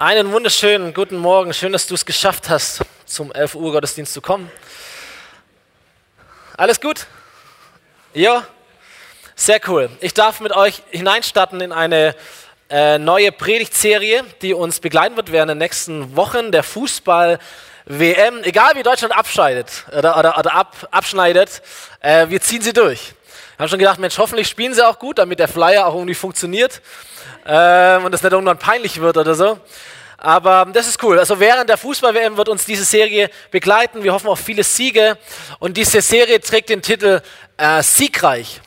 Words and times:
Einen 0.00 0.30
wunderschönen 0.30 0.94
guten 0.94 1.16
Morgen. 1.16 1.52
Schön, 1.52 1.72
dass 1.72 1.88
du 1.88 1.94
es 1.96 2.06
geschafft 2.06 2.48
hast, 2.48 2.82
zum 3.04 3.32
11 3.32 3.56
Uhr 3.56 3.72
Gottesdienst 3.72 4.12
zu 4.12 4.20
kommen. 4.20 4.48
Alles 6.56 6.80
gut? 6.80 7.08
Ja? 8.14 8.46
Sehr 9.34 9.60
cool. 9.66 9.90
Ich 10.00 10.14
darf 10.14 10.38
mit 10.38 10.52
euch 10.52 10.84
hineinstarten 10.92 11.60
in 11.60 11.72
eine 11.72 12.14
äh, 12.70 12.98
neue 12.98 13.32
Predigtserie, 13.32 14.22
die 14.40 14.54
uns 14.54 14.78
begleiten 14.78 15.16
wird 15.16 15.32
während 15.32 15.50
den 15.50 15.58
nächsten 15.58 16.14
Wochen. 16.14 16.52
Der 16.52 16.62
Fußball 16.62 17.40
WM, 17.86 18.44
egal 18.44 18.76
wie 18.76 18.84
Deutschland 18.84 19.16
abscheidet 19.16 19.84
oder, 19.88 20.16
oder, 20.16 20.38
oder 20.38 20.54
ab, 20.54 20.76
abschneidet, 20.92 21.60
äh, 21.98 22.28
wir 22.28 22.40
ziehen 22.40 22.62
sie 22.62 22.72
durch. 22.72 23.14
Haben 23.58 23.68
schon 23.68 23.78
gedacht, 23.80 23.98
Mensch, 23.98 24.16
hoffentlich 24.18 24.48
spielen 24.48 24.72
sie 24.72 24.86
auch 24.86 24.98
gut, 24.98 25.18
damit 25.18 25.40
der 25.40 25.48
Flyer 25.48 25.86
auch 25.86 25.94
irgendwie 25.94 26.14
funktioniert 26.14 26.80
äh, 27.44 27.96
und 27.96 28.14
es 28.14 28.22
nicht 28.22 28.32
irgendwann 28.32 28.58
peinlich 28.58 29.00
wird 29.00 29.16
oder 29.16 29.34
so. 29.34 29.58
Aber 30.16 30.66
das 30.72 30.86
ist 30.86 31.02
cool. 31.02 31.18
Also 31.18 31.40
während 31.40 31.68
der 31.68 31.76
Fußball-WM 31.76 32.36
wird 32.36 32.48
uns 32.48 32.64
diese 32.64 32.84
Serie 32.84 33.30
begleiten. 33.50 34.02
Wir 34.02 34.12
hoffen 34.12 34.28
auf 34.28 34.40
viele 34.40 34.64
Siege. 34.64 35.18
Und 35.58 35.76
diese 35.76 36.00
Serie 36.00 36.40
trägt 36.40 36.68
den 36.68 36.82
Titel 36.82 37.20
äh, 37.56 37.82
Siegreich. 37.82 38.60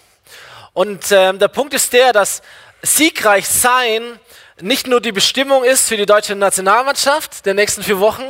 Und 0.73 1.11
äh, 1.11 1.33
der 1.33 1.47
Punkt 1.49 1.73
ist 1.73 1.91
der, 1.94 2.13
dass 2.13 2.41
siegreich 2.81 3.47
sein 3.47 4.19
nicht 4.61 4.88
nur 4.88 5.02
die 5.02 5.11
Bestimmung 5.11 5.63
ist 5.63 5.88
für 5.88 5.97
die 5.97 6.05
deutsche 6.05 6.35
Nationalmannschaft 6.35 7.45
der 7.45 7.53
nächsten 7.53 7.83
vier 7.83 7.99
Wochen, 7.99 8.23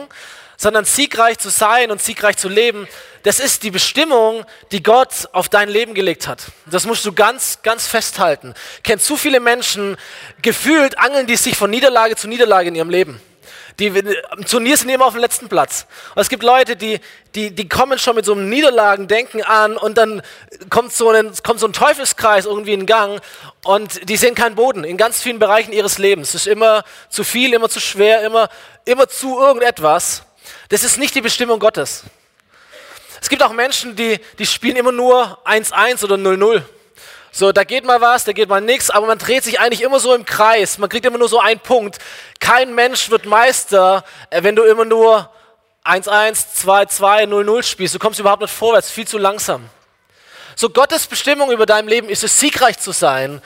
sondern 0.62 0.86
siegreich 0.86 1.40
zu 1.40 1.50
sein 1.50 1.90
und 1.90 2.04
siegreich 2.04 2.38
zu 2.38 2.48
leben, 2.48 2.88
das 3.24 3.40
ist 3.40 3.64
die 3.64 3.72
Bestimmung, 3.72 4.46
die 4.72 4.84
Gott 4.84 5.28
auf 5.32 5.50
dein 5.50 5.70
Leben 5.70 5.96
gelegt 5.96 6.28
hat. 6.28 6.44
Das 6.68 6.86
musst 6.86 7.04
du 7.04 7.14
ganz, 7.14 7.64
ganz 7.64 7.88
festhalten. 7.88 8.54
Kennt 8.84 9.02
zu 9.02 9.18
viele 9.18 9.40
Menschen, 9.40 9.98
gefühlt 10.44 11.00
angeln 11.00 11.26
die 11.26 11.36
sich 11.36 11.58
von 11.58 11.72
Niederlage 11.72 12.16
zu 12.16 12.28
Niederlage 12.28 12.68
in 12.68 12.76
ihrem 12.76 12.92
Leben. 12.92 13.20
Die 13.80 13.88
im 13.88 14.45
Turnier 14.45 14.78
sind 14.78 14.90
immer 14.90 15.06
auf 15.06 15.14
dem 15.14 15.22
letzten 15.22 15.50
Platz. 15.50 15.88
Und 16.14 16.22
es 16.22 16.30
gibt 16.30 16.44
Leute, 16.44 16.75
die, 16.75 17.00
die, 17.34 17.50
die 17.50 17.68
kommen 17.68 17.98
schon 17.98 18.16
mit 18.16 18.25
so 18.25 18.34
einem 18.34 18.48
Niederlagendenken 18.48 19.42
an 19.42 19.78
und 19.78 19.98
dann 19.98 20.22
kommt 20.70 20.94
so, 20.94 21.09
ein, 21.09 21.31
kommt 21.42 21.59
so 21.59 21.66
ein 21.66 21.73
Teufelskreis 21.73 22.46
irgendwie 22.46 22.73
in 22.73 22.86
Gang 22.86 23.20
und 23.64 24.08
die 24.08 24.18
sehen 24.18 24.36
keinen 24.36 24.53
Boden 24.53 24.84
in 24.84 24.98
ganz 24.98 25.23
vielen 25.23 25.40
Bereichen 25.40 25.73
ihres 25.73 25.98
Lebens. 25.98 26.36
Es 26.36 26.46
ist 26.46 26.48
immer 26.48 26.84
zu 27.09 27.23
viel, 27.23 27.52
immer 27.56 27.70
zu 27.70 27.80
schwer, 27.80 28.22
immer, 28.22 28.48
immer 28.86 29.08
zu 29.08 29.40
irgendetwas. 29.40 30.22
Das 30.72 30.86
ist 30.86 30.97
nicht 30.97 31.14
die 31.16 31.22
Bestimmung 31.22 31.59
Gottes. 31.59 32.03
Es 33.22 33.27
gibt 33.27 33.44
auch 33.44 33.52
Menschen, 33.52 33.94
die, 33.97 34.22
die 34.39 34.45
spielen 34.45 34.78
immer 34.78 34.94
nur 34.94 35.38
1-1 35.45 36.02
oder 36.05 36.16
0-0. 36.16 36.61
So, 37.33 37.52
da 37.52 37.66
geht 37.66 37.83
mal 37.83 38.00
was, 38.00 38.23
da 38.23 38.31
geht 38.31 38.47
mal 38.47 38.61
nichts, 38.61 38.89
aber 38.89 39.05
man 39.05 39.17
dreht 39.17 39.44
sich 39.44 39.59
eigentlich 39.59 39.81
immer 39.81 40.00
so 40.00 40.16
im 40.16 40.23
Kreis. 40.23 40.78
Man 40.78 40.89
kriegt 40.89 41.05
immer 41.05 41.17
nur 41.17 41.28
so 41.28 41.41
einen 41.41 41.59
Punkt. 41.59 41.97
Kein 42.39 42.73
Mensch 42.73 43.09
wird 43.09 43.25
Meister, 43.25 44.05
äh, 44.30 44.44
wenn 44.44 44.55
du 44.55 44.63
immer 44.63 44.86
nur 44.86 45.30
1-1, 45.83 46.63
2-2, 46.63 47.25
0-0 47.28 47.63
spielst. 47.63 47.94
Du 47.94 48.00
kommst 48.00 48.22
überhaupt 48.22 48.41
nicht 48.41 48.53
vorwärts, 48.53 48.89
viel 48.89 49.06
zu 49.06 49.17
langsam. 49.17 49.69
So, 50.56 50.69
Gottes 50.69 51.06
Bestimmung 51.06 51.52
über 51.52 51.66
dein 51.66 51.89
Leben 51.89 52.08
ist 52.08 52.23
es, 52.23 52.39
siegreich 52.39 52.80
zu 52.80 52.94
sein 52.94 53.41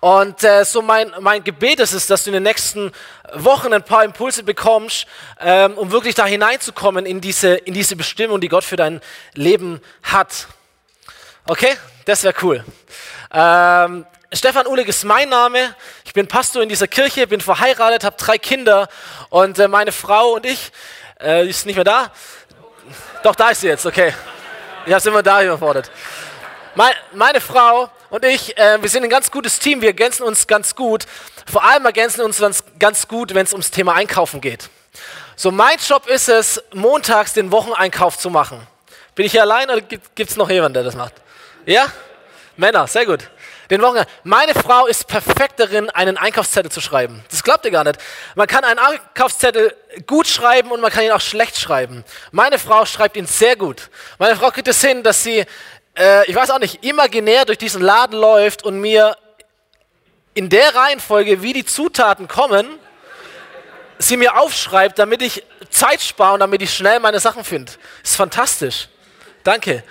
und 0.00 0.44
äh, 0.44 0.64
so 0.64 0.80
mein, 0.80 1.12
mein 1.20 1.42
Gebet 1.42 1.80
ist 1.80 1.92
es, 1.92 2.06
dass 2.06 2.22
du 2.22 2.30
in 2.30 2.34
den 2.34 2.44
nächsten 2.44 2.92
Wochen 3.34 3.72
ein 3.72 3.82
paar 3.82 4.04
Impulse 4.04 4.44
bekommst, 4.44 5.06
ähm, 5.40 5.76
um 5.76 5.90
wirklich 5.90 6.14
da 6.14 6.24
hineinzukommen 6.24 7.04
in 7.04 7.20
diese, 7.20 7.54
in 7.54 7.74
diese 7.74 7.96
Bestimmung, 7.96 8.40
die 8.40 8.48
Gott 8.48 8.62
für 8.62 8.76
dein 8.76 9.00
Leben 9.34 9.80
hat. 10.04 10.46
Okay, 11.46 11.76
das 12.04 12.22
wäre 12.22 12.34
cool. 12.42 12.64
Ähm, 13.32 14.06
Stefan 14.32 14.66
Uhlig 14.68 14.86
ist 14.86 15.04
mein 15.04 15.30
Name. 15.30 15.74
Ich 16.04 16.12
bin 16.12 16.28
Pastor 16.28 16.62
in 16.62 16.68
dieser 16.68 16.86
Kirche, 16.86 17.26
bin 17.26 17.40
verheiratet, 17.40 18.04
habe 18.04 18.16
drei 18.16 18.38
Kinder 18.38 18.88
und 19.30 19.58
äh, 19.58 19.66
meine 19.66 19.90
Frau 19.90 20.34
und 20.34 20.46
ich, 20.46 20.70
äh, 21.20 21.48
ist 21.48 21.66
nicht 21.66 21.74
mehr 21.74 21.84
da. 21.84 22.12
Doch, 23.24 23.34
da 23.34 23.48
ist 23.48 23.62
sie 23.62 23.68
jetzt, 23.68 23.84
okay. 23.84 24.14
Ich 24.86 24.92
habe 24.92 25.00
sie 25.00 25.08
immer 25.08 25.24
da 25.24 25.42
überfordert. 25.42 25.90
Meine, 26.76 26.94
meine 27.12 27.40
Frau 27.40 27.90
und 28.10 28.24
ich, 28.24 28.56
äh, 28.56 28.80
wir 28.80 28.88
sind 28.88 29.04
ein 29.04 29.10
ganz 29.10 29.30
gutes 29.30 29.58
Team, 29.58 29.80
wir 29.80 29.88
ergänzen 29.88 30.22
uns 30.22 30.46
ganz 30.46 30.74
gut. 30.74 31.06
Vor 31.50 31.64
allem 31.64 31.84
ergänzen 31.84 32.22
uns 32.22 32.42
ganz, 32.78 33.08
gut, 33.08 33.34
wenn 33.34 33.44
es 33.44 33.52
ums 33.52 33.70
Thema 33.70 33.94
Einkaufen 33.94 34.40
geht. 34.40 34.70
So, 35.36 35.50
mein 35.50 35.76
Job 35.86 36.06
ist 36.06 36.28
es, 36.28 36.62
montags 36.72 37.32
den 37.32 37.52
Wocheneinkauf 37.52 38.18
zu 38.18 38.30
machen. 38.30 38.66
Bin 39.14 39.26
ich 39.26 39.32
hier 39.32 39.42
allein 39.42 39.70
oder 39.70 39.80
gibt 39.80 40.30
es 40.30 40.36
noch 40.36 40.50
jemanden, 40.50 40.74
der 40.74 40.84
das 40.84 40.94
macht? 40.94 41.14
Ja? 41.66 41.86
Männer, 42.56 42.86
sehr 42.86 43.06
gut. 43.06 43.30
Den 43.70 43.82
Wochen. 43.82 44.02
Meine 44.24 44.54
Frau 44.54 44.86
ist 44.86 45.06
perfekt 45.06 45.60
darin, 45.60 45.90
einen 45.90 46.16
Einkaufszettel 46.16 46.72
zu 46.72 46.80
schreiben. 46.80 47.22
Das 47.30 47.44
glaubt 47.44 47.64
ihr 47.66 47.70
gar 47.70 47.84
nicht. 47.84 48.00
Man 48.34 48.46
kann 48.46 48.64
einen 48.64 48.78
Einkaufszettel 48.78 49.76
gut 50.06 50.26
schreiben 50.26 50.70
und 50.70 50.80
man 50.80 50.90
kann 50.90 51.04
ihn 51.04 51.12
auch 51.12 51.20
schlecht 51.20 51.58
schreiben. 51.58 52.04
Meine 52.30 52.58
Frau 52.58 52.86
schreibt 52.86 53.16
ihn 53.16 53.26
sehr 53.26 53.56
gut. 53.56 53.90
Meine 54.18 54.36
Frau 54.36 54.50
kriegt 54.50 54.68
es 54.68 54.80
hin, 54.80 55.02
dass 55.02 55.22
sie 55.22 55.44
äh, 55.96 56.28
ich 56.28 56.34
weiß 56.34 56.50
auch 56.50 56.58
nicht, 56.58 56.84
imaginär 56.84 57.44
durch 57.44 57.58
diesen 57.58 57.82
Laden 57.82 58.18
läuft 58.18 58.64
und 58.64 58.80
mir 58.80 59.16
in 60.34 60.48
der 60.48 60.74
Reihenfolge, 60.74 61.42
wie 61.42 61.52
die 61.52 61.64
Zutaten 61.64 62.28
kommen, 62.28 62.78
sie 63.98 64.16
mir 64.16 64.38
aufschreibt, 64.38 64.98
damit 64.98 65.22
ich 65.22 65.44
Zeit 65.70 66.00
spare 66.00 66.34
und 66.34 66.40
damit 66.40 66.62
ich 66.62 66.72
schnell 66.72 67.00
meine 67.00 67.20
Sachen 67.20 67.44
finde. 67.44 67.72
Ist 68.02 68.16
fantastisch. 68.16 68.88
Danke. 69.42 69.82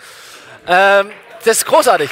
Ähm, 0.65 1.11
das 1.43 1.57
ist 1.57 1.65
großartig. 1.65 2.09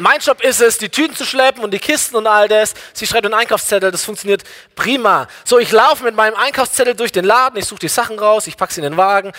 Mein 0.00 0.18
Job 0.20 0.40
ist 0.42 0.62
es, 0.62 0.78
die 0.78 0.88
Tüten 0.88 1.14
zu 1.14 1.26
schleppen 1.26 1.62
und 1.62 1.72
die 1.72 1.78
Kisten 1.78 2.16
und 2.16 2.26
all 2.26 2.48
das. 2.48 2.72
Sie 2.94 3.06
schreibt 3.06 3.26
einen 3.26 3.34
Einkaufszettel, 3.34 3.90
das 3.90 4.02
funktioniert 4.02 4.42
prima. 4.74 5.28
So, 5.44 5.58
ich 5.58 5.70
laufe 5.70 6.04
mit 6.04 6.16
meinem 6.16 6.36
Einkaufszettel 6.36 6.94
durch 6.94 7.12
den 7.12 7.26
Laden, 7.26 7.58
ich 7.58 7.66
suche 7.66 7.80
die 7.80 7.88
Sachen 7.88 8.18
raus, 8.18 8.46
ich 8.46 8.56
packe 8.56 8.72
sie 8.72 8.80
in 8.80 8.84
den 8.84 8.96
Wagen. 8.96 9.32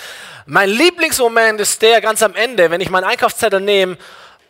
Mein 0.45 0.69
Lieblingsmoment 0.69 1.59
ist 1.59 1.81
der 1.81 1.99
ganz 1.99 2.21
am 2.21 2.35
Ende, 2.35 2.69
wenn 2.69 2.79
ich 2.79 2.91
meinen 2.91 3.05
Einkaufszettel 3.05 3.59
nehme 3.59 3.97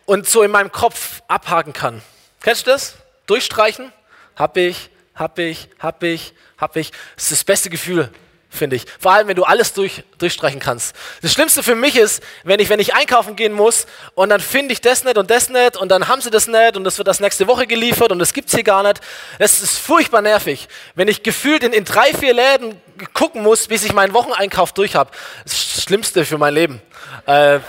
und 0.05 0.27
so 0.27 0.43
in 0.43 0.51
meinem 0.51 0.71
Kopf 0.71 1.21
abhaken 1.29 1.71
kann. 1.71 2.01
Kennst 2.41 2.67
du 2.67 2.71
das? 2.71 2.95
Durchstreichen? 3.27 3.93
Hab 4.35 4.57
ich, 4.57 4.89
hab 5.15 5.39
ich, 5.39 5.69
hab 5.79 6.03
ich, 6.03 6.33
hab 6.57 6.75
ich. 6.75 6.91
Das 7.15 7.23
ist 7.23 7.31
das 7.31 7.43
beste 7.45 7.69
Gefühl 7.69 8.09
finde 8.51 8.75
ich. 8.75 8.85
Vor 8.99 9.13
allem, 9.13 9.27
wenn 9.27 9.35
du 9.35 9.43
alles 9.43 9.73
durch, 9.73 10.03
durchstreichen 10.19 10.59
kannst. 10.59 10.95
Das 11.21 11.31
Schlimmste 11.31 11.63
für 11.63 11.73
mich 11.73 11.95
ist, 11.95 12.21
wenn 12.43 12.59
ich, 12.59 12.69
wenn 12.69 12.79
ich 12.79 12.93
einkaufen 12.93 13.35
gehen 13.35 13.53
muss 13.53 13.87
und 14.13 14.29
dann 14.29 14.41
finde 14.41 14.73
ich 14.73 14.81
das 14.81 15.03
nicht 15.03 15.17
und 15.17 15.31
das 15.31 15.49
nicht 15.49 15.77
und 15.77 15.89
dann 15.89 16.07
haben 16.07 16.21
sie 16.21 16.29
das 16.29 16.47
nicht 16.47 16.75
und 16.75 16.83
das 16.83 16.97
wird 16.97 17.07
das 17.07 17.19
nächste 17.21 17.47
Woche 17.47 17.65
geliefert 17.65 18.11
und 18.11 18.19
das 18.19 18.33
gibt 18.33 18.49
es 18.49 18.55
hier 18.55 18.63
gar 18.63 18.83
nicht. 18.83 18.99
Das 19.39 19.61
ist 19.61 19.79
furchtbar 19.79 20.21
nervig. 20.21 20.67
Wenn 20.95 21.07
ich 21.07 21.23
gefühlt 21.23 21.63
in, 21.63 21.73
in 21.73 21.85
drei, 21.85 22.13
vier 22.13 22.33
Läden 22.33 22.79
gucken 23.13 23.41
muss, 23.41 23.67
bis 23.67 23.83
ich 23.83 23.93
meinen 23.93 24.13
Wocheneinkauf 24.13 24.73
durch 24.73 24.95
habe. 24.95 25.11
Das 25.43 25.83
Schlimmste 25.83 26.25
für 26.25 26.37
mein 26.37 26.53
Leben. 26.53 26.81
Äh, 27.25 27.59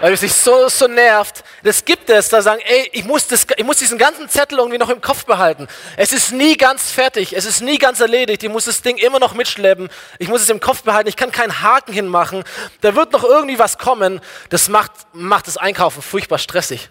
weil 0.00 0.12
es 0.12 0.20
sich 0.20 0.32
so, 0.32 0.68
so 0.68 0.86
nervt. 0.86 1.44
Das 1.62 1.84
gibt 1.84 2.08
es, 2.10 2.28
da 2.28 2.42
sagen, 2.42 2.60
ey, 2.64 2.88
ich 2.92 3.04
muss, 3.04 3.26
das, 3.26 3.46
ich 3.56 3.64
muss 3.64 3.78
diesen 3.78 3.98
ganzen 3.98 4.28
Zettel 4.28 4.58
irgendwie 4.58 4.78
noch 4.78 4.90
im 4.90 5.00
Kopf 5.00 5.24
behalten. 5.24 5.68
Es 5.96 6.12
ist 6.12 6.32
nie 6.32 6.56
ganz 6.56 6.90
fertig, 6.90 7.36
es 7.36 7.44
ist 7.44 7.60
nie 7.60 7.78
ganz 7.78 8.00
erledigt, 8.00 8.42
ich 8.42 8.50
muss 8.50 8.66
das 8.66 8.82
Ding 8.82 8.96
immer 8.96 9.18
noch 9.18 9.34
mitschleppen, 9.34 9.88
ich 10.18 10.28
muss 10.28 10.42
es 10.42 10.48
im 10.50 10.60
Kopf 10.60 10.82
behalten, 10.82 11.08
ich 11.08 11.16
kann 11.16 11.32
keinen 11.32 11.62
Haken 11.62 11.92
hinmachen, 11.92 12.44
da 12.80 12.94
wird 12.94 13.12
noch 13.12 13.24
irgendwie 13.24 13.58
was 13.58 13.78
kommen. 13.78 14.20
Das 14.50 14.68
macht, 14.68 14.92
macht 15.12 15.46
das 15.46 15.56
Einkaufen 15.56 16.02
furchtbar 16.02 16.38
stressig. 16.38 16.90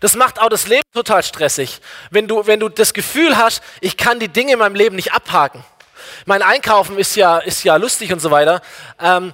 Das 0.00 0.16
macht 0.16 0.38
auch 0.38 0.50
das 0.50 0.66
Leben 0.66 0.82
total 0.92 1.22
stressig, 1.22 1.80
wenn 2.10 2.28
du, 2.28 2.46
wenn 2.46 2.60
du 2.60 2.68
das 2.68 2.92
Gefühl 2.92 3.38
hast, 3.38 3.62
ich 3.80 3.96
kann 3.96 4.20
die 4.20 4.28
Dinge 4.28 4.52
in 4.52 4.58
meinem 4.58 4.74
Leben 4.74 4.96
nicht 4.96 5.14
abhaken. 5.14 5.64
Mein 6.26 6.42
Einkaufen 6.42 6.98
ist 6.98 7.16
ja, 7.16 7.38
ist 7.38 7.64
ja 7.64 7.76
lustig 7.76 8.12
und 8.12 8.20
so 8.20 8.30
weiter. 8.30 8.60
Ähm, 9.00 9.32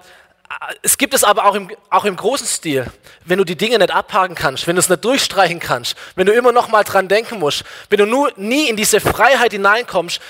es 0.83 0.99
gibt 0.99 1.15
es 1.15 1.25
aber 1.25 1.45
auch 1.45 1.55
im, 1.55 1.71
auch 1.91 2.05
im 2.05 2.17
großen 2.17 2.47
Stil. 2.47 2.87
Wenn 3.25 3.39
du 3.39 3.45
die 3.45 3.57
Dinge 3.57 3.79
nicht 3.79 3.91
abhaken 3.91 4.35
kannst, 4.35 4.67
wenn 4.67 4.77
du 4.77 4.81
es 4.81 4.89
nicht 4.89 5.05
durchstreichen 5.05 5.61
kannst, 5.61 5.97
wenn 6.17 6.27
du 6.27 6.33
immer 6.33 6.53
noch 6.53 6.69
mal 6.69 6.85
dran 6.85 7.09
denken 7.09 7.39
musst, 7.39 7.65
wenn 7.91 7.99
du 7.99 8.07
nur, 8.07 8.33
nie 8.37 8.69
in 8.69 8.77
diese 8.77 9.01
Freiheit 9.01 9.53
hineinkommst, 9.53 10.21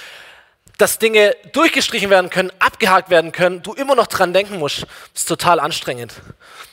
dass 0.76 0.98
Dinge 0.98 1.36
durchgestrichen 1.52 2.10
werden 2.10 2.30
können, 2.30 2.52
abgehakt 2.58 3.10
werden 3.10 3.32
können, 3.32 3.62
du 3.62 3.72
immer 3.74 3.94
noch 3.94 4.06
dran 4.06 4.32
denken 4.32 4.58
musst, 4.58 4.86
ist 5.14 5.28
total 5.28 5.60
anstrengend. 5.60 6.14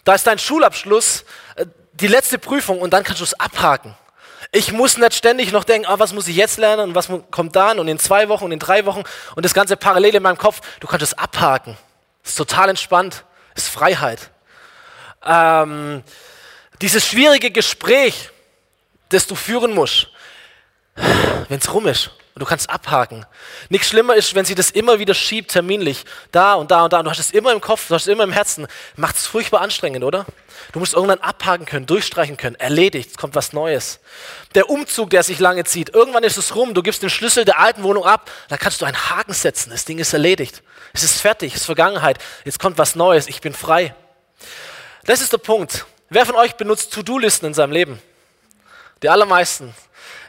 Da 0.03 0.13
ist 0.13 0.27
dein 0.27 0.37
Schulabschluss, 0.37 1.25
äh, 1.55 1.65
die 1.93 2.07
letzte 2.07 2.37
Prüfung 2.37 2.79
und 2.79 2.93
dann 2.93 3.03
kannst 3.03 3.21
du 3.21 3.23
es 3.25 3.39
abhaken. 3.39 3.95
Ich 4.51 4.71
muss 4.71 4.97
nicht 4.97 5.13
ständig 5.13 5.51
noch 5.51 5.63
denken, 5.63 5.87
oh, 5.91 5.99
was 5.99 6.13
muss 6.13 6.27
ich 6.27 6.35
jetzt 6.35 6.57
lernen 6.57 6.89
und 6.89 6.95
was 6.95 7.09
kommt 7.31 7.55
dann 7.55 7.79
und 7.79 7.87
in 7.87 7.99
zwei 7.99 8.29
Wochen 8.29 8.45
und 8.45 8.51
in 8.51 8.59
drei 8.59 8.85
Wochen 8.85 9.03
und 9.35 9.43
das 9.43 9.53
Ganze 9.53 9.75
parallel 9.75 10.15
in 10.15 10.23
meinem 10.23 10.37
Kopf. 10.37 10.61
Du 10.79 10.87
kannst 10.87 11.03
es 11.03 11.17
abhaken. 11.17 11.77
Das 12.21 12.31
ist 12.31 12.37
total 12.37 12.69
entspannt 12.69 13.23
ist 13.55 13.69
Freiheit. 13.69 14.29
Ähm, 15.25 16.03
dieses 16.81 17.07
schwierige 17.07 17.51
Gespräch, 17.51 18.29
das 19.09 19.25
du 19.27 19.35
führen 19.35 19.73
musst, 19.73 20.09
wenn 20.95 21.59
es 21.59 21.73
rum 21.73 21.87
ist, 21.87 22.11
Und 22.35 22.41
du 22.41 22.45
kannst 22.45 22.69
abhaken. 22.69 23.25
Nichts 23.69 23.87
schlimmer 23.87 24.13
ist, 24.13 24.35
wenn 24.35 24.43
sie 24.43 24.55
das 24.55 24.69
immer 24.69 24.99
wieder 24.99 25.13
schiebt, 25.13 25.51
terminlich. 25.51 26.03
Da 26.33 26.55
und 26.55 26.69
da 26.69 26.83
und 26.83 26.91
da. 26.91 26.99
Und 26.99 27.05
du 27.05 27.11
hast 27.11 27.19
es 27.19 27.31
immer 27.31 27.53
im 27.53 27.61
Kopf, 27.61 27.87
du 27.87 27.95
hast 27.95 28.01
es 28.01 28.07
immer 28.09 28.25
im 28.25 28.33
Herzen. 28.33 28.67
Macht 28.97 29.15
es 29.15 29.25
furchtbar 29.25 29.61
anstrengend, 29.61 30.03
oder? 30.03 30.25
Du 30.73 30.79
musst 30.79 30.95
irgendwann 30.95 31.19
abhaken 31.19 31.65
können, 31.65 31.85
durchstreichen 31.85 32.35
können. 32.35 32.57
Erledigt, 32.57 33.11
es 33.11 33.17
kommt 33.17 33.35
was 33.35 33.53
Neues. 33.53 34.01
Der 34.53 34.69
Umzug, 34.69 35.11
der 35.11 35.23
sich 35.23 35.39
lange 35.39 35.63
zieht. 35.63 35.95
Irgendwann 35.95 36.25
ist 36.25 36.35
es 36.35 36.55
rum, 36.55 36.73
du 36.73 36.83
gibst 36.83 37.03
den 37.03 37.09
Schlüssel 37.09 37.45
der 37.45 37.57
alten 37.57 37.83
Wohnung 37.83 38.03
ab. 38.03 38.29
Dann 38.49 38.59
kannst 38.59 38.81
du 38.81 38.85
einen 38.85 39.09
Haken 39.09 39.33
setzen. 39.33 39.69
Das 39.69 39.85
Ding 39.85 39.97
ist 39.97 40.11
erledigt. 40.11 40.61
Es 40.91 41.03
ist 41.03 41.21
fertig, 41.21 41.53
es 41.53 41.61
ist 41.61 41.65
Vergangenheit. 41.65 42.17
Jetzt 42.43 42.59
kommt 42.59 42.77
was 42.77 42.95
Neues. 42.95 43.27
Ich 43.27 43.39
bin 43.39 43.53
frei. 43.53 43.95
Das 45.05 45.21
ist 45.21 45.31
der 45.31 45.37
Punkt. 45.37 45.85
Wer 46.09 46.25
von 46.25 46.35
euch 46.35 46.55
benutzt 46.55 46.91
To-Do-Listen 46.91 47.45
in 47.45 47.53
seinem 47.53 47.71
Leben? 47.71 48.01
Die 49.03 49.07
allermeisten. 49.07 49.73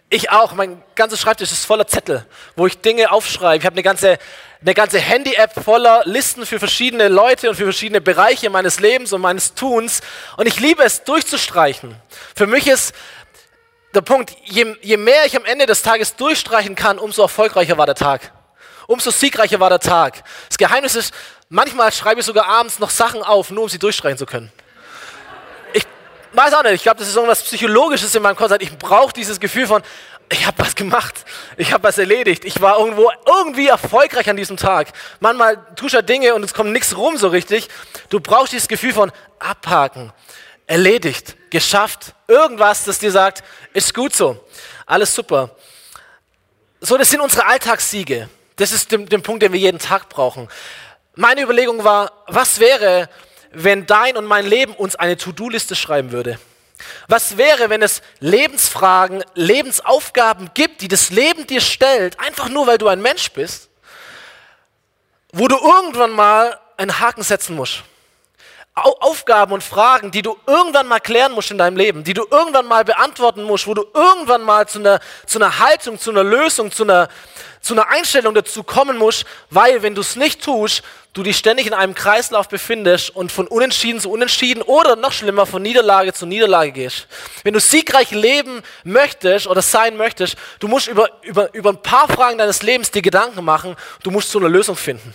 Ich 0.09 0.31
auch. 0.31 0.53
Mein 0.53 0.83
ganzer 0.95 1.17
Schreibtisch 1.17 1.51
ist 1.51 1.65
voller 1.65 1.87
Zettel, 1.87 2.25
wo 2.55 2.67
ich 2.67 2.81
Dinge 2.81 3.11
aufschreibe. 3.11 3.59
Ich 3.59 3.67
habe 3.67 3.75
eine 3.75 3.83
ganze, 3.83 4.19
eine 4.61 4.75
ganze 4.75 5.01
Handy-App 5.01 5.65
voller 5.65 6.03
Listen 6.05 6.47
für 6.47 6.61
verschiedene 6.61 7.09
Leute 7.09 7.49
und 7.49 7.57
für 7.57 7.65
verschiedene 7.65 8.01
Bereiche 8.01 8.49
meines 8.49 8.79
Lebens 8.79 9.13
und 9.13 9.21
meines 9.21 9.55
Tuns. 9.55 10.03
Und 10.37 10.47
ich 10.47 10.61
liebe 10.61 10.85
es, 10.85 11.03
durchzustreichen. 11.03 11.97
Für 12.37 12.47
mich 12.47 12.69
ist 12.69 12.95
der 13.95 14.03
Punkt, 14.03 14.37
je, 14.45 14.77
je 14.81 14.97
mehr 14.97 15.27
ich 15.27 15.37
am 15.37 15.45
Ende 15.45 15.67
des 15.67 15.83
Tages 15.83 16.15
durchstreichen 16.15 16.77
kann, 16.77 16.99
umso 16.99 17.23
erfolgreicher 17.23 17.77
war 17.77 17.87
der 17.87 17.95
Tag. 17.97 18.33
Umso 18.87 19.11
siegreicher 19.11 19.59
war 19.59 19.71
der 19.71 19.81
Tag. 19.81 20.23
Das 20.49 20.59
Geheimnis 20.59 20.95
ist, 20.95 21.13
manchmal 21.49 21.91
schreibe 21.91 22.21
ich 22.21 22.27
sogar 22.27 22.47
abends 22.47 22.79
noch 22.79 22.91
Sachen 22.91 23.25
auf, 23.25 23.51
nur 23.51 23.65
um 23.65 23.69
sie 23.69 23.81
durchstreichen 23.81 24.19
zu 24.19 24.27
können 24.27 24.53
weiß 26.37 26.55
auch 26.55 26.63
nicht, 26.63 26.75
ich 26.75 26.83
glaube, 26.83 26.99
das 26.99 27.09
ist 27.09 27.17
irgendwas 27.17 27.43
Psychologisches 27.43 28.15
in 28.15 28.23
meinem 28.23 28.37
Kopf. 28.37 28.53
Ich 28.61 28.77
brauche 28.79 29.13
dieses 29.13 29.41
Gefühl 29.41 29.67
von, 29.67 29.83
ich 30.31 30.47
habe 30.47 30.59
was 30.59 30.75
gemacht, 30.75 31.15
ich 31.57 31.73
habe 31.73 31.85
was 31.85 31.99
erledigt, 31.99 32.45
ich 32.45 32.61
war 32.61 32.79
irgendwo 32.79 33.11
irgendwie 33.27 33.69
erfolgreich 33.69 34.29
an 34.29 34.37
diesem 34.37 34.57
Tag. 34.57 34.89
Manchmal 35.21 35.57
tust 35.77 35.95
du 35.95 36.03
Dinge 36.03 36.35
und 36.35 36.43
es 36.43 36.53
kommt 36.53 36.73
nichts 36.73 36.97
rum 36.97 37.17
so 37.17 37.29
richtig. 37.29 37.69
Du 38.11 38.21
brauchst 38.21 38.53
dieses 38.53 38.69
Gefühl 38.69 38.93
von 38.93 39.13
abhaken, 39.39 40.13
erledigt, 40.67 41.37
geschafft, 41.51 42.15
irgendwas, 42.27 42.85
das 42.85 42.99
dir 42.99 43.13
sagt, 43.13 43.45
ist 43.73 43.95
gut 43.95 44.15
so, 44.15 44.45
alles 44.85 45.15
super. 45.15 45.51
So, 46.81 46.97
das 46.97 47.11
sind 47.11 47.21
unsere 47.21 47.47
Alltagssiege. 47.47 48.29
Das 48.57 48.73
ist 48.73 48.91
der 48.91 49.19
Punkt, 49.19 49.43
den 49.43 49.53
wir 49.53 49.61
jeden 49.61 49.79
Tag 49.79 50.09
brauchen. 50.09 50.49
Meine 51.15 51.43
Überlegung 51.43 51.85
war, 51.85 52.11
was 52.27 52.59
wäre, 52.59 53.09
wenn 53.57 53.87
dein 53.87 54.17
und 54.17 54.27
mein 54.27 54.47
Leben 54.47 54.75
uns 54.75 54.97
eine 54.97 55.17
To-Do-Liste 55.17 55.75
schreiben 55.75 56.13
würde? 56.13 56.39
Was 57.09 57.39
wäre, 57.39 57.71
wenn 57.71 57.83
es 57.83 58.03
Lebensfragen, 58.21 59.25
Lebensaufgaben 59.35 60.51
gibt, 60.55 60.83
die 60.83 60.89
das 60.89 61.11
Leben 61.11 61.47
dir 61.47 61.61
stellt, 61.61 62.21
einfach 62.21 62.49
nur 62.49 62.67
weil 62.67 62.79
du 62.79 62.89
ein 62.89 63.01
Mensch 63.01 63.31
bist, 63.33 63.71
wo 65.33 65.49
du 65.49 65.57
irgendwann 65.57 66.11
mal 66.11 66.59
einen 66.77 67.01
Haken 67.01 67.23
setzen 67.23 67.57
musst? 67.57 67.83
Aufgaben 68.75 69.53
und 69.53 69.65
Fragen, 69.65 70.11
die 70.11 70.21
du 70.21 70.37
irgendwann 70.47 70.87
mal 70.87 71.01
klären 71.01 71.33
musst 71.33 71.51
in 71.51 71.57
deinem 71.57 71.79
Leben, 71.79 72.05
die 72.05 72.13
du 72.13 72.27
irgendwann 72.31 72.67
mal 72.67 72.85
beantworten 72.85 73.43
musst, 73.43 73.67
wo 73.67 73.73
du 73.73 73.87
irgendwann 73.95 74.43
mal 74.43 74.69
zu 74.69 74.81
einer, 74.81 75.01
zu 75.25 75.39
einer 75.39 75.59
Haltung, 75.59 75.99
zu 75.99 76.11
einer 76.11 76.23
Lösung, 76.23 76.71
zu 76.71 76.83
einer, 76.83 77.09
zu 77.63 77.73
einer 77.73 77.89
Einstellung 77.89 78.35
dazu 78.35 78.63
kommen 78.63 78.99
musst, 78.99 79.25
weil 79.49 79.83
wenn 79.83 79.95
du 79.95 80.03
es 80.03 80.15
nicht 80.15 80.45
tust, 80.45 80.83
du 81.17 81.23
dich 81.23 81.39
ständig 81.39 81.67
in 81.67 81.73
einem 81.73 81.95
Kreislauf 81.95 82.47
befindest 82.47 83.09
und 83.09 83.33
von 83.33 83.47
Unentschieden 83.47 84.01
zu 84.01 84.11
Unentschieden 84.11 84.61
oder 84.61 84.97
noch 84.97 85.13
schlimmer 85.13 85.47
von 85.47 85.63
Niederlage 85.63 86.13
zu 86.13 86.27
Niederlage 86.27 86.73
gehst. 86.73 87.07
Wenn 87.43 87.55
du 87.55 87.61
siegreich 87.61 88.11
leben 88.11 88.63
möchtest 88.85 89.47
oder 89.47 89.63
sein 89.63 89.97
möchtest, 89.97 90.37
du 90.59 90.69
musst 90.69 90.89
über, 90.89 91.09
über, 91.23 91.53
über 91.55 91.71
ein 91.71 91.81
paar 91.81 92.07
Fragen 92.09 92.37
deines 92.37 92.63
Lebens 92.63 92.91
dir 92.91 93.01
Gedanken 93.01 93.43
machen, 93.45 93.77
du 94.03 94.11
musst 94.11 94.31
zu 94.31 94.39
einer 94.39 94.51
Lösung 94.51 94.77
finden. 94.77 95.15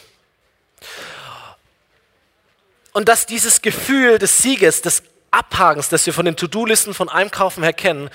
Und 2.94 3.08
dass 3.08 3.28
dieses 3.28 3.62
Gefühl 3.62 4.18
des 4.18 4.40
Sieges, 4.40 4.82
des 4.82 5.04
Abhakens, 5.30 5.90
das 5.90 6.08
wir 6.08 6.14
von 6.14 6.26
den 6.26 6.36
To-Do-Listen 6.36 6.96
von 6.96 7.10
Einkaufen 7.10 7.62
her 7.62 7.74
kennen, 7.74 8.10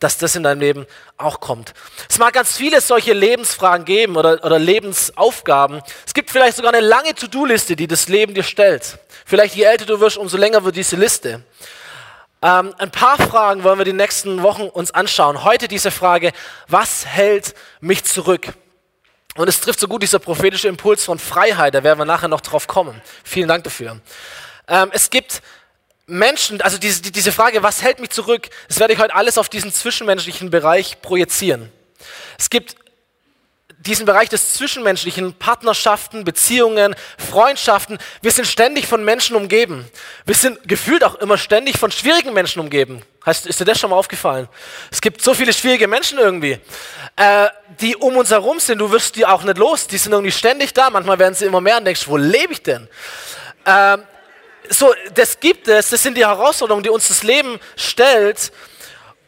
dass 0.00 0.18
das 0.18 0.36
in 0.36 0.42
deinem 0.42 0.60
Leben 0.60 0.86
auch 1.16 1.40
kommt. 1.40 1.74
Es 2.08 2.18
mag 2.18 2.32
ganz 2.32 2.56
viele 2.56 2.80
solche 2.80 3.12
Lebensfragen 3.12 3.84
geben 3.84 4.16
oder, 4.16 4.44
oder 4.44 4.58
Lebensaufgaben. 4.58 5.82
Es 6.06 6.14
gibt 6.14 6.30
vielleicht 6.30 6.56
sogar 6.56 6.72
eine 6.72 6.86
lange 6.86 7.14
To-Do-Liste, 7.14 7.76
die 7.76 7.86
das 7.86 8.08
Leben 8.08 8.34
dir 8.34 8.44
stellt. 8.44 8.98
Vielleicht 9.24 9.54
je 9.56 9.64
älter 9.64 9.86
du 9.86 10.00
wirst, 10.00 10.16
umso 10.16 10.36
länger 10.36 10.64
wird 10.64 10.76
diese 10.76 10.96
Liste. 10.96 11.42
Ähm, 12.40 12.72
ein 12.78 12.90
paar 12.90 13.16
Fragen 13.16 13.64
wollen 13.64 13.78
wir 13.78 13.84
die 13.84 13.92
nächsten 13.92 14.42
Wochen 14.42 14.68
uns 14.68 14.92
anschauen. 14.92 15.42
Heute 15.42 15.66
diese 15.66 15.90
Frage, 15.90 16.32
was 16.68 17.04
hält 17.04 17.54
mich 17.80 18.04
zurück? 18.04 18.52
Und 19.34 19.48
es 19.48 19.60
trifft 19.60 19.80
so 19.80 19.88
gut 19.88 20.02
dieser 20.02 20.18
prophetische 20.18 20.68
Impuls 20.68 21.04
von 21.04 21.18
Freiheit, 21.18 21.74
da 21.74 21.82
werden 21.82 21.98
wir 21.98 22.04
nachher 22.04 22.28
noch 22.28 22.40
drauf 22.40 22.66
kommen. 22.66 23.00
Vielen 23.24 23.48
Dank 23.48 23.64
dafür. 23.64 24.00
Ähm, 24.68 24.90
es 24.92 25.10
gibt 25.10 25.42
Menschen, 26.08 26.60
also 26.62 26.78
diese, 26.78 27.02
diese 27.02 27.32
Frage, 27.32 27.62
was 27.62 27.82
hält 27.82 28.00
mich 28.00 28.10
zurück, 28.10 28.48
das 28.66 28.80
werde 28.80 28.94
ich 28.94 28.98
heute 28.98 29.14
alles 29.14 29.36
auf 29.36 29.50
diesen 29.50 29.72
zwischenmenschlichen 29.72 30.50
Bereich 30.50 31.02
projizieren. 31.02 31.70
Es 32.38 32.48
gibt 32.48 32.76
diesen 33.80 34.06
Bereich 34.06 34.28
des 34.28 34.54
Zwischenmenschlichen, 34.54 35.34
Partnerschaften, 35.34 36.24
Beziehungen, 36.24 36.96
Freundschaften. 37.16 37.98
Wir 38.22 38.32
sind 38.32 38.46
ständig 38.46 38.86
von 38.86 39.04
Menschen 39.04 39.36
umgeben. 39.36 39.88
Wir 40.24 40.34
sind 40.34 40.66
gefühlt 40.66 41.04
auch 41.04 41.14
immer 41.16 41.38
ständig 41.38 41.78
von 41.78 41.92
schwierigen 41.92 42.32
Menschen 42.32 42.60
umgeben. 42.60 43.02
Heißt, 43.24 43.46
ist 43.46 43.60
dir 43.60 43.66
das 43.66 43.78
schon 43.78 43.90
mal 43.90 43.96
aufgefallen? 43.96 44.48
Es 44.90 45.00
gibt 45.00 45.22
so 45.22 45.34
viele 45.34 45.52
schwierige 45.52 45.86
Menschen 45.86 46.18
irgendwie, 46.18 46.58
äh, 47.16 47.48
die 47.80 47.94
um 47.94 48.16
uns 48.16 48.30
herum 48.30 48.58
sind. 48.58 48.78
Du 48.78 48.90
wirst 48.90 49.14
die 49.14 49.26
auch 49.26 49.44
nicht 49.44 49.58
los. 49.58 49.86
Die 49.86 49.98
sind 49.98 50.12
irgendwie 50.12 50.32
ständig 50.32 50.72
da. 50.72 50.90
Manchmal 50.90 51.18
werden 51.18 51.34
sie 51.34 51.44
immer 51.44 51.60
mehr 51.60 51.76
und 51.76 51.84
denkst, 51.84 52.08
wo 52.08 52.16
lebe 52.16 52.54
ich 52.54 52.62
denn? 52.62 52.88
Äh, 53.64 53.98
so, 54.70 54.94
das 55.14 55.40
gibt 55.40 55.68
es. 55.68 55.90
Das 55.90 56.02
sind 56.02 56.16
die 56.16 56.26
Herausforderungen, 56.26 56.82
die 56.82 56.90
uns 56.90 57.08
das 57.08 57.22
Leben 57.22 57.58
stellt. 57.76 58.52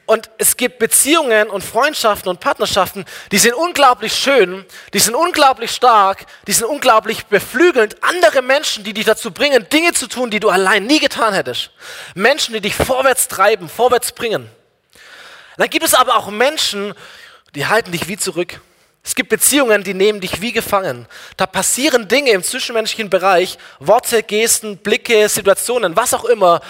Und 0.06 0.28
es 0.38 0.56
gibt 0.56 0.80
Beziehungen 0.80 1.48
und 1.50 1.62
Freundschaften 1.62 2.28
und 2.30 2.40
Partnerschaften, 2.40 3.04
die 3.30 3.38
sind 3.38 3.54
unglaublich 3.54 4.12
schön, 4.12 4.66
die 4.92 4.98
sind 4.98 5.14
unglaublich 5.14 5.70
stark, 5.70 6.26
die 6.48 6.52
sind 6.52 6.66
unglaublich 6.66 7.26
beflügelnd. 7.26 8.02
Andere 8.02 8.42
Menschen, 8.42 8.82
die 8.82 8.92
dich 8.92 9.04
dazu 9.04 9.30
bringen, 9.30 9.68
Dinge 9.72 9.92
zu 9.92 10.08
tun, 10.08 10.28
die 10.30 10.40
du 10.40 10.48
allein 10.48 10.84
nie 10.84 10.98
getan 10.98 11.32
hättest. 11.32 11.70
Menschen, 12.16 12.54
die 12.54 12.60
dich 12.60 12.74
vorwärts 12.74 13.28
treiben, 13.28 13.68
vorwärts 13.68 14.10
bringen. 14.10 14.50
Dann 15.56 15.70
gibt 15.70 15.84
es 15.84 15.94
aber 15.94 16.16
auch 16.16 16.28
Menschen, 16.28 16.92
die 17.54 17.66
halten 17.66 17.92
dich 17.92 18.08
wie 18.08 18.16
zurück. 18.16 18.60
Es 19.02 19.14
gibt 19.14 19.30
Beziehungen, 19.30 19.82
die 19.82 19.94
nehmen 19.94 20.20
dich 20.20 20.40
wie 20.40 20.52
gefangen. 20.52 21.06
Da 21.36 21.46
passieren 21.46 22.06
Dinge 22.06 22.30
im 22.30 22.42
zwischenmenschlichen 22.42 23.10
Bereich, 23.10 23.58
Worte, 23.78 24.22
Gesten, 24.22 24.76
Blicke, 24.76 25.28
Situationen, 25.28 25.96
was 25.96 26.12
auch 26.12 26.24
immer. 26.24 26.60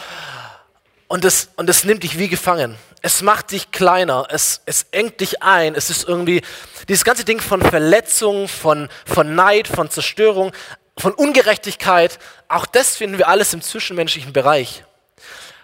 Und 1.08 1.24
es, 1.24 1.48
und 1.56 1.68
es 1.68 1.84
nimmt 1.84 2.04
dich 2.04 2.18
wie 2.18 2.28
gefangen 2.28 2.78
es 3.02 3.22
macht 3.22 3.52
dich 3.52 3.70
kleiner, 3.70 4.26
es, 4.30 4.60
es 4.66 4.86
engt 4.90 5.20
dich 5.20 5.42
ein, 5.42 5.74
es 5.74 5.90
ist 5.90 6.06
irgendwie 6.06 6.42
dieses 6.88 7.04
ganze 7.04 7.24
Ding 7.24 7.40
von 7.40 7.62
Verletzung, 7.62 8.48
von, 8.48 8.88
von 9.06 9.34
Neid, 9.34 9.68
von 9.68 9.90
Zerstörung, 9.90 10.52
von 10.98 11.12
Ungerechtigkeit, 11.12 12.18
auch 12.48 12.66
das 12.66 12.96
finden 12.96 13.18
wir 13.18 13.28
alles 13.28 13.54
im 13.54 13.62
zwischenmenschlichen 13.62 14.32
Bereich. 14.32 14.84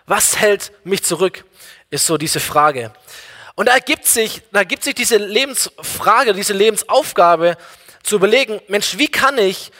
Was 0.06 0.38
hält 0.38 0.72
mich 0.84 1.04
zurück, 1.04 1.44
ist 1.90 2.06
so 2.06 2.16
diese 2.16 2.40
Frage. 2.40 2.92
Und 3.56 3.66
da 3.66 3.74
ergibt 3.74 4.06
sich, 4.06 4.42
da 4.52 4.60
ergibt 4.60 4.84
sich 4.84 4.94
diese 4.94 5.16
Lebensfrage, 5.16 6.34
diese 6.34 6.52
Lebensaufgabe 6.52 7.56
zu 8.02 8.16
überlegen, 8.16 8.60
Mensch, 8.68 8.98
wie 8.98 9.08
kann 9.08 9.38
ich 9.38 9.72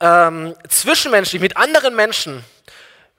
ähm, 0.00 0.54
zwischenmenschlich 0.68 1.40
mit 1.40 1.56
anderen 1.56 1.94
Menschen 1.94 2.44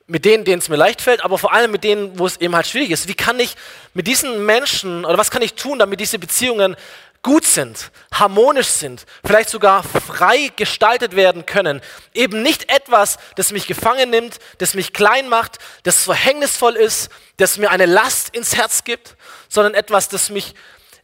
mit 0.08 0.26
denen, 0.26 0.44
denen 0.44 0.58
es 0.58 0.70
mir 0.70 0.76
leicht 0.76 1.02
fällt, 1.02 1.24
aber 1.24 1.38
vor 1.38 1.54
allem 1.54 1.70
mit 1.70 1.84
denen, 1.84 2.18
wo 2.18 2.26
es 2.26 2.38
eben 2.38 2.56
halt 2.56 2.66
schwierig 2.66 2.90
ist. 2.90 3.08
Wie 3.08 3.14
kann 3.14 3.40
ich 3.40 3.56
mit 3.94 4.08
diesen 4.08 4.44
Menschen 4.44 5.06
oder 5.06 5.20
was 5.20 5.30
kann 5.30 5.44
ich 5.44 5.54
tun, 5.54 5.78
damit 5.78 6.00
diese 6.00 6.18
Beziehungen 6.18 6.76
gut 7.22 7.46
sind, 7.46 7.92
harmonisch 8.14 8.68
sind, 8.68 9.06
vielleicht 9.26 9.50
sogar 9.50 9.84
frei 9.84 10.52
gestaltet 10.56 11.16
werden 11.16 11.46
können. 11.46 11.82
Eben 12.14 12.42
nicht 12.42 12.72
etwas, 12.74 13.18
das 13.36 13.52
mich 13.52 13.68
gefangen 13.68 14.10
nimmt, 14.10 14.40
das 14.58 14.74
mich 14.74 14.94
klein 14.94 15.28
macht, 15.28 15.58
das 15.84 16.04
verhängnisvoll 16.04 16.76
ist, 16.76 17.10
das 17.38 17.58
mir 17.58 17.72
eine 17.72 17.86
Last 17.86 18.34
ins 18.34 18.56
Herz 18.56 18.84
gibt, 18.84 19.16
sondern 19.50 19.74
etwas, 19.74 20.08
das 20.08 20.30
mich 20.30 20.56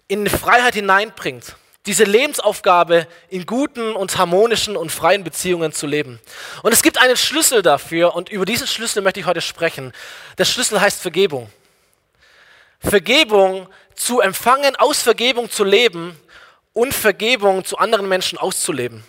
in 0.07 0.29
Freiheit 0.29 0.75
hineinbringt 0.75 1.55
diese 1.85 2.03
Lebensaufgabe 2.03 3.07
in 3.29 3.45
guten 3.45 3.95
und 3.95 4.17
harmonischen 4.17 4.75
und 4.75 4.91
freien 4.91 5.23
Beziehungen 5.23 5.71
zu 5.71 5.85
leben. 5.85 6.19
Und 6.63 6.73
es 6.73 6.81
gibt 6.81 6.97
einen 6.97 7.15
Schlüssel 7.15 7.61
dafür 7.61 8.15
und 8.15 8.29
über 8.29 8.45
diesen 8.45 8.67
Schlüssel 8.67 9.03
möchte 9.03 9.19
ich 9.19 9.25
heute 9.25 9.41
sprechen. 9.41 9.93
Der 10.37 10.45
Schlüssel 10.45 10.81
heißt 10.81 11.01
Vergebung. 11.01 11.49
Vergebung 12.79 13.67
zu 13.93 14.19
empfangen, 14.19 14.75
aus 14.75 15.01
Vergebung 15.01 15.49
zu 15.49 15.63
leben 15.63 16.19
und 16.73 16.93
Vergebung 16.93 17.63
zu 17.63 17.77
anderen 17.77 18.09
Menschen 18.09 18.37
auszuleben. 18.37 19.03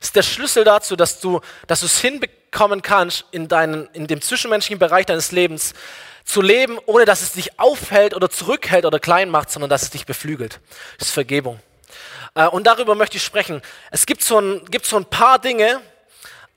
Das 0.00 0.08
ist 0.08 0.16
der 0.16 0.22
Schlüssel 0.22 0.64
dazu, 0.64 0.96
dass 0.96 1.20
du, 1.20 1.40
dass 1.66 1.80
du 1.80 1.86
es 1.86 1.98
hinbekommen 1.98 2.82
kannst, 2.82 3.24
in, 3.32 3.48
deinen, 3.48 3.88
in 3.94 4.06
dem 4.06 4.20
zwischenmenschlichen 4.20 4.78
Bereich 4.78 5.06
deines 5.06 5.32
Lebens 5.32 5.74
zu 6.28 6.42
leben, 6.42 6.78
ohne 6.84 7.06
dass 7.06 7.22
es 7.22 7.32
dich 7.32 7.58
aufhält 7.58 8.14
oder 8.14 8.28
zurückhält 8.28 8.84
oder 8.84 9.00
klein 9.00 9.30
macht, 9.30 9.50
sondern 9.50 9.70
dass 9.70 9.82
es 9.82 9.90
dich 9.90 10.04
beflügelt. 10.04 10.60
Das 10.98 11.08
ist 11.08 11.14
Vergebung. 11.14 11.58
Äh, 12.34 12.46
und 12.48 12.66
darüber 12.66 12.94
möchte 12.94 13.16
ich 13.16 13.24
sprechen. 13.24 13.62
Es 13.90 14.04
gibt 14.04 14.22
so 14.22 14.38
ein, 14.38 14.64
gibt 14.66 14.84
so 14.84 14.96
ein 14.96 15.06
paar 15.06 15.38
Dinge 15.38 15.80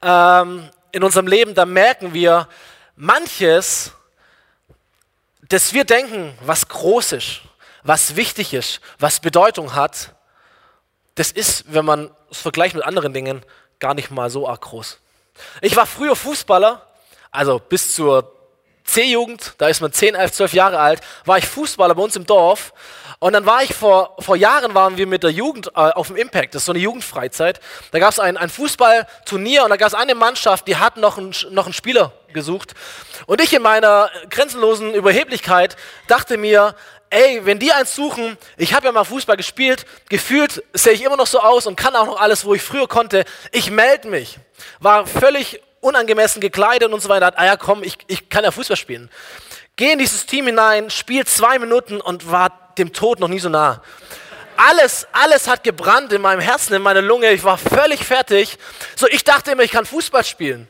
ähm, 0.02 0.70
in 0.92 1.04
unserem 1.04 1.28
Leben, 1.28 1.56
da 1.56 1.66
merken 1.66 2.14
wir, 2.14 2.50
manches, 2.98 3.94
dass 5.48 5.74
wir 5.74 5.86
denken, 5.86 6.38
was 6.42 6.68
groß 6.68 7.14
ist, 7.14 7.42
was 7.84 8.18
wichtig 8.18 8.54
ist, 8.54 8.82
was 9.00 9.22
Bedeutung 9.22 9.74
hat, 9.74 10.14
das 11.16 11.32
ist, 11.32 11.74
wenn 11.74 11.86
man 11.86 12.12
es 12.30 12.40
vergleicht 12.40 12.76
mit 12.76 12.84
anderen 12.84 13.14
Dingen, 13.14 13.42
gar 13.80 13.94
nicht 13.94 14.12
mal 14.12 14.30
so 14.30 14.50
arg 14.50 14.62
groß. 14.62 15.00
Ich 15.62 15.78
war 15.78 15.86
früher 15.86 16.16
Fußballer, 16.16 16.86
also 17.32 17.60
bis 17.60 17.96
zur 17.96 18.41
C-Jugend, 18.84 19.54
da 19.58 19.68
ist 19.68 19.82
man 19.82 19.92
10, 19.92 20.16
11, 20.16 20.32
12 20.34 20.54
Jahre 20.54 20.80
alt, 20.80 21.02
war 21.26 21.38
ich 21.38 21.46
Fußballer 21.46 21.96
bei 21.96 22.04
uns 22.04 22.16
im 22.16 22.26
Dorf. 22.26 22.74
Und 23.20 23.34
dann 23.34 23.46
war 23.46 23.62
ich 23.62 23.76
vor, 23.76 24.16
vor 24.20 24.36
Jahren, 24.36 24.74
waren 24.74 24.98
wir 24.98 25.06
mit 25.06 25.22
der 25.22 25.30
Jugend 25.30 25.68
äh, 25.68 25.80
auf 25.80 26.08
dem 26.08 26.16
Impact, 26.16 26.56
das 26.56 26.64
ist 26.64 26.66
so 26.66 26.72
eine 26.72 26.80
Jugendfreizeit. 26.80 27.60
Da 27.92 28.00
gab 28.00 28.12
es 28.12 28.20
ein, 28.20 28.36
ein 28.36 28.50
Fußballturnier 28.50 29.64
und 29.64 29.70
da 29.70 29.78
gab 29.78 29.90
es 29.90 29.94
eine 29.94 30.16
Mannschaft, 30.16 30.68
die 30.68 30.78
hat 30.78 30.98
noch 30.98 31.20
einen, 31.20 31.36
noch 31.52 31.66
einen 31.66 31.74
Spieler 31.74 32.14
gesucht. 32.34 32.74
Und 33.28 33.40
ich 33.40 33.54
in 33.54 33.62
meiner 33.62 34.10
grenzenlosen 34.30 34.96
Überheblichkeit 34.96 35.78
dachte 36.08 36.38
mir, 36.38 36.76
ey, 37.12 37.46
wenn 37.46 37.60
die 37.60 37.72
eins 37.72 37.96
suchen, 37.96 38.38
ich 38.58 38.74
habe 38.74 38.88
ja 38.88 38.92
mal 38.92 39.04
Fußball 39.04 39.38
gespielt, 39.38 39.86
gefühlt 40.10 40.64
sehe 40.74 40.94
ich 40.94 41.04
immer 41.04 41.18
noch 41.18 41.28
so 41.28 41.42
aus 41.42 41.68
und 41.68 41.76
kann 41.76 41.96
auch 41.96 42.08
noch 42.08 42.20
alles, 42.20 42.46
wo 42.46 42.56
ich 42.56 42.64
früher 42.64 42.88
konnte. 42.88 43.26
Ich 43.52 43.70
melde 43.70 44.08
mich. 44.08 44.40
War 44.80 45.06
völlig 45.06 45.62
unangemessen 45.82 46.40
gekleidet 46.42 46.92
und 46.92 47.02
so 47.02 47.10
weiter. 47.10 47.34
Ah 47.36 47.46
ja, 47.46 47.58
komm, 47.58 47.84
ich, 47.84 47.98
ich 48.08 48.30
kann 48.30 48.44
ja 48.44 48.52
Fußball 48.52 48.78
spielen. 48.78 49.10
Geh 49.76 49.92
in 49.92 50.00
dieses 50.00 50.26
Team 50.26 50.46
hinein, 50.46 50.90
spiel 50.90 51.26
zwei 51.26 51.60
Minuten 51.60 52.00
und 52.00 52.32
war 52.32 52.74
dem 52.78 52.94
Tod 52.94 53.20
noch 53.20 53.28
nie 53.28 53.40
so 53.40 53.50
nah. 53.50 53.82
Alles, 54.56 55.08
alles 55.12 55.48
hat 55.48 55.64
gebrannt 55.64 56.14
in 56.14 56.22
meinem 56.22 56.40
Herzen, 56.40 56.74
in 56.74 56.82
meiner 56.82 57.02
Lunge. 57.02 57.32
Ich 57.32 57.44
war 57.44 57.58
völlig 57.58 58.06
fertig. 58.06 58.58
So, 58.96 59.08
ich 59.08 59.24
dachte 59.24 59.52
immer, 59.52 59.64
ich 59.64 59.72
kann 59.72 59.86
Fußball 59.86 60.24
spielen 60.24 60.68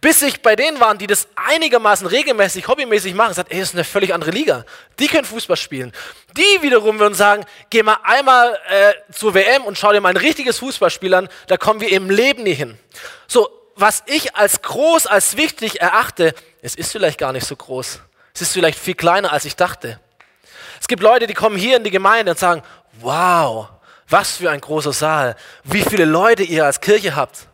bis 0.00 0.22
ich 0.22 0.40
bei 0.40 0.56
denen 0.56 0.80
waren, 0.80 0.96
die 0.96 1.06
das 1.06 1.28
einigermaßen 1.36 2.06
regelmäßig, 2.06 2.66
hobbymäßig 2.66 3.14
machen, 3.14 3.34
sagt, 3.34 3.52
ey, 3.52 3.60
das 3.60 3.68
ist 3.68 3.74
eine 3.74 3.84
völlig 3.84 4.14
andere 4.14 4.30
Liga. 4.30 4.64
Die 4.98 5.06
können 5.06 5.26
Fußball 5.26 5.56
spielen. 5.56 5.92
Die 6.34 6.62
wiederum 6.62 6.98
würden 6.98 7.14
sagen, 7.14 7.44
geh 7.68 7.82
mal 7.82 7.98
einmal 8.02 8.58
äh, 8.68 8.94
zur 9.12 9.34
WM 9.34 9.64
und 9.64 9.76
schau 9.76 9.92
dir 9.92 10.00
mal 10.00 10.08
ein 10.08 10.16
richtiges 10.16 10.58
Fußballspiel 10.60 11.12
an, 11.12 11.28
da 11.46 11.58
kommen 11.58 11.80
wir 11.80 11.92
im 11.92 12.08
Leben 12.08 12.42
nie 12.42 12.54
hin. 12.54 12.78
So, 13.28 13.50
was 13.76 14.02
ich 14.06 14.34
als 14.36 14.62
groß, 14.62 15.06
als 15.06 15.36
wichtig 15.36 15.80
erachte, 15.80 16.34
es 16.60 16.74
ist 16.74 16.92
vielleicht 16.92 17.18
gar 17.18 17.32
nicht 17.32 17.46
so 17.46 17.56
groß. 17.56 18.00
Es 18.34 18.42
ist 18.42 18.52
vielleicht 18.52 18.78
viel 18.78 18.94
kleiner, 18.94 19.32
als 19.32 19.44
ich 19.44 19.56
dachte. 19.56 20.00
Es 20.80 20.88
gibt 20.88 21.02
Leute, 21.02 21.26
die 21.26 21.34
kommen 21.34 21.56
hier 21.56 21.76
in 21.76 21.84
die 21.84 21.90
Gemeinde 21.90 22.32
und 22.32 22.38
sagen, 22.38 22.62
wow, 23.00 23.68
was 24.08 24.36
für 24.36 24.50
ein 24.50 24.60
großer 24.60 24.92
Saal, 24.92 25.36
wie 25.64 25.82
viele 25.82 26.04
Leute 26.04 26.42
ihr 26.42 26.64
als 26.64 26.80
Kirche 26.80 27.14
habt. 27.16 27.46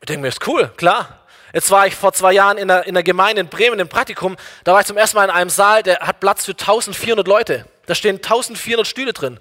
Ich 0.00 0.06
denke 0.06 0.22
mir, 0.22 0.28
ist 0.28 0.46
cool, 0.46 0.68
klar. 0.76 1.20
Jetzt 1.52 1.70
war 1.70 1.86
ich 1.86 1.94
vor 1.94 2.12
zwei 2.12 2.32
Jahren 2.32 2.56
in 2.56 2.68
der, 2.68 2.86
in 2.86 2.94
der 2.94 3.02
Gemeinde 3.02 3.42
in 3.42 3.48
Bremen 3.48 3.78
im 3.78 3.88
Praktikum. 3.88 4.36
Da 4.64 4.72
war 4.72 4.80
ich 4.80 4.86
zum 4.86 4.96
ersten 4.96 5.16
Mal 5.16 5.24
in 5.24 5.30
einem 5.30 5.50
Saal, 5.50 5.82
der 5.82 6.00
hat 6.00 6.18
Platz 6.18 6.46
für 6.46 6.52
1400 6.52 7.26
Leute. 7.28 7.66
Da 7.86 7.94
stehen 7.94 8.16
1400 8.16 8.86
Stühle 8.86 9.12
drin. 9.12 9.38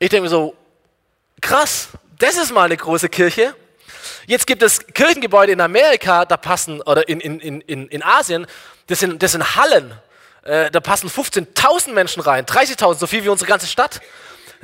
Ich 0.00 0.08
denke 0.08 0.22
mir 0.22 0.28
so, 0.28 0.56
krass, 1.40 1.88
das 2.18 2.36
ist 2.36 2.52
mal 2.52 2.64
eine 2.64 2.76
große 2.76 3.08
Kirche. 3.08 3.54
Jetzt 4.26 4.46
gibt 4.46 4.62
es 4.62 4.86
Kirchengebäude 4.86 5.52
in 5.52 5.60
Amerika, 5.60 6.24
da 6.24 6.36
passen, 6.36 6.80
oder 6.82 7.08
in, 7.08 7.20
in, 7.20 7.40
in, 7.60 7.88
in 7.88 8.02
Asien, 8.02 8.46
das 8.86 9.00
sind, 9.00 9.22
das 9.22 9.32
sind 9.32 9.56
Hallen. 9.56 9.92
Äh, 10.42 10.70
da 10.70 10.80
passen 10.80 11.08
15.000 11.08 11.92
Menschen 11.92 12.20
rein, 12.20 12.44
30.000, 12.44 12.98
so 12.98 13.06
viel 13.06 13.24
wie 13.24 13.28
unsere 13.28 13.48
ganze 13.48 13.66
Stadt. 13.66 14.00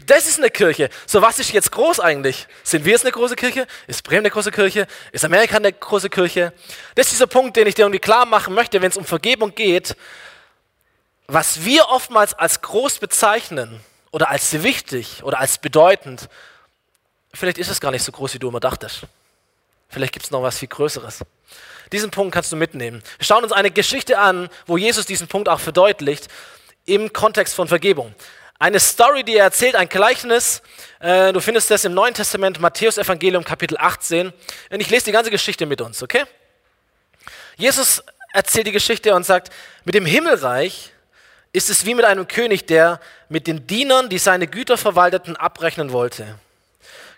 Das 0.06 0.26
ist 0.26 0.38
eine 0.38 0.50
Kirche. 0.50 0.88
So, 1.06 1.20
was 1.22 1.38
ist 1.38 1.52
jetzt 1.52 1.72
groß 1.72 2.00
eigentlich? 2.00 2.46
Sind 2.62 2.84
wir 2.84 2.92
jetzt 2.92 3.04
eine 3.04 3.12
große 3.12 3.36
Kirche? 3.36 3.66
Ist 3.86 4.02
Bremen 4.02 4.20
eine 4.20 4.30
große 4.30 4.50
Kirche? 4.50 4.86
Ist 5.12 5.24
Amerika 5.24 5.56
eine 5.56 5.72
große 5.72 6.08
Kirche? 6.08 6.52
Das 6.94 7.06
ist 7.06 7.12
dieser 7.12 7.26
Punkt, 7.26 7.56
den 7.56 7.66
ich 7.66 7.74
dir 7.74 7.82
irgendwie 7.82 7.98
klar 7.98 8.26
machen 8.26 8.54
möchte, 8.54 8.80
wenn 8.80 8.90
es 8.90 8.96
um 8.96 9.04
Vergebung 9.04 9.54
geht. 9.54 9.96
Was 11.26 11.64
wir 11.64 11.88
oftmals 11.88 12.34
als 12.34 12.60
groß 12.60 12.98
bezeichnen 12.98 13.80
oder 14.10 14.30
als 14.30 14.62
wichtig 14.62 15.22
oder 15.22 15.38
als 15.38 15.58
bedeutend, 15.58 16.28
vielleicht 17.32 17.58
ist 17.58 17.68
es 17.68 17.80
gar 17.80 17.90
nicht 17.90 18.02
so 18.02 18.10
groß, 18.10 18.34
wie 18.34 18.38
du 18.38 18.48
immer 18.48 18.60
dachtest. 18.60 19.06
Vielleicht 19.90 20.12
gibt 20.12 20.24
es 20.24 20.30
noch 20.30 20.42
was 20.42 20.58
viel 20.58 20.68
Größeres. 20.68 21.20
Diesen 21.92 22.10
Punkt 22.10 22.32
kannst 22.32 22.52
du 22.52 22.56
mitnehmen. 22.56 23.02
Wir 23.18 23.26
schauen 23.26 23.42
uns 23.42 23.52
eine 23.52 23.70
Geschichte 23.70 24.18
an, 24.18 24.48
wo 24.66 24.76
Jesus 24.76 25.06
diesen 25.06 25.26
Punkt 25.26 25.48
auch 25.48 25.60
verdeutlicht 25.60 26.28
im 26.86 27.12
Kontext 27.12 27.54
von 27.54 27.68
Vergebung. 27.68 28.14
Eine 28.60 28.78
Story, 28.78 29.24
die 29.24 29.36
er 29.36 29.44
erzählt, 29.44 29.74
ein 29.74 29.88
Gleichnis. 29.88 30.62
Äh, 31.00 31.32
du 31.32 31.40
findest 31.40 31.70
das 31.70 31.84
im 31.84 31.94
Neuen 31.94 32.14
Testament, 32.14 32.60
Matthäus 32.60 32.98
Evangelium, 32.98 33.42
Kapitel 33.42 33.76
18. 33.78 34.32
Und 34.70 34.80
ich 34.80 34.90
lese 34.90 35.06
die 35.06 35.12
ganze 35.12 35.30
Geschichte 35.30 35.66
mit 35.66 35.80
uns, 35.80 36.02
okay? 36.02 36.24
Jesus 37.56 38.02
erzählt 38.32 38.66
die 38.66 38.72
Geschichte 38.72 39.14
und 39.14 39.24
sagt, 39.24 39.50
mit 39.84 39.94
dem 39.94 40.06
Himmelreich 40.06 40.92
ist 41.52 41.70
es 41.70 41.84
wie 41.84 41.94
mit 41.94 42.04
einem 42.04 42.28
König, 42.28 42.66
der 42.66 43.00
mit 43.28 43.46
den 43.46 43.66
Dienern, 43.66 44.08
die 44.08 44.18
seine 44.18 44.46
Güter 44.46 44.76
verwalteten, 44.76 45.36
abrechnen 45.36 45.90
wollte. 45.90 46.38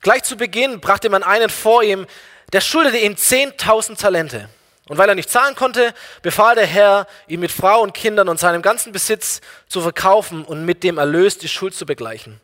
Gleich 0.01 0.23
zu 0.23 0.37
Beginn 0.37 0.81
brachte 0.81 1.11
man 1.11 1.23
einen 1.23 1.49
vor 1.49 1.83
ihm, 1.83 2.07
der 2.53 2.61
schuldete 2.61 2.99
ihm 2.99 3.15
10.000 3.15 3.99
Talente. 3.99 4.49
Und 4.89 4.99
weil 4.99 5.09
er 5.09 5.15
nicht 5.15 5.31
zahlen 5.31 5.55
konnte, 5.55 5.95
befahl 6.23 6.55
der 6.55 6.67
Herr, 6.67 7.07
ihn 7.29 7.41
mit 7.41 7.53
Frau 7.53 7.81
und 7.81 7.95
Kindern 7.95 8.29
und 8.29 8.41
seinem 8.41 8.63
ganzen 8.63 8.93
Besitz 8.93 9.41
zu 9.69 9.81
verkaufen 9.81 10.45
und 10.45 10.65
mit 10.65 10.83
dem 10.83 10.99
Erlös 10.99 11.39
die 11.39 11.49
Schuld 11.49 11.75
zu 11.75 11.87
begleichen. 11.87 12.41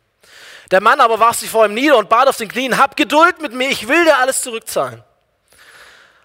Der 0.71 0.81
Mann 0.81 0.99
aber 1.01 1.19
warf 1.19 1.37
sich 1.37 1.49
vor 1.49 1.65
ihm 1.65 1.73
nieder 1.73 1.97
und 1.97 2.09
bat 2.09 2.27
auf 2.27 2.37
den 2.37 2.47
Knien, 2.47 2.77
hab 2.77 2.95
Geduld 2.95 3.41
mit 3.41 3.53
mir, 3.53 3.69
ich 3.69 3.87
will 3.87 4.03
dir 4.05 4.17
alles 4.17 4.41
zurückzahlen. 4.41 5.03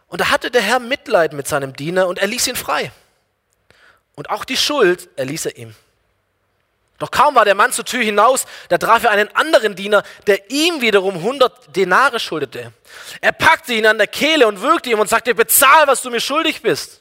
Und 0.09 0.21
da 0.21 0.31
hatte 0.31 0.51
der 0.51 0.63
Herr 0.63 0.79
Mitleid 0.79 1.33
mit 1.33 1.49
seinem 1.49 1.75
Diener 1.75 2.07
und 2.07 2.19
er 2.19 2.29
ließ 2.29 2.47
ihn 2.47 2.57
frei. 2.57 2.93
Und 4.15 4.31
auch 4.31 4.45
die 4.45 4.57
Schuld 4.57 5.09
erließ 5.17 5.47
er 5.47 5.57
ihm. 5.57 5.75
Doch 6.99 7.11
kaum 7.11 7.35
war 7.35 7.45
der 7.45 7.57
Mann 7.57 7.73
zur 7.73 7.85
Tür 7.85 8.03
hinaus, 8.03 8.45
da 8.69 8.79
traf 8.79 9.05
er 9.05 9.11
einen 9.11 9.35
anderen 9.35 9.75
Diener, 9.75 10.05
der 10.27 10.51
ihm 10.51 10.81
wiederum 10.81 11.17
100 11.17 11.75
Denare 11.75 12.21
schuldete. 12.21 12.73
Er 13.21 13.33
packte 13.33 13.75
ihn 13.75 13.87
an 13.87 13.99
der 13.99 14.07
Kehle 14.07 14.47
und 14.47 14.61
würgte 14.61 14.91
ihm 14.91 15.01
und 15.01 15.09
sagte, 15.09 15.35
bezahl, 15.35 15.87
was 15.87 16.03
du 16.03 16.11
mir 16.11 16.21
schuldig 16.21 16.63
bist. 16.63 17.01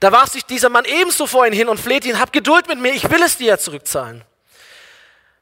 Da 0.00 0.12
warf 0.12 0.30
sich 0.30 0.44
dieser 0.44 0.68
Mann 0.68 0.84
ebenso 0.84 1.26
vor 1.26 1.46
ihn 1.46 1.52
hin 1.52 1.68
und 1.68 1.78
flehte 1.78 2.08
ihn, 2.08 2.18
hab 2.18 2.32
Geduld 2.32 2.66
mit 2.68 2.80
mir, 2.80 2.92
ich 2.92 3.08
will 3.08 3.22
es 3.22 3.38
dir 3.38 3.46
ja 3.46 3.58
zurückzahlen. 3.58 4.24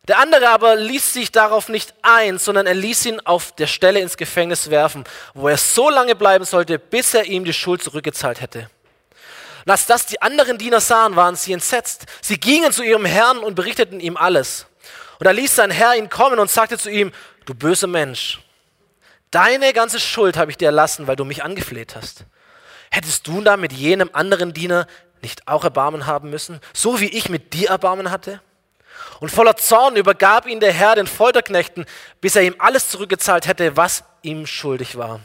Der 0.06 0.18
andere 0.18 0.50
aber 0.50 0.76
ließ 0.76 1.14
sich 1.14 1.32
darauf 1.32 1.70
nicht 1.70 1.94
ein, 2.02 2.38
sondern 2.38 2.66
er 2.66 2.74
ließ 2.74 3.06
ihn 3.06 3.20
auf 3.20 3.52
der 3.52 3.66
Stelle 3.66 4.00
ins 4.00 4.18
Gefängnis 4.18 4.68
werfen, 4.68 5.04
wo 5.32 5.48
er 5.48 5.56
so 5.56 5.88
lange 5.88 6.14
bleiben 6.14 6.44
sollte, 6.44 6.78
bis 6.78 7.14
er 7.14 7.24
ihm 7.24 7.44
die 7.46 7.54
Schuld 7.54 7.82
zurückgezahlt 7.82 8.42
hätte. 8.42 8.68
Und 9.64 9.70
als 9.70 9.86
das 9.86 10.06
die 10.06 10.20
anderen 10.20 10.58
Diener 10.58 10.80
sahen, 10.80 11.16
waren 11.16 11.36
sie 11.36 11.52
entsetzt. 11.52 12.06
Sie 12.20 12.38
gingen 12.38 12.72
zu 12.72 12.82
ihrem 12.82 13.04
Herrn 13.04 13.38
und 13.38 13.54
berichteten 13.54 14.00
ihm 14.00 14.16
alles. 14.16 14.66
Und 15.18 15.24
da 15.24 15.30
ließ 15.30 15.54
sein 15.54 15.70
Herr 15.70 15.94
ihn 15.96 16.10
kommen 16.10 16.38
und 16.38 16.50
sagte 16.50 16.76
zu 16.76 16.90
ihm, 16.90 17.12
du 17.46 17.54
böser 17.54 17.86
Mensch, 17.86 18.40
deine 19.30 19.72
ganze 19.72 20.00
Schuld 20.00 20.36
habe 20.36 20.50
ich 20.50 20.58
dir 20.58 20.66
erlassen, 20.66 21.06
weil 21.06 21.16
du 21.16 21.24
mich 21.24 21.42
angefleht 21.42 21.96
hast. 21.96 22.24
Hättest 22.90 23.26
du 23.26 23.40
da 23.40 23.56
mit 23.56 23.72
jenem 23.72 24.10
anderen 24.12 24.52
Diener 24.52 24.86
nicht 25.22 25.48
auch 25.48 25.64
Erbarmen 25.64 26.06
haben 26.06 26.30
müssen, 26.30 26.60
so 26.74 27.00
wie 27.00 27.08
ich 27.08 27.28
mit 27.28 27.54
dir 27.54 27.70
Erbarmen 27.70 28.10
hatte? 28.10 28.40
Und 29.20 29.30
voller 29.30 29.56
Zorn 29.56 29.96
übergab 29.96 30.46
ihn 30.46 30.60
der 30.60 30.72
Herr 30.72 30.94
den 30.94 31.06
Folterknechten, 31.06 31.86
bis 32.20 32.36
er 32.36 32.42
ihm 32.42 32.56
alles 32.58 32.90
zurückgezahlt 32.90 33.46
hätte, 33.46 33.76
was 33.76 34.04
ihm 34.22 34.46
schuldig 34.46 34.96
war. 34.96 35.20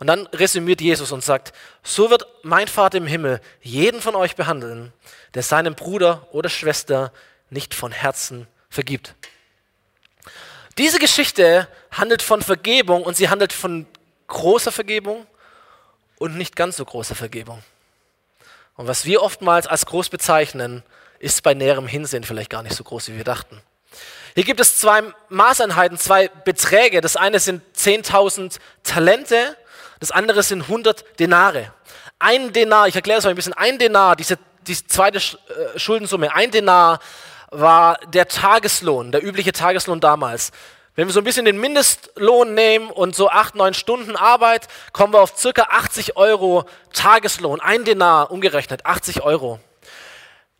Und 0.00 0.06
dann 0.06 0.26
resümiert 0.28 0.80
Jesus 0.80 1.12
und 1.12 1.22
sagt, 1.22 1.52
so 1.82 2.10
wird 2.10 2.26
mein 2.42 2.68
Vater 2.68 2.98
im 2.98 3.06
Himmel 3.06 3.40
jeden 3.60 4.00
von 4.00 4.16
euch 4.16 4.34
behandeln, 4.34 4.92
der 5.34 5.42
seinem 5.42 5.74
Bruder 5.74 6.26
oder 6.32 6.48
Schwester 6.48 7.12
nicht 7.50 7.74
von 7.74 7.92
Herzen 7.92 8.48
vergibt. 8.70 9.14
Diese 10.78 10.98
Geschichte 10.98 11.68
handelt 11.90 12.22
von 12.22 12.40
Vergebung 12.40 13.02
und 13.02 13.14
sie 13.14 13.28
handelt 13.28 13.52
von 13.52 13.86
großer 14.26 14.72
Vergebung 14.72 15.26
und 16.16 16.36
nicht 16.36 16.56
ganz 16.56 16.78
so 16.78 16.84
großer 16.84 17.14
Vergebung. 17.14 17.62
Und 18.76 18.86
was 18.86 19.04
wir 19.04 19.22
oftmals 19.22 19.66
als 19.66 19.84
groß 19.84 20.08
bezeichnen, 20.08 20.82
ist 21.18 21.42
bei 21.42 21.52
näherem 21.52 21.86
Hinsehen 21.86 22.24
vielleicht 22.24 22.48
gar 22.48 22.62
nicht 22.62 22.74
so 22.74 22.84
groß, 22.84 23.08
wie 23.08 23.18
wir 23.18 23.24
dachten. 23.24 23.60
Hier 24.34 24.44
gibt 24.44 24.60
es 24.60 24.78
zwei 24.78 25.02
Maßeinheiten, 25.28 25.98
zwei 25.98 26.28
Beträge. 26.28 27.02
Das 27.02 27.16
eine 27.16 27.40
sind 27.40 27.62
10.000 27.76 28.58
Talente 28.82 29.56
das 30.00 30.10
andere 30.10 30.42
sind 30.42 30.62
100 30.62 31.20
Denare. 31.20 31.72
Ein 32.18 32.52
Denar, 32.52 32.88
ich 32.88 32.96
erkläre 32.96 33.18
es 33.18 33.24
euch 33.24 33.30
ein 33.30 33.36
bisschen, 33.36 33.52
ein 33.52 33.78
Denar, 33.78 34.16
diese, 34.16 34.38
diese 34.66 34.86
zweite 34.86 35.18
äh, 35.18 35.78
Schuldensumme, 35.78 36.34
ein 36.34 36.50
Denar 36.50 37.00
war 37.50 37.98
der 38.06 38.26
Tageslohn, 38.28 39.12
der 39.12 39.24
übliche 39.24 39.52
Tageslohn 39.52 40.00
damals. 40.00 40.52
Wenn 40.94 41.06
wir 41.06 41.12
so 41.12 41.20
ein 41.20 41.24
bisschen 41.24 41.44
den 41.44 41.58
Mindestlohn 41.58 42.54
nehmen 42.54 42.90
und 42.90 43.14
so 43.14 43.30
acht, 43.30 43.54
neun 43.54 43.74
Stunden 43.74 44.16
Arbeit, 44.16 44.68
kommen 44.92 45.12
wir 45.12 45.20
auf 45.20 45.36
circa 45.36 45.62
80 45.70 46.16
Euro 46.16 46.64
Tageslohn. 46.92 47.60
Ein 47.60 47.84
Denar 47.84 48.30
umgerechnet, 48.30 48.84
80 48.86 49.22
Euro. 49.22 49.60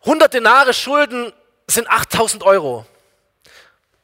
100 0.02 0.32
Denare 0.32 0.72
Schulden 0.72 1.32
sind 1.66 1.90
8000 1.90 2.42
Euro. 2.42 2.86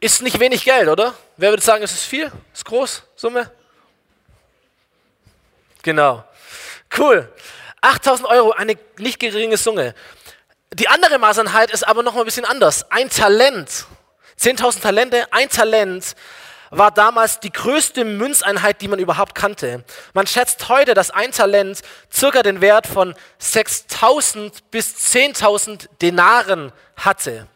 Ist 0.00 0.22
nicht 0.22 0.40
wenig 0.40 0.64
Geld, 0.64 0.88
oder? 0.88 1.14
Wer 1.36 1.50
würde 1.50 1.62
sagen, 1.62 1.82
es 1.82 1.92
ist 1.92 2.04
viel? 2.04 2.30
Ist 2.52 2.64
groß? 2.64 3.02
Summe? 3.14 3.50
Genau. 5.86 6.24
Cool. 6.98 7.32
8000 7.80 8.28
Euro, 8.28 8.50
eine 8.50 8.76
nicht 8.98 9.20
geringe 9.20 9.56
Summe. 9.56 9.94
Die 10.74 10.88
andere 10.88 11.16
Maßeinheit 11.20 11.70
ist 11.70 11.86
aber 11.86 12.02
noch 12.02 12.14
mal 12.14 12.22
ein 12.22 12.24
bisschen 12.24 12.44
anders. 12.44 12.90
Ein 12.90 13.08
Talent, 13.08 13.86
10.000 14.40 14.80
Talente, 14.80 15.32
ein 15.32 15.48
Talent 15.48 16.16
war 16.70 16.90
damals 16.90 17.38
die 17.38 17.52
größte 17.52 18.04
Münzeinheit, 18.04 18.80
die 18.80 18.88
man 18.88 18.98
überhaupt 18.98 19.36
kannte. 19.36 19.84
Man 20.12 20.26
schätzt 20.26 20.68
heute, 20.68 20.94
dass 20.94 21.12
ein 21.12 21.30
Talent 21.30 21.82
circa 22.12 22.42
den 22.42 22.60
Wert 22.60 22.88
von 22.88 23.14
6.000 23.40 24.54
bis 24.72 25.14
10.000 25.14 25.86
Denaren 26.02 26.72
hatte. 26.96 27.46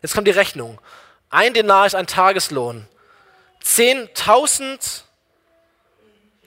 Jetzt 0.00 0.14
kommt 0.14 0.28
die 0.28 0.30
Rechnung. 0.30 0.80
Ein 1.28 1.54
Denar 1.54 1.86
ist 1.86 1.96
ein 1.96 2.06
Tageslohn. 2.06 2.86
10.000 3.64 5.02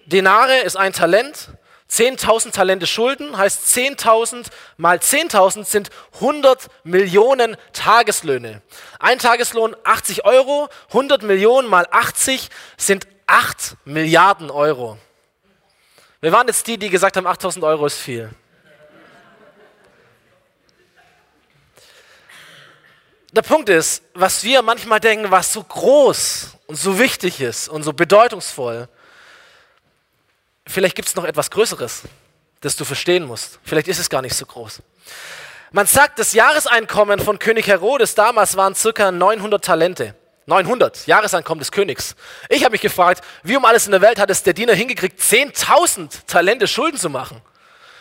Denare 0.05 0.59
ist 0.59 0.75
ein 0.75 0.93
Talent. 0.93 1.49
10.000 1.89 2.51
Talente 2.51 2.87
Schulden 2.87 3.37
heißt 3.37 3.67
10.000 3.77 4.47
mal 4.77 4.97
10.000 4.97 5.63
sind 5.63 5.89
100 6.15 6.67
Millionen 6.83 7.55
Tageslöhne. 7.71 8.63
Ein 8.99 9.19
Tageslohn 9.19 9.75
80 9.83 10.25
Euro, 10.25 10.69
100 10.87 11.21
Millionen 11.21 11.67
mal 11.67 11.87
80 11.91 12.49
sind 12.77 13.07
8 13.27 13.77
Milliarden 13.85 14.49
Euro. 14.49 14.97
Wir 16.19 16.31
waren 16.31 16.47
jetzt 16.47 16.65
die, 16.65 16.77
die 16.77 16.89
gesagt 16.89 17.15
haben, 17.15 17.27
8.000 17.27 17.63
Euro 17.63 17.85
ist 17.85 17.99
viel. 17.99 18.31
Der 23.33 23.41
Punkt 23.41 23.69
ist, 23.69 24.03
was 24.13 24.43
wir 24.43 24.61
manchmal 24.61 24.99
denken, 24.99 25.31
was 25.31 25.53
so 25.53 25.63
groß 25.63 26.55
und 26.67 26.75
so 26.75 26.97
wichtig 26.97 27.41
ist 27.41 27.67
und 27.67 27.83
so 27.83 27.91
bedeutungsvoll, 27.91 28.87
vielleicht 30.67 30.95
gibt 30.95 31.07
es 31.07 31.15
noch 31.15 31.25
etwas 31.25 31.49
Größeres, 31.51 32.03
das 32.61 32.75
du 32.75 32.85
verstehen 32.85 33.25
musst. 33.25 33.59
Vielleicht 33.63 33.87
ist 33.87 33.99
es 33.99 34.09
gar 34.09 34.21
nicht 34.21 34.35
so 34.35 34.45
groß. 34.45 34.81
Man 35.71 35.87
sagt, 35.87 36.19
das 36.19 36.33
Jahreseinkommen 36.33 37.19
von 37.19 37.39
König 37.39 37.67
Herodes 37.67 38.15
damals 38.15 38.55
waren 38.55 38.75
circa 38.75 39.11
900 39.11 39.63
Talente. 39.63 40.15
900, 40.45 41.07
Jahreseinkommen 41.07 41.59
des 41.59 41.71
Königs. 41.71 42.15
Ich 42.49 42.63
habe 42.63 42.73
mich 42.73 42.81
gefragt, 42.81 43.23
wie 43.43 43.55
um 43.55 43.63
alles 43.65 43.85
in 43.85 43.91
der 43.91 44.01
Welt 44.01 44.19
hat 44.19 44.29
es 44.29 44.43
der 44.43 44.53
Diener 44.53 44.73
hingekriegt, 44.73 45.19
10.000 45.19 46.25
Talente 46.27 46.67
Schulden 46.67 46.97
zu 46.97 47.09
machen? 47.09 47.41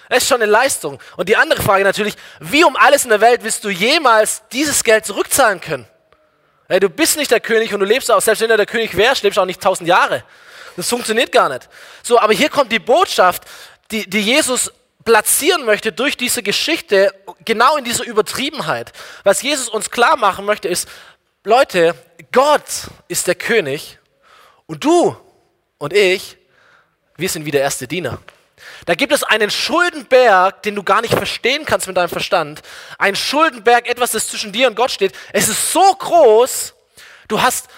Das 0.09 0.25
ist 0.25 0.28
schon 0.28 0.42
eine 0.42 0.50
Leistung. 0.50 0.99
Und 1.16 1.28
die 1.28 1.37
andere 1.37 1.62
Frage 1.62 1.85
natürlich, 1.85 2.14
wie 2.40 2.64
um 2.64 2.76
alles 2.76 3.04
in 3.04 3.11
der 3.11 3.21
Welt 3.21 3.45
willst 3.45 3.64
du 3.64 3.71
jemals 3.71 4.42
dieses 4.52 4.85
Geld 4.85 5.07
zurückzahlen 5.07 5.61
können? 5.61 5.87
Hey, 6.69 6.81
du 6.81 6.90
bist 6.90 7.16
nicht 7.16 7.31
der 7.31 7.40
König 7.40 7.73
und 7.73 7.81
du 7.81 7.87
lebst 7.87 8.11
auch, 8.11 8.21
selbst 8.21 8.40
wenn 8.40 8.50
du 8.50 8.57
der 8.57 8.66
König 8.66 8.97
wärst, 8.97 9.23
lebst 9.23 9.37
du 9.37 9.40
auch 9.40 9.47
nicht 9.47 9.61
1000 9.61 9.88
Jahre. 9.88 10.25
Das 10.76 10.88
funktioniert 10.88 11.33
gar 11.33 11.49
nicht. 11.49 11.69
So, 12.02 12.19
aber 12.19 12.33
hier 12.33 12.49
kommt 12.49 12.73
die 12.73 12.79
Botschaft, 12.79 13.45
die, 13.91 14.09
die 14.09 14.21
Jesus 14.21 14.73
platzieren 15.05 15.64
möchte 15.64 15.93
durch 15.93 16.17
diese 16.17 16.43
Geschichte, 16.43 17.14
genau 17.45 17.76
in 17.76 17.85
dieser 17.85 18.05
Übertriebenheit. 18.05 18.93
Was 19.25 19.43
Jesus 19.43 19.69
uns 19.69 19.91
klar 19.91 20.17
machen 20.17 20.45
möchte, 20.45 20.69
ist, 20.69 20.88
Leute, 21.45 21.95
Gott 22.31 22.62
ist 23.09 23.26
der 23.26 23.35
König 23.35 23.99
und 24.67 24.85
du 24.85 25.17
und 25.79 25.93
ich, 25.93 26.38
wir 27.17 27.29
sind 27.29 27.45
wie 27.45 27.50
der 27.50 27.62
erste 27.62 27.88
Diener. 27.88 28.19
Da 28.87 28.95
gibt 28.95 29.12
es 29.12 29.23
einen 29.23 29.50
Schuldenberg, 29.50 30.62
den 30.62 30.75
du 30.75 30.83
gar 30.83 31.02
nicht 31.02 31.14
verstehen 31.14 31.64
kannst 31.64 31.87
mit 31.87 31.97
deinem 31.97 32.09
Verstand. 32.09 32.62
Ein 32.99 33.17
Schuldenberg, 33.17 33.88
etwas, 33.88 34.12
das 34.12 34.29
zwischen 34.29 34.52
dir 34.52 34.69
und 34.69 34.76
Gott 34.76 34.91
steht. 34.91 35.12
Es 35.33 35.49
ist 35.49 35.73
so 35.73 35.95
groß, 35.95 36.75
du 37.29 37.43
hast 37.43 37.69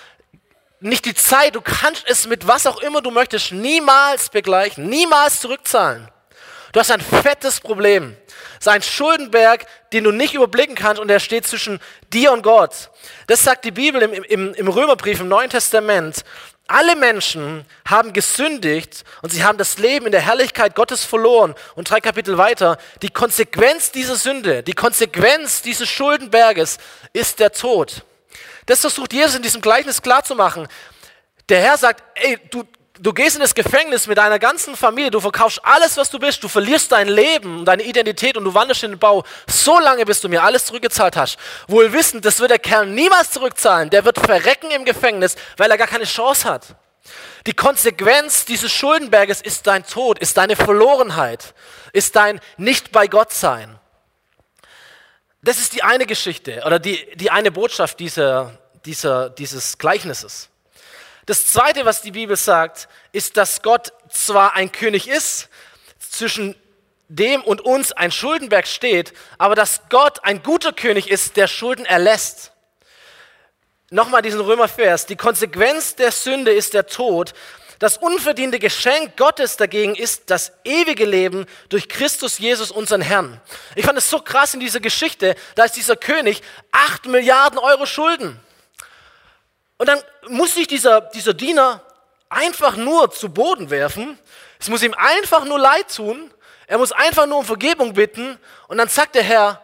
nicht 0.84 1.06
die 1.06 1.14
Zeit, 1.14 1.54
du 1.54 1.62
kannst 1.62 2.04
es 2.06 2.26
mit 2.26 2.46
was 2.46 2.66
auch 2.66 2.80
immer 2.80 3.00
du 3.00 3.10
möchtest 3.10 3.52
niemals 3.52 4.28
begleichen, 4.28 4.88
niemals 4.88 5.40
zurückzahlen. 5.40 6.08
Du 6.72 6.80
hast 6.80 6.90
ein 6.90 7.00
fettes 7.00 7.60
Problem. 7.60 8.16
Es 8.58 8.66
ist 8.66 8.68
ein 8.68 8.82
Schuldenberg, 8.82 9.64
den 9.92 10.04
du 10.04 10.10
nicht 10.10 10.34
überblicken 10.34 10.74
kannst 10.74 11.00
und 11.00 11.08
der 11.08 11.20
steht 11.20 11.46
zwischen 11.46 11.80
dir 12.12 12.32
und 12.32 12.42
Gott. 12.42 12.90
Das 13.28 13.44
sagt 13.44 13.64
die 13.64 13.70
Bibel 13.70 14.02
im, 14.02 14.12
im, 14.24 14.54
im 14.54 14.68
Römerbrief 14.68 15.20
im 15.20 15.28
Neuen 15.28 15.48
Testament. 15.48 16.22
Alle 16.66 16.96
Menschen 16.96 17.64
haben 17.88 18.12
gesündigt 18.12 19.04
und 19.22 19.32
sie 19.32 19.44
haben 19.44 19.56
das 19.56 19.78
Leben 19.78 20.06
in 20.06 20.12
der 20.12 20.20
Herrlichkeit 20.20 20.74
Gottes 20.74 21.04
verloren. 21.04 21.54
Und 21.76 21.88
drei 21.88 22.00
Kapitel 22.00 22.36
weiter, 22.36 22.76
die 23.00 23.10
Konsequenz 23.10 23.90
dieser 23.90 24.16
Sünde, 24.16 24.62
die 24.62 24.72
Konsequenz 24.72 25.62
dieses 25.62 25.88
Schuldenberges 25.88 26.78
ist 27.12 27.38
der 27.38 27.52
Tod. 27.52 28.04
Das 28.66 28.80
versucht 28.80 29.12
Jesus 29.12 29.34
in 29.34 29.42
diesem 29.42 29.60
Gleichnis 29.60 30.00
klarzumachen. 30.00 30.68
Der 31.48 31.60
Herr 31.60 31.76
sagt, 31.76 32.02
ey, 32.14 32.38
du, 32.50 32.64
du 32.98 33.12
gehst 33.12 33.36
in 33.36 33.42
das 33.42 33.54
Gefängnis 33.54 34.06
mit 34.06 34.18
deiner 34.18 34.38
ganzen 34.38 34.76
Familie, 34.76 35.10
du 35.10 35.20
verkaufst 35.20 35.60
alles, 35.62 35.96
was 35.96 36.10
du 36.10 36.18
bist, 36.18 36.42
du 36.42 36.48
verlierst 36.48 36.92
dein 36.92 37.08
Leben, 37.08 37.64
deine 37.64 37.82
Identität 37.82 38.36
und 38.36 38.44
du 38.44 38.54
wanderst 38.54 38.82
in 38.82 38.92
den 38.92 38.98
Bau, 38.98 39.24
so 39.46 39.78
lange, 39.78 40.06
bis 40.06 40.20
du 40.20 40.28
mir 40.28 40.42
alles 40.42 40.64
zurückgezahlt 40.66 41.16
hast. 41.16 41.36
Wohl 41.68 41.92
wissend, 41.92 42.24
das 42.24 42.40
wird 42.40 42.50
der 42.50 42.58
Kerl 42.58 42.86
niemals 42.86 43.30
zurückzahlen. 43.30 43.90
Der 43.90 44.04
wird 44.04 44.18
verrecken 44.18 44.70
im 44.70 44.84
Gefängnis, 44.84 45.36
weil 45.56 45.70
er 45.70 45.78
gar 45.78 45.88
keine 45.88 46.04
Chance 46.04 46.48
hat. 46.48 46.76
Die 47.46 47.52
Konsequenz 47.52 48.46
dieses 48.46 48.72
Schuldenberges 48.72 49.42
ist 49.42 49.66
dein 49.66 49.84
Tod, 49.86 50.18
ist 50.18 50.38
deine 50.38 50.56
Verlorenheit, 50.56 51.52
ist 51.92 52.16
dein 52.16 52.40
Nicht 52.56 52.90
bei 52.90 53.06
Gott 53.06 53.34
sein. 53.34 53.78
Das 55.44 55.58
ist 55.58 55.74
die 55.74 55.82
eine 55.82 56.06
Geschichte 56.06 56.62
oder 56.64 56.78
die, 56.78 57.06
die 57.16 57.30
eine 57.30 57.52
Botschaft 57.52 58.00
dieser, 58.00 58.58
dieser, 58.86 59.28
dieses 59.28 59.76
Gleichnisses. 59.76 60.48
Das 61.26 61.46
zweite, 61.46 61.84
was 61.84 62.00
die 62.00 62.12
Bibel 62.12 62.36
sagt, 62.36 62.88
ist, 63.12 63.36
dass 63.36 63.60
Gott 63.60 63.92
zwar 64.08 64.54
ein 64.54 64.72
König 64.72 65.06
ist, 65.06 65.50
zwischen 65.98 66.54
dem 67.08 67.42
und 67.42 67.60
uns 67.60 67.92
ein 67.92 68.10
Schuldenberg 68.10 68.66
steht, 68.66 69.12
aber 69.36 69.54
dass 69.54 69.82
Gott 69.90 70.24
ein 70.24 70.42
guter 70.42 70.72
König 70.72 71.10
ist, 71.10 71.36
der 71.36 71.46
Schulden 71.46 71.84
erlässt. 71.84 72.52
Nochmal 73.90 74.22
diesen 74.22 74.40
Römervers. 74.40 75.04
Die 75.04 75.16
Konsequenz 75.16 75.94
der 75.94 76.10
Sünde 76.10 76.52
ist 76.52 76.72
der 76.72 76.86
Tod, 76.86 77.34
das 77.84 77.98
unverdiente 77.98 78.58
Geschenk 78.58 79.14
Gottes 79.18 79.58
dagegen 79.58 79.94
ist 79.94 80.30
das 80.30 80.52
ewige 80.64 81.04
Leben 81.04 81.44
durch 81.68 81.86
Christus 81.86 82.38
Jesus, 82.38 82.70
unseren 82.70 83.02
Herrn. 83.02 83.42
Ich 83.76 83.84
fand 83.84 83.98
es 83.98 84.08
so 84.08 84.20
krass 84.20 84.54
in 84.54 84.60
dieser 84.60 84.80
Geschichte, 84.80 85.34
da 85.54 85.64
ist 85.64 85.76
dieser 85.76 85.94
König 85.94 86.40
8 86.72 87.04
Milliarden 87.04 87.58
Euro 87.58 87.84
Schulden. 87.84 88.40
Und 89.76 89.86
dann 89.86 90.00
muss 90.28 90.54
sich 90.54 90.66
dieser, 90.66 91.02
dieser 91.02 91.34
Diener 91.34 91.84
einfach 92.30 92.76
nur 92.76 93.10
zu 93.10 93.28
Boden 93.28 93.68
werfen. 93.68 94.18
Es 94.58 94.70
muss 94.70 94.82
ihm 94.82 94.94
einfach 94.94 95.44
nur 95.44 95.58
leid 95.58 95.94
tun. 95.94 96.32
Er 96.66 96.78
muss 96.78 96.90
einfach 96.90 97.26
nur 97.26 97.36
um 97.36 97.44
Vergebung 97.44 97.92
bitten. 97.92 98.38
Und 98.66 98.78
dann 98.78 98.88
sagt 98.88 99.14
der 99.14 99.24
Herr, 99.24 99.62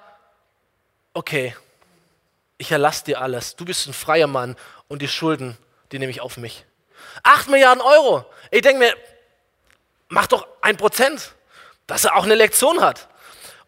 okay, 1.14 1.56
ich 2.59 2.70
erlasse 2.70 3.06
dir 3.06 3.22
alles. 3.22 3.56
Du 3.56 3.64
bist 3.64 3.87
ein 3.87 3.94
freier 3.94 4.26
Mann 4.26 4.56
und 4.88 5.00
die 5.00 5.09
Schulden, 5.09 5.56
die 5.90 5.98
nehme 5.98 6.11
ich 6.11 6.20
auf 6.20 6.37
mich. 6.37 6.66
8 7.22 7.48
Milliarden 7.48 7.82
Euro. 7.82 8.24
Ich 8.50 8.62
denke 8.62 8.78
mir, 8.78 8.94
mach 10.08 10.26
doch 10.26 10.46
ein 10.60 10.76
Prozent, 10.76 11.32
dass 11.86 12.04
er 12.04 12.16
auch 12.16 12.24
eine 12.24 12.34
Lektion 12.34 12.80
hat. 12.80 13.08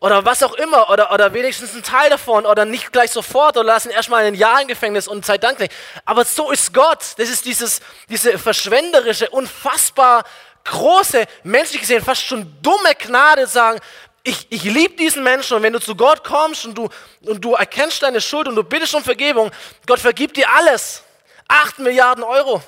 Oder 0.01 0.25
was 0.25 0.43
auch 0.43 0.55
immer, 0.55 0.91
oder, 0.91 1.13
oder 1.13 1.33
wenigstens 1.33 1.75
ein 1.75 1.85
Teil 1.85 2.11
davon, 2.11 2.45
oder 2.45 2.65
nicht 2.65 2.93
gleich 2.93 3.13
sofort, 3.13 3.57
oder 3.57 3.67
lassen 3.67 3.91
erstmal 3.91 4.25
ein 4.25 4.35
Jahr 4.35 4.61
im 4.61 4.67
Gefängnis 4.67 5.07
und 5.07 5.25
sei 5.25 5.39
dankbar. 5.39 5.69
Aber 6.05 6.25
so 6.25 6.51
ist 6.51 6.75
Gott. 6.75 7.15
Das 7.19 7.29
ist 7.29 7.45
dieses, 7.45 7.81
diese 8.09 8.37
verschwenderische, 8.37 9.31
unfassbar 9.31 10.25
große, 10.65 11.25
menschlich 11.45 11.81
gesehen 11.81 12.05
fast 12.05 12.25
schon 12.25 12.53
dumme 12.63 12.95
Gnade, 12.99 13.47
sagen, 13.47 13.81
ich, 14.25 14.47
ich 14.51 14.63
liebe 14.65 14.95
diesen 14.95 15.23
Menschen 15.23 15.57
und 15.57 15.63
wenn 15.63 15.73
du 15.73 15.81
zu 15.81 15.97
Gott 15.97 16.23
kommst 16.23 16.65
und 16.65 16.77
du, 16.77 16.89
und 17.23 17.45
du 17.45 17.55
erkennst 17.55 18.03
deine 18.03 18.21
Schuld 18.21 18.47
und 18.47 18.55
du 18.55 18.63
bittest 18.63 18.95
um 18.95 19.03
Vergebung, 19.03 19.51
Gott 19.87 19.99
vergibt 19.99 20.37
dir 20.37 20.49
alles. 20.51 21.03
8 21.49 21.81
Milliarden 21.81 22.23
Euro. 22.23 22.63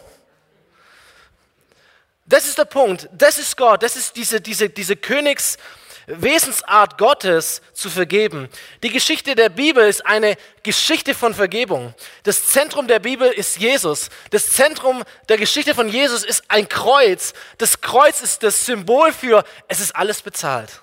Das 2.27 2.47
ist 2.47 2.57
der 2.57 2.65
Punkt. 2.65 3.09
Das 3.13 3.39
ist 3.39 3.57
Gott. 3.57 3.83
Das 3.83 3.97
ist 3.97 4.15
diese, 4.17 4.41
diese, 4.41 4.71
diese 4.71 4.97
Königswesensart 4.97 6.97
Gottes 6.97 7.61
zu 7.75 7.91
vergeben. 7.91 8.49
Die 8.83 8.89
Geschichte 8.89 9.35
der 9.35 9.51
Bibel 9.51 9.87
ist 9.87 10.07
eine 10.07 10.37
Geschichte 10.63 11.15
von 11.15 11.35
Vergebung. 11.35 11.95
Das 12.23 12.47
Zentrum 12.47 12.89
der 12.89 13.01
Bibel 13.01 13.31
ist 13.31 13.59
Jesus. 13.59 14.09
Das 14.31 14.53
Zentrum 14.53 15.05
der 15.29 15.37
Geschichte 15.37 15.75
von 15.75 15.89
Jesus 15.89 16.25
ist 16.25 16.45
ein 16.49 16.67
Kreuz. 16.69 17.35
Das 17.59 17.83
Kreuz 17.83 18.23
ist 18.23 18.43
das 18.43 18.65
Symbol 18.65 19.13
für, 19.13 19.45
es 19.69 19.81
ist 19.81 19.95
alles 19.95 20.23
bezahlt. 20.23 20.81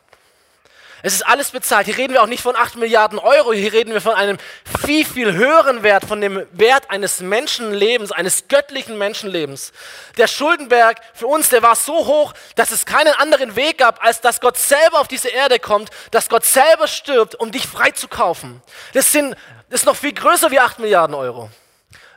Es 1.03 1.13
ist 1.13 1.25
alles 1.25 1.51
bezahlt. 1.51 1.87
Hier 1.87 1.97
reden 1.97 2.13
wir 2.13 2.21
auch 2.21 2.27
nicht 2.27 2.43
von 2.43 2.55
8 2.55 2.75
Milliarden 2.75 3.17
Euro, 3.17 3.53
hier 3.53 3.73
reden 3.73 3.93
wir 3.93 4.01
von 4.01 4.13
einem 4.13 4.37
viel, 4.85 5.05
viel 5.05 5.33
höheren 5.33 5.83
Wert, 5.83 6.05
von 6.05 6.21
dem 6.21 6.45
Wert 6.51 6.89
eines 6.89 7.21
Menschenlebens, 7.21 8.11
eines 8.11 8.47
göttlichen 8.47 8.97
Menschenlebens. 8.97 9.71
Der 10.17 10.27
Schuldenberg 10.27 11.01
für 11.13 11.27
uns, 11.27 11.49
der 11.49 11.63
war 11.63 11.75
so 11.75 12.05
hoch, 12.05 12.33
dass 12.55 12.71
es 12.71 12.85
keinen 12.85 13.13
anderen 13.13 13.55
Weg 13.55 13.79
gab, 13.79 14.03
als 14.03 14.21
dass 14.21 14.41
Gott 14.41 14.57
selber 14.57 14.99
auf 14.99 15.07
diese 15.07 15.29
Erde 15.29 15.59
kommt, 15.59 15.89
dass 16.11 16.29
Gott 16.29 16.45
selber 16.45 16.87
stirbt, 16.87 17.35
um 17.35 17.51
dich 17.51 17.65
freizukaufen. 17.65 18.61
Das, 18.93 19.11
sind, 19.11 19.35
das 19.69 19.81
ist 19.81 19.85
noch 19.85 19.95
viel 19.95 20.13
größer 20.13 20.51
wie 20.51 20.59
8 20.59 20.79
Milliarden 20.79 21.15
Euro. 21.15 21.49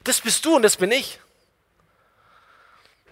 Das 0.04 0.20
bist 0.20 0.44
du 0.44 0.56
und 0.56 0.62
das 0.62 0.76
bin 0.76 0.92
ich. 0.92 1.18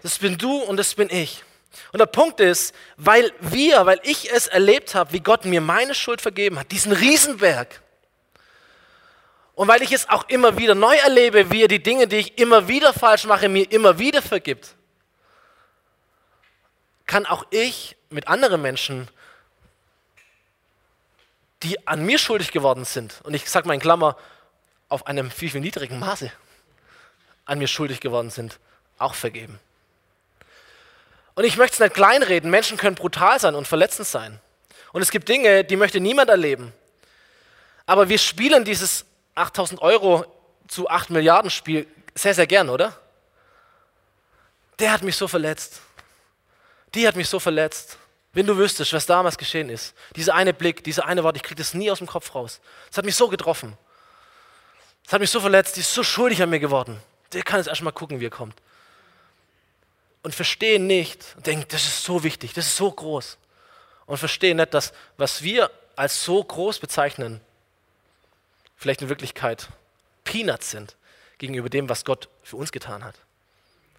Das 0.03 0.19
bin 0.19 0.37
du 0.37 0.57
und 0.57 0.77
das 0.77 0.93
bin 0.93 1.09
ich. 1.09 1.43
Und 1.91 1.99
der 1.99 2.05
Punkt 2.05 2.39
ist, 2.39 2.73
weil 2.97 3.31
wir, 3.39 3.85
weil 3.85 3.99
ich 4.03 4.31
es 4.31 4.47
erlebt 4.47 4.95
habe, 4.95 5.11
wie 5.13 5.19
Gott 5.19 5.45
mir 5.45 5.61
meine 5.61 5.95
Schuld 5.95 6.21
vergeben 6.21 6.59
hat, 6.59 6.71
diesen 6.71 6.91
Riesenberg, 6.91 7.81
und 9.55 9.67
weil 9.67 9.83
ich 9.83 9.91
es 9.91 10.09
auch 10.09 10.27
immer 10.29 10.57
wieder 10.57 10.73
neu 10.73 10.95
erlebe, 10.95 11.51
wie 11.51 11.61
er 11.61 11.67
die 11.67 11.81
Dinge, 11.81 12.07
die 12.07 12.17
ich 12.17 12.39
immer 12.39 12.67
wieder 12.67 12.91
falsch 12.91 13.25
mache, 13.25 13.49
mir 13.49 13.71
immer 13.71 13.99
wieder 13.99 14.21
vergibt, 14.21 14.75
kann 17.05 17.25
auch 17.25 17.45
ich 17.51 17.95
mit 18.09 18.27
anderen 18.27 18.61
Menschen, 18.61 19.07
die 21.61 21.87
an 21.87 22.03
mir 22.03 22.17
schuldig 22.17 22.51
geworden 22.51 22.83
sind, 22.83 23.21
und 23.23 23.33
ich 23.33 23.49
sage 23.49 23.67
mal 23.67 23.75
in 23.75 23.79
Klammer, 23.79 24.17
auf 24.89 25.07
einem 25.07 25.31
viel, 25.31 25.49
viel 25.49 25.61
niedrigen 25.61 25.99
Maße 25.99 26.31
an 27.45 27.59
mir 27.59 27.67
schuldig 27.67 27.99
geworden 27.99 28.29
sind, 28.29 28.59
auch 28.97 29.15
vergeben. 29.15 29.59
Und 31.35 31.45
ich 31.45 31.57
möchte 31.57 31.75
es 31.75 31.79
nicht 31.79 31.93
kleinreden. 31.93 32.49
Menschen 32.49 32.77
können 32.77 32.95
brutal 32.95 33.39
sein 33.39 33.55
und 33.55 33.67
verletzend 33.67 34.07
sein. 34.07 34.39
Und 34.91 35.01
es 35.01 35.09
gibt 35.09 35.27
Dinge, 35.29 35.63
die 35.63 35.75
möchte 35.75 35.99
niemand 35.99 36.29
erleben. 36.29 36.71
Aber 37.85 38.09
wir 38.09 38.19
spielen 38.19 38.63
dieses 38.63 39.05
8000 39.35 39.81
Euro 39.81 40.25
zu 40.67 40.87
8 40.89 41.09
Milliarden 41.09 41.49
Spiel 41.49 41.87
sehr, 42.15 42.35
sehr 42.35 42.47
gern, 42.47 42.69
oder? 42.69 42.97
Der 44.79 44.91
hat 44.91 45.01
mich 45.01 45.15
so 45.15 45.27
verletzt. 45.27 45.81
Die 46.93 47.07
hat 47.07 47.15
mich 47.15 47.27
so 47.27 47.39
verletzt. 47.39 47.97
Wenn 48.33 48.45
du 48.45 48.57
wüsstest, 48.57 48.93
was 48.93 49.05
damals 49.05 49.37
geschehen 49.37 49.69
ist. 49.69 49.95
Dieser 50.15 50.35
eine 50.35 50.53
Blick, 50.53 50.83
diese 50.83 51.05
eine 51.05 51.23
Wort, 51.23 51.35
ich 51.35 51.43
kriege 51.43 51.55
das 51.55 51.73
nie 51.73 51.89
aus 51.89 51.99
dem 51.99 52.07
Kopf 52.07 52.33
raus. 52.33 52.61
Das 52.89 52.99
hat 52.99 53.05
mich 53.05 53.15
so 53.15 53.27
getroffen. 53.27 53.77
Das 55.03 55.13
hat 55.13 55.19
mich 55.19 55.29
so 55.29 55.39
verletzt, 55.39 55.75
die 55.75 55.81
ist 55.81 55.93
so 55.93 56.03
schuldig 56.03 56.41
an 56.41 56.49
mir 56.49 56.59
geworden. 56.59 56.99
Der 57.33 57.43
kann 57.43 57.59
jetzt 57.59 57.67
erst 57.67 57.81
mal 57.81 57.91
gucken, 57.91 58.19
wie 58.19 58.27
er 58.27 58.31
kommt 58.31 58.55
und 60.23 60.33
verstehen 60.33 60.87
nicht 60.87 61.35
und 61.35 61.45
denken, 61.45 61.65
das 61.69 61.83
ist 61.83 62.03
so 62.03 62.23
wichtig, 62.23 62.53
das 62.53 62.67
ist 62.67 62.77
so 62.77 62.91
groß. 62.91 63.37
Und 64.05 64.17
verstehen 64.17 64.57
nicht, 64.57 64.73
dass 64.73 64.93
was 65.17 65.43
wir 65.43 65.69
als 65.95 66.23
so 66.23 66.43
groß 66.43 66.79
bezeichnen, 66.79 67.39
vielleicht 68.75 69.01
in 69.01 69.09
Wirklichkeit 69.09 69.67
Peanuts 70.23 70.71
sind 70.71 70.95
gegenüber 71.37 71.69
dem, 71.69 71.89
was 71.89 72.05
Gott 72.05 72.29
für 72.41 72.57
uns 72.57 72.71
getan 72.71 73.03
hat. 73.03 73.15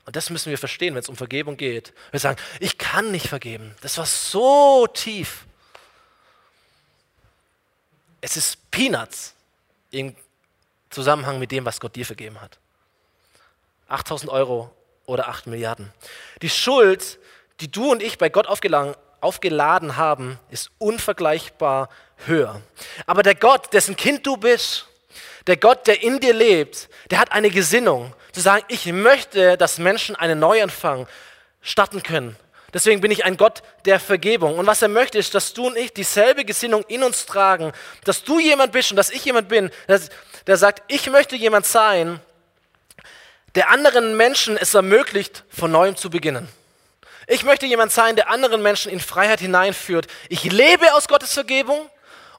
Und 0.06 0.16
das 0.16 0.30
müssen 0.30 0.50
wir 0.50 0.58
verstehen, 0.58 0.94
wenn 0.94 1.00
es 1.00 1.08
um 1.08 1.16
Vergebung 1.16 1.56
geht. 1.56 1.94
Wir 2.10 2.20
sagen, 2.20 2.38
ich 2.60 2.76
kann 2.76 3.10
nicht 3.10 3.28
vergeben. 3.28 3.74
Das 3.80 3.96
war 3.96 4.06
so 4.06 4.87
tief. 4.87 5.46
Es 8.20 8.37
ist 8.37 8.70
Peanuts 8.70 9.34
im 9.90 10.14
Zusammenhang 10.90 11.38
mit 11.38 11.50
dem, 11.50 11.64
was 11.64 11.80
Gott 11.80 11.96
dir 11.96 12.04
vergeben 12.04 12.40
hat. 12.40 12.58
8000 13.88 14.30
Euro 14.30 14.74
oder 15.06 15.28
8 15.28 15.46
Milliarden. 15.46 15.92
Die 16.42 16.50
Schuld, 16.50 17.18
die 17.60 17.70
du 17.70 17.90
und 17.90 18.02
ich 18.02 18.18
bei 18.18 18.28
Gott 18.28 18.46
aufgeladen, 18.46 18.94
aufgeladen 19.20 19.96
haben, 19.96 20.38
ist 20.50 20.70
unvergleichbar 20.78 21.88
höher. 22.26 22.60
Aber 23.06 23.22
der 23.22 23.34
Gott, 23.34 23.72
dessen 23.72 23.96
Kind 23.96 24.26
du 24.26 24.36
bist, 24.36 24.86
der 25.46 25.56
Gott, 25.56 25.86
der 25.86 26.02
in 26.02 26.20
dir 26.20 26.34
lebt, 26.34 26.88
der 27.10 27.18
hat 27.18 27.32
eine 27.32 27.50
Gesinnung, 27.50 28.12
zu 28.32 28.40
sagen, 28.40 28.64
ich 28.68 28.86
möchte, 28.86 29.56
dass 29.56 29.78
Menschen 29.78 30.16
einen 30.16 30.38
Neuanfang 30.38 31.06
starten 31.60 32.02
können. 32.02 32.36
Deswegen 32.72 33.00
bin 33.00 33.12
ich 33.12 33.24
ein 33.24 33.36
Gott 33.36 33.62
der 33.84 34.00
Vergebung. 34.00 34.58
Und 34.58 34.66
was 34.66 34.82
er 34.82 34.88
möchte, 34.88 35.18
ist, 35.18 35.34
dass 35.34 35.54
du 35.54 35.68
und 35.68 35.76
ich 35.76 35.92
dieselbe 35.92 36.44
Gesinnung 36.44 36.82
in 36.88 37.04
uns 37.04 37.24
tragen, 37.24 37.72
dass 38.02 38.24
du 38.24 38.40
jemand 38.40 38.72
bist 38.72 38.90
und 38.90 38.96
dass 38.96 39.10
ich 39.10 39.24
jemand 39.24 39.48
bin, 39.48 39.70
der 40.46 40.56
sagt, 40.56 40.82
ich 40.88 41.08
möchte 41.08 41.36
jemand 41.36 41.66
sein, 41.66 42.20
der 43.54 43.70
anderen 43.70 44.16
Menschen 44.16 44.56
es 44.56 44.74
ermöglicht, 44.74 45.44
von 45.48 45.70
neuem 45.70 45.96
zu 45.96 46.10
beginnen. 46.10 46.48
Ich 47.26 47.44
möchte 47.44 47.66
jemand 47.66 47.92
sein, 47.92 48.16
der 48.16 48.28
anderen 48.30 48.62
Menschen 48.62 48.90
in 48.90 49.00
Freiheit 49.00 49.40
hineinführt. 49.40 50.06
Ich 50.28 50.44
lebe 50.44 50.92
aus 50.94 51.08
Gottes 51.08 51.32
Vergebung 51.32 51.88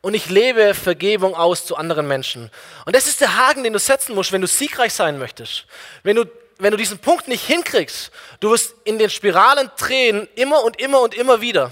und 0.02 0.14
ich 0.14 0.30
lebe 0.30 0.76
Vergebung 0.76 1.36
aus 1.36 1.66
zu 1.66 1.76
anderen 1.76 2.08
Menschen. 2.08 2.52
Und 2.86 2.96
das 2.96 3.08
ist 3.08 3.22
der 3.22 3.36
Haken, 3.36 3.64
den 3.64 3.74
du 3.74 3.80
setzen 3.80 4.14
musst, 4.14 4.32
wenn 4.32 4.42
du 4.42 4.48
siegreich 4.48 4.94
sein 4.94 5.18
möchtest. 5.18 5.66
Wenn 6.04 6.18
du, 6.18 6.26
wenn 6.60 6.72
du 6.72 6.78
diesen 6.78 7.00
Punkt 7.00 7.28
nicht 7.28 7.46
hinkriegst, 7.46 8.12
du 8.40 8.52
wirst 8.52 8.76
in 8.84 9.00
den 9.00 9.10
Spiralen 9.10 9.72
drehen, 9.78 10.28
immer 10.36 10.64
und 10.64 10.80
immer 10.80 11.02
und 11.02 11.16
immer 11.16 11.42
wieder. 11.42 11.72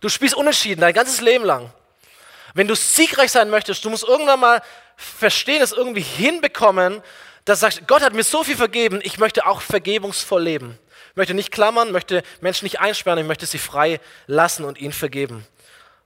Du 0.00 0.08
spielst 0.08 0.36
unentschieden 0.36 0.82
dein 0.82 0.94
ganzes 0.94 1.20
Leben 1.20 1.44
lang. 1.44 1.72
Wenn 2.54 2.68
du 2.68 2.76
siegreich 2.76 3.32
sein 3.32 3.50
möchtest, 3.50 3.84
du 3.84 3.90
musst 3.90 4.04
irgendwann 4.04 4.38
mal 4.38 4.62
verstehen, 4.96 5.60
es 5.60 5.72
irgendwie 5.72 6.02
hinbekommen, 6.02 7.02
dass 7.48 7.60
du 7.60 7.66
sagst, 7.66 7.88
Gott 7.88 8.02
hat 8.02 8.12
mir 8.12 8.24
so 8.24 8.44
viel 8.44 8.56
vergeben, 8.56 9.00
ich 9.02 9.18
möchte 9.18 9.46
auch 9.46 9.62
vergebungsvoll 9.62 10.42
leben. 10.42 10.78
Ich 11.10 11.16
möchte 11.16 11.32
nicht 11.32 11.50
klammern, 11.50 11.92
möchte 11.92 12.22
Menschen 12.42 12.66
nicht 12.66 12.78
einsperren, 12.78 13.18
ich 13.18 13.24
möchte 13.24 13.46
sie 13.46 13.58
frei 13.58 14.00
lassen 14.26 14.64
und 14.64 14.78
ihnen 14.78 14.92
vergeben. 14.92 15.46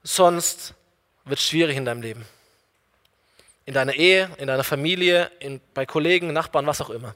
Sonst 0.04 0.74
wird 1.24 1.40
es 1.40 1.46
schwierig 1.46 1.76
in 1.76 1.84
deinem 1.84 2.00
Leben. 2.00 2.24
In 3.66 3.74
deiner 3.74 3.94
Ehe, 3.94 4.30
in 4.38 4.46
deiner 4.46 4.62
Familie, 4.62 5.32
in, 5.40 5.60
bei 5.74 5.84
Kollegen, 5.84 6.32
Nachbarn, 6.32 6.66
was 6.66 6.80
auch 6.80 6.90
immer. 6.90 7.14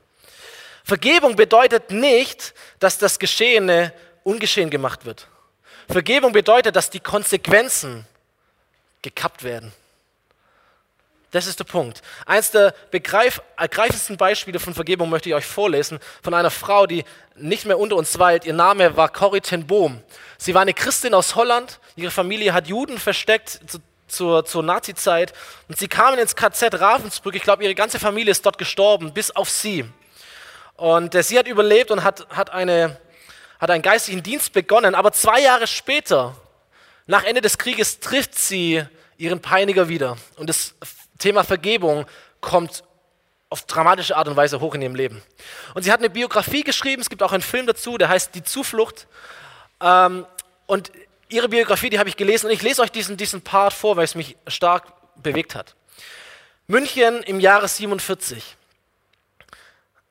Vergebung 0.82 1.36
bedeutet 1.36 1.92
nicht, 1.92 2.52
dass 2.80 2.98
das 2.98 3.20
Geschehene 3.20 3.92
ungeschehen 4.24 4.70
gemacht 4.70 5.04
wird. 5.04 5.28
Vergebung 5.88 6.32
bedeutet, 6.32 6.74
dass 6.74 6.90
die 6.90 7.00
Konsequenzen 7.00 8.06
gekappt 9.02 9.44
werden. 9.44 9.72
Das 11.36 11.46
ist 11.46 11.58
der 11.58 11.64
Punkt. 11.64 12.00
Eins 12.24 12.50
der 12.50 12.72
begreif, 12.90 13.42
ergreifendsten 13.58 14.16
Beispiele 14.16 14.58
von 14.58 14.72
Vergebung 14.72 15.10
möchte 15.10 15.28
ich 15.28 15.34
euch 15.34 15.44
vorlesen, 15.44 15.98
von 16.22 16.32
einer 16.32 16.50
Frau, 16.50 16.86
die 16.86 17.04
nicht 17.34 17.66
mehr 17.66 17.78
unter 17.78 17.96
uns 17.96 18.18
weilt. 18.18 18.46
Ihr 18.46 18.54
Name 18.54 18.96
war 18.96 19.10
Corrie 19.10 19.42
ten 19.42 19.66
Boom. 19.66 20.02
Sie 20.38 20.54
war 20.54 20.62
eine 20.62 20.72
Christin 20.72 21.12
aus 21.12 21.34
Holland. 21.34 21.78
Ihre 21.94 22.10
Familie 22.10 22.54
hat 22.54 22.68
Juden 22.68 22.96
versteckt 22.96 23.60
zu, 23.66 23.80
zur, 24.08 24.46
zur 24.46 24.62
Nazi-Zeit. 24.62 25.34
Und 25.68 25.76
sie 25.76 25.88
kamen 25.88 26.18
ins 26.18 26.36
KZ 26.36 26.80
Ravensbrück. 26.80 27.34
Ich 27.34 27.42
glaube, 27.42 27.64
ihre 27.64 27.74
ganze 27.74 27.98
Familie 27.98 28.30
ist 28.30 28.46
dort 28.46 28.56
gestorben, 28.56 29.12
bis 29.12 29.30
auf 29.30 29.50
sie. 29.50 29.84
Und 30.76 31.14
äh, 31.14 31.22
sie 31.22 31.38
hat 31.38 31.46
überlebt 31.48 31.90
und 31.90 32.02
hat, 32.02 32.26
hat, 32.30 32.48
eine, 32.48 32.98
hat 33.60 33.68
einen 33.68 33.82
geistlichen 33.82 34.22
Dienst 34.22 34.54
begonnen. 34.54 34.94
Aber 34.94 35.12
zwei 35.12 35.42
Jahre 35.42 35.66
später, 35.66 36.34
nach 37.04 37.24
Ende 37.24 37.42
des 37.42 37.58
Krieges, 37.58 38.00
trifft 38.00 38.34
sie 38.34 38.82
ihren 39.18 39.42
Peiniger 39.42 39.90
wieder. 39.90 40.16
Und 40.36 40.48
das 40.48 40.74
Thema 41.16 41.44
Vergebung 41.44 42.06
kommt 42.40 42.84
auf 43.48 43.62
dramatische 43.62 44.16
Art 44.16 44.28
und 44.28 44.36
Weise 44.36 44.60
hoch 44.60 44.74
in 44.74 44.82
ihrem 44.82 44.94
Leben. 44.94 45.22
Und 45.74 45.82
sie 45.82 45.92
hat 45.92 46.00
eine 46.00 46.10
Biografie 46.10 46.64
geschrieben, 46.64 47.00
es 47.00 47.08
gibt 47.08 47.22
auch 47.22 47.32
einen 47.32 47.42
Film 47.42 47.66
dazu, 47.66 47.96
der 47.96 48.08
heißt 48.08 48.34
Die 48.34 48.42
Zuflucht. 48.42 49.06
Ähm, 49.80 50.26
und 50.66 50.90
ihre 51.28 51.48
Biografie, 51.48 51.90
die 51.90 51.98
habe 51.98 52.08
ich 52.08 52.16
gelesen 52.16 52.46
und 52.46 52.52
ich 52.52 52.62
lese 52.62 52.82
euch 52.82 52.90
diesen, 52.90 53.16
diesen 53.16 53.42
Part 53.42 53.72
vor, 53.72 53.96
weil 53.96 54.04
es 54.04 54.14
mich 54.14 54.36
stark 54.46 54.92
bewegt 55.16 55.54
hat. 55.54 55.74
München 56.66 57.22
im 57.22 57.38
Jahre 57.40 57.68
47. 57.68 58.56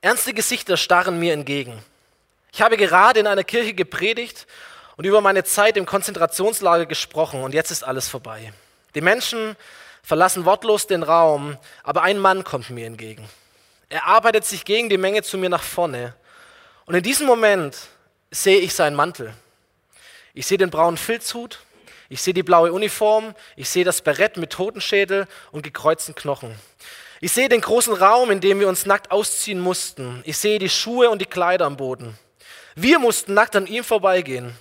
Ernste 0.02 0.34
Gesichter 0.34 0.78
starren 0.78 1.20
mir 1.20 1.34
entgegen. 1.34 1.84
Ich 2.54 2.62
habe 2.62 2.78
gerade 2.78 3.20
in 3.20 3.28
einer 3.28 3.44
Kirche 3.44 3.74
gepredigt 3.74 4.48
und 4.96 5.04
über 5.04 5.20
meine 5.20 5.44
Zeit 5.44 5.76
im 5.76 5.86
Konzentrationslager 5.86 6.86
gesprochen 6.86 7.44
und 7.44 7.54
jetzt 7.54 7.72
ist 7.72 7.84
alles 7.84 8.08
vorbei. 8.08 8.54
Die 8.94 9.02
Menschen 9.02 9.58
verlassen 10.06 10.46
wortlos 10.46 10.86
den 10.86 11.04
Raum, 11.04 11.58
aber 11.84 12.04
ein 12.04 12.20
Mann 12.20 12.44
kommt 12.44 12.70
mir 12.70 12.86
entgegen. 12.86 13.28
Er 13.90 14.06
arbeitet 14.06 14.46
sich 14.46 14.64
gegen 14.64 14.88
die 14.88 14.98
Menge 14.98 15.24
zu 15.24 15.38
mir 15.38 15.50
nach 15.50 15.64
vorne. 15.64 16.14
Und 16.86 16.94
in 16.94 17.02
diesem 17.02 17.26
Moment 17.26 17.76
sehe 18.30 18.60
ich 18.60 18.74
seinen 18.76 18.96
Mantel. 18.96 19.34
Ich 20.36 20.46
sehe 20.46 20.60
den 20.60 20.70
braunen 20.70 20.98
Filzhut, 20.98 21.60
ich 22.08 22.22
sehe 22.22 22.36
die 22.36 22.44
blaue 22.44 22.72
Uniform, 22.72 23.34
ich 23.56 23.68
sehe 23.68 23.84
das 23.84 24.02
Barett 24.02 24.38
mit 24.38 24.52
Totenschädel 24.52 25.28
und 25.52 25.64
gekreuzten 25.64 26.14
Knochen. 26.14 26.54
Ich 27.20 27.32
sehe 27.32 27.50
den 27.50 27.62
großen 27.62 27.94
Raum, 27.94 28.30
in 28.30 28.42
dem 28.42 28.60
wir 28.60 28.68
uns 28.68 28.86
nackt 28.86 29.10
ausziehen 29.10 29.60
mussten. 29.60 30.22
Ich 30.26 30.38
sehe 30.38 30.60
die 30.60 30.70
Schuhe 30.70 31.10
und 31.10 31.20
die 31.20 31.26
Kleider 31.26 31.66
am 31.66 31.78
Boden. 31.78 32.20
Wir 32.76 33.00
mussten 33.00 33.34
nackt 33.34 33.56
an 33.56 33.66
ihm 33.66 33.84
vorbeigehen. 33.84 34.56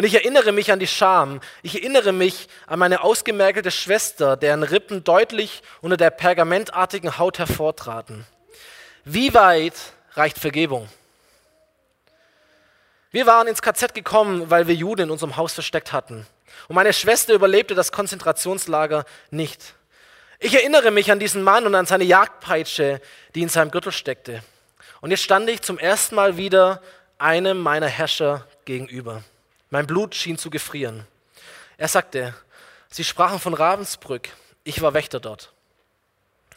Und 0.00 0.06
ich 0.06 0.14
erinnere 0.14 0.52
mich 0.52 0.72
an 0.72 0.78
die 0.78 0.86
Scham. 0.86 1.42
Ich 1.62 1.74
erinnere 1.74 2.12
mich 2.12 2.48
an 2.66 2.78
meine 2.78 3.04
ausgemergelte 3.04 3.70
Schwester, 3.70 4.34
deren 4.34 4.62
Rippen 4.62 5.04
deutlich 5.04 5.60
unter 5.82 5.98
der 5.98 6.08
pergamentartigen 6.08 7.18
Haut 7.18 7.38
hervortraten. 7.38 8.24
Wie 9.04 9.34
weit 9.34 9.74
reicht 10.14 10.38
Vergebung? 10.38 10.88
Wir 13.10 13.26
waren 13.26 13.46
ins 13.46 13.60
KZ 13.60 13.92
gekommen, 13.92 14.48
weil 14.48 14.68
wir 14.68 14.74
Juden 14.74 15.02
in 15.02 15.10
unserem 15.10 15.36
Haus 15.36 15.52
versteckt 15.52 15.92
hatten. 15.92 16.26
Und 16.68 16.76
meine 16.76 16.94
Schwester 16.94 17.34
überlebte 17.34 17.74
das 17.74 17.92
Konzentrationslager 17.92 19.04
nicht. 19.30 19.74
Ich 20.38 20.54
erinnere 20.54 20.92
mich 20.92 21.12
an 21.12 21.20
diesen 21.20 21.42
Mann 21.42 21.66
und 21.66 21.74
an 21.74 21.84
seine 21.84 22.04
Jagdpeitsche, 22.04 23.02
die 23.34 23.42
in 23.42 23.50
seinem 23.50 23.70
Gürtel 23.70 23.92
steckte. 23.92 24.42
Und 25.02 25.10
jetzt 25.10 25.24
stand 25.24 25.50
ich 25.50 25.60
zum 25.60 25.78
ersten 25.78 26.14
Mal 26.14 26.38
wieder 26.38 26.80
einem 27.18 27.58
meiner 27.58 27.88
Herrscher 27.88 28.46
gegenüber. 28.64 29.22
Mein 29.70 29.86
Blut 29.86 30.14
schien 30.14 30.36
zu 30.36 30.50
gefrieren. 30.50 31.06
Er 31.78 31.88
sagte, 31.88 32.34
Sie 32.90 33.04
sprachen 33.04 33.38
von 33.38 33.54
Ravensbrück, 33.54 34.28
ich 34.64 34.82
war 34.82 34.94
Wächter 34.94 35.20
dort. 35.20 35.52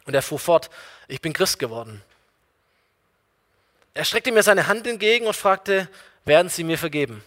Und 0.04 0.14
er 0.14 0.22
fuhr 0.22 0.38
fort, 0.38 0.68
ich 1.06 1.20
bin 1.20 1.32
Christ 1.32 1.58
geworden. 1.58 2.02
Er 3.94 4.04
streckte 4.04 4.32
mir 4.32 4.42
seine 4.42 4.66
Hand 4.66 4.86
entgegen 4.86 5.26
und 5.26 5.36
fragte, 5.36 5.88
werden 6.24 6.48
Sie 6.48 6.64
mir 6.64 6.76
vergeben? 6.76 7.22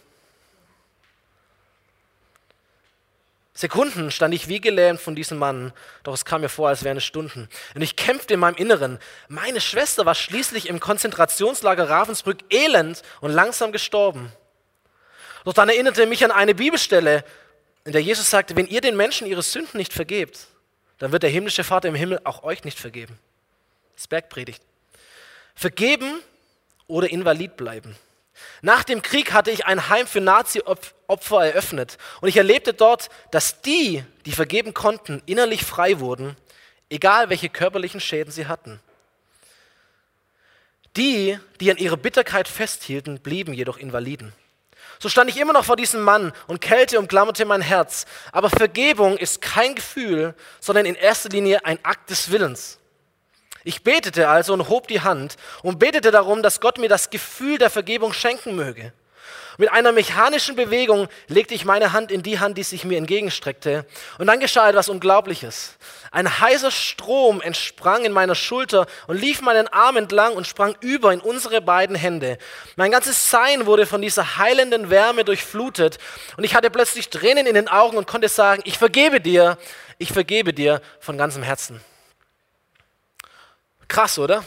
Sekunden 3.54 4.12
stand 4.12 4.34
ich 4.34 4.46
wie 4.46 4.60
gelähmt 4.60 5.00
von 5.00 5.16
diesem 5.16 5.38
Mann, 5.38 5.72
doch 6.04 6.14
es 6.14 6.24
kam 6.24 6.42
mir 6.42 6.48
vor, 6.48 6.68
als 6.68 6.84
wären 6.84 6.98
es 6.98 7.04
Stunden. 7.04 7.48
Und 7.74 7.82
ich 7.82 7.96
kämpfte 7.96 8.34
in 8.34 8.40
meinem 8.40 8.54
Inneren. 8.54 9.00
Meine 9.26 9.60
Schwester 9.60 10.06
war 10.06 10.14
schließlich 10.14 10.68
im 10.68 10.78
Konzentrationslager 10.78 11.88
Ravensbrück 11.88 12.38
elend 12.50 13.02
und 13.20 13.32
langsam 13.32 13.72
gestorben. 13.72 14.32
Doch 15.44 15.52
dann 15.52 15.68
erinnerte 15.68 16.06
mich 16.06 16.24
an 16.24 16.30
eine 16.30 16.54
Bibelstelle, 16.54 17.24
in 17.84 17.92
der 17.92 18.02
Jesus 18.02 18.28
sagte, 18.28 18.54
wenn 18.56 18.66
ihr 18.66 18.80
den 18.80 18.96
Menschen 18.96 19.26
ihre 19.26 19.42
Sünden 19.42 19.78
nicht 19.78 19.92
vergebt, 19.92 20.48
dann 20.98 21.12
wird 21.12 21.22
der 21.22 21.30
himmlische 21.30 21.64
Vater 21.64 21.88
im 21.88 21.94
Himmel 21.94 22.20
auch 22.24 22.42
euch 22.42 22.64
nicht 22.64 22.78
vergeben. 22.78 23.18
Das 23.96 24.08
Bergpredigt. 24.08 24.62
Vergeben 25.54 26.20
oder 26.86 27.10
invalid 27.10 27.56
bleiben. 27.56 27.96
Nach 28.62 28.84
dem 28.84 29.02
Krieg 29.02 29.32
hatte 29.32 29.50
ich 29.50 29.66
ein 29.66 29.88
Heim 29.88 30.06
für 30.06 30.20
Nazi-Opfer 30.20 31.46
eröffnet 31.46 31.98
und 32.20 32.28
ich 32.28 32.36
erlebte 32.36 32.74
dort, 32.74 33.08
dass 33.30 33.62
die, 33.62 34.04
die 34.26 34.32
vergeben 34.32 34.74
konnten, 34.74 35.22
innerlich 35.26 35.64
frei 35.64 36.00
wurden, 36.00 36.36
egal 36.90 37.30
welche 37.30 37.48
körperlichen 37.48 38.00
Schäden 38.00 38.32
sie 38.32 38.46
hatten. 38.46 38.80
Die, 40.96 41.38
die 41.60 41.70
an 41.70 41.76
ihrer 41.76 41.96
Bitterkeit 41.96 42.48
festhielten, 42.48 43.20
blieben 43.20 43.52
jedoch 43.52 43.76
Invaliden. 43.76 44.32
So 44.98 45.08
stand 45.08 45.30
ich 45.30 45.38
immer 45.38 45.52
noch 45.52 45.64
vor 45.64 45.76
diesem 45.76 46.00
Mann 46.00 46.32
und 46.46 46.60
Kälte 46.60 46.98
umklammerte 46.98 47.44
mein 47.44 47.60
Herz. 47.60 48.04
Aber 48.32 48.50
Vergebung 48.50 49.16
ist 49.16 49.40
kein 49.40 49.74
Gefühl, 49.74 50.34
sondern 50.60 50.86
in 50.86 50.94
erster 50.94 51.28
Linie 51.28 51.64
ein 51.64 51.78
Akt 51.84 52.10
des 52.10 52.30
Willens. 52.30 52.78
Ich 53.64 53.82
betete 53.82 54.28
also 54.28 54.54
und 54.54 54.68
hob 54.68 54.88
die 54.88 55.02
Hand 55.02 55.36
und 55.62 55.78
betete 55.78 56.10
darum, 56.10 56.42
dass 56.42 56.60
Gott 56.60 56.78
mir 56.78 56.88
das 56.88 57.10
Gefühl 57.10 57.58
der 57.58 57.70
Vergebung 57.70 58.12
schenken 58.12 58.56
möge. 58.56 58.92
Mit 59.60 59.72
einer 59.72 59.90
mechanischen 59.90 60.54
Bewegung 60.54 61.08
legte 61.26 61.52
ich 61.52 61.64
meine 61.64 61.92
Hand 61.92 62.12
in 62.12 62.22
die 62.22 62.38
Hand, 62.38 62.56
die 62.56 62.62
sich 62.62 62.84
mir 62.84 62.96
entgegenstreckte. 62.96 63.84
Und 64.18 64.28
dann 64.28 64.38
geschah 64.38 64.68
etwas 64.68 64.88
Unglaubliches. 64.88 65.76
Ein 66.12 66.40
heißer 66.40 66.70
Strom 66.70 67.40
entsprang 67.40 68.04
in 68.04 68.12
meiner 68.12 68.36
Schulter 68.36 68.86
und 69.08 69.20
lief 69.20 69.42
meinen 69.42 69.66
Arm 69.66 69.96
entlang 69.96 70.34
und 70.34 70.46
sprang 70.46 70.76
über 70.80 71.12
in 71.12 71.18
unsere 71.18 71.60
beiden 71.60 71.96
Hände. 71.96 72.38
Mein 72.76 72.92
ganzes 72.92 73.30
Sein 73.30 73.66
wurde 73.66 73.84
von 73.84 74.00
dieser 74.00 74.38
heilenden 74.38 74.90
Wärme 74.90 75.24
durchflutet 75.24 75.98
und 76.36 76.44
ich 76.44 76.54
hatte 76.54 76.70
plötzlich 76.70 77.10
Tränen 77.10 77.48
in 77.48 77.54
den 77.54 77.66
Augen 77.66 77.96
und 77.96 78.06
konnte 78.06 78.28
sagen, 78.28 78.62
ich 78.64 78.78
vergebe 78.78 79.20
dir, 79.20 79.58
ich 79.98 80.12
vergebe 80.12 80.54
dir 80.54 80.80
von 81.00 81.18
ganzem 81.18 81.42
Herzen. 81.42 81.80
Krass, 83.88 84.20
oder? 84.20 84.44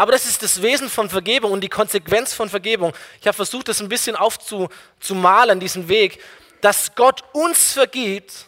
Aber 0.00 0.12
das 0.12 0.24
ist 0.24 0.42
das 0.42 0.62
Wesen 0.62 0.88
von 0.88 1.10
Vergebung 1.10 1.52
und 1.52 1.60
die 1.60 1.68
Konsequenz 1.68 2.32
von 2.32 2.48
Vergebung. 2.48 2.94
Ich 3.20 3.26
habe 3.26 3.36
versucht, 3.36 3.68
das 3.68 3.82
ein 3.82 3.90
bisschen 3.90 4.16
aufzumalen, 4.16 5.60
diesen 5.60 5.90
Weg, 5.90 6.22
dass 6.62 6.94
Gott 6.94 7.22
uns 7.34 7.74
vergibt 7.74 8.46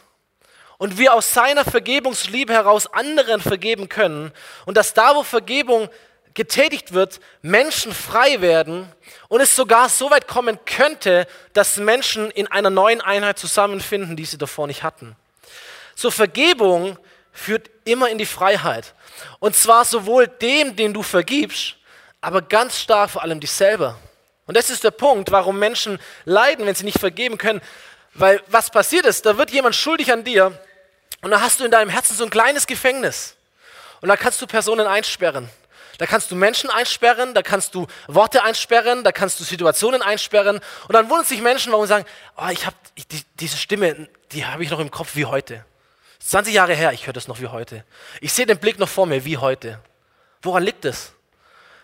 und 0.79 0.97
wir 0.97 1.13
aus 1.13 1.31
seiner 1.31 1.63
Vergebungsliebe 1.63 2.51
heraus 2.51 2.91
anderen 2.91 3.39
vergeben 3.39 3.87
können 3.87 4.31
und 4.65 4.77
dass 4.77 4.95
da, 4.95 5.15
wo 5.15 5.21
Vergebung 5.21 5.89
getätigt 6.33 6.91
wird, 6.95 7.19
Menschen 7.43 7.93
frei 7.93 8.41
werden 8.41 8.91
und 9.27 9.39
es 9.39 9.55
sogar 9.55 9.89
so 9.89 10.09
weit 10.09 10.27
kommen 10.27 10.57
könnte, 10.65 11.27
dass 11.53 11.77
Menschen 11.77 12.31
in 12.31 12.47
einer 12.47 12.71
neuen 12.71 12.99
Einheit 12.99 13.37
zusammenfinden, 13.37 14.15
die 14.15 14.25
sie 14.25 14.39
davor 14.39 14.65
nicht 14.65 14.81
hatten. 14.81 15.15
So 15.93 16.09
Vergebung 16.09 16.97
führt 17.33 17.69
immer 17.83 18.09
in 18.09 18.17
die 18.17 18.25
Freiheit. 18.25 18.93
Und 19.39 19.55
zwar 19.55 19.83
sowohl 19.83 20.27
dem, 20.27 20.75
den 20.75 20.93
du 20.93 21.03
vergibst, 21.03 21.75
aber 22.21 22.41
ganz 22.41 22.79
stark 22.79 23.09
vor 23.09 23.23
allem 23.23 23.39
dich 23.39 23.51
selber. 23.51 23.99
Und 24.45 24.55
das 24.55 24.69
ist 24.69 24.83
der 24.83 24.91
Punkt, 24.91 25.31
warum 25.31 25.59
Menschen 25.59 25.99
leiden, 26.25 26.65
wenn 26.65 26.75
sie 26.75 26.85
nicht 26.85 26.99
vergeben 26.99 27.37
können. 27.37 27.61
Weil 28.13 28.41
was 28.47 28.69
passiert 28.69 29.05
ist, 29.05 29.25
da 29.25 29.37
wird 29.37 29.51
jemand 29.51 29.75
schuldig 29.75 30.11
an 30.11 30.23
dir 30.23 30.57
und 31.21 31.31
da 31.31 31.41
hast 31.41 31.59
du 31.59 31.65
in 31.65 31.71
deinem 31.71 31.89
Herzen 31.89 32.15
so 32.15 32.23
ein 32.23 32.29
kleines 32.29 32.67
Gefängnis. 32.67 33.35
Und 34.01 34.09
da 34.09 34.17
kannst 34.17 34.41
du 34.41 34.47
Personen 34.47 34.85
einsperren. 34.85 35.49
Da 35.97 36.05
kannst 36.05 36.31
du 36.31 36.35
Menschen 36.35 36.69
einsperren, 36.69 37.33
da 37.33 37.41
kannst 37.41 37.75
du 37.75 37.87
Worte 38.07 38.43
einsperren, 38.43 39.03
da 39.03 39.11
kannst 39.11 39.39
du 39.39 39.43
Situationen 39.43 40.01
einsperren. 40.01 40.59
Und 40.87 40.93
dann 40.93 41.09
wundern 41.09 41.25
sich 41.25 41.41
Menschen, 41.41 41.71
warum 41.71 41.85
sie 41.85 41.89
sagen, 41.89 42.05
oh, 42.35 42.47
ich 42.51 42.65
habe 42.65 42.75
die, 43.11 43.21
diese 43.39 43.57
Stimme, 43.57 44.09
die 44.31 44.45
habe 44.45 44.63
ich 44.63 44.69
noch 44.69 44.79
im 44.79 44.91
Kopf 44.91 45.15
wie 45.15 45.25
heute. 45.25 45.63
20 46.25 46.53
Jahre 46.53 46.73
her, 46.73 46.93
ich 46.93 47.05
höre 47.05 47.13
das 47.13 47.27
noch 47.27 47.41
wie 47.41 47.47
heute. 47.47 47.83
Ich 48.21 48.31
sehe 48.31 48.45
den 48.45 48.57
Blick 48.57 48.79
noch 48.79 48.87
vor 48.87 49.05
mir 49.05 49.25
wie 49.25 49.37
heute. 49.37 49.79
Woran 50.41 50.63
liegt 50.63 50.85
es? 50.85 51.13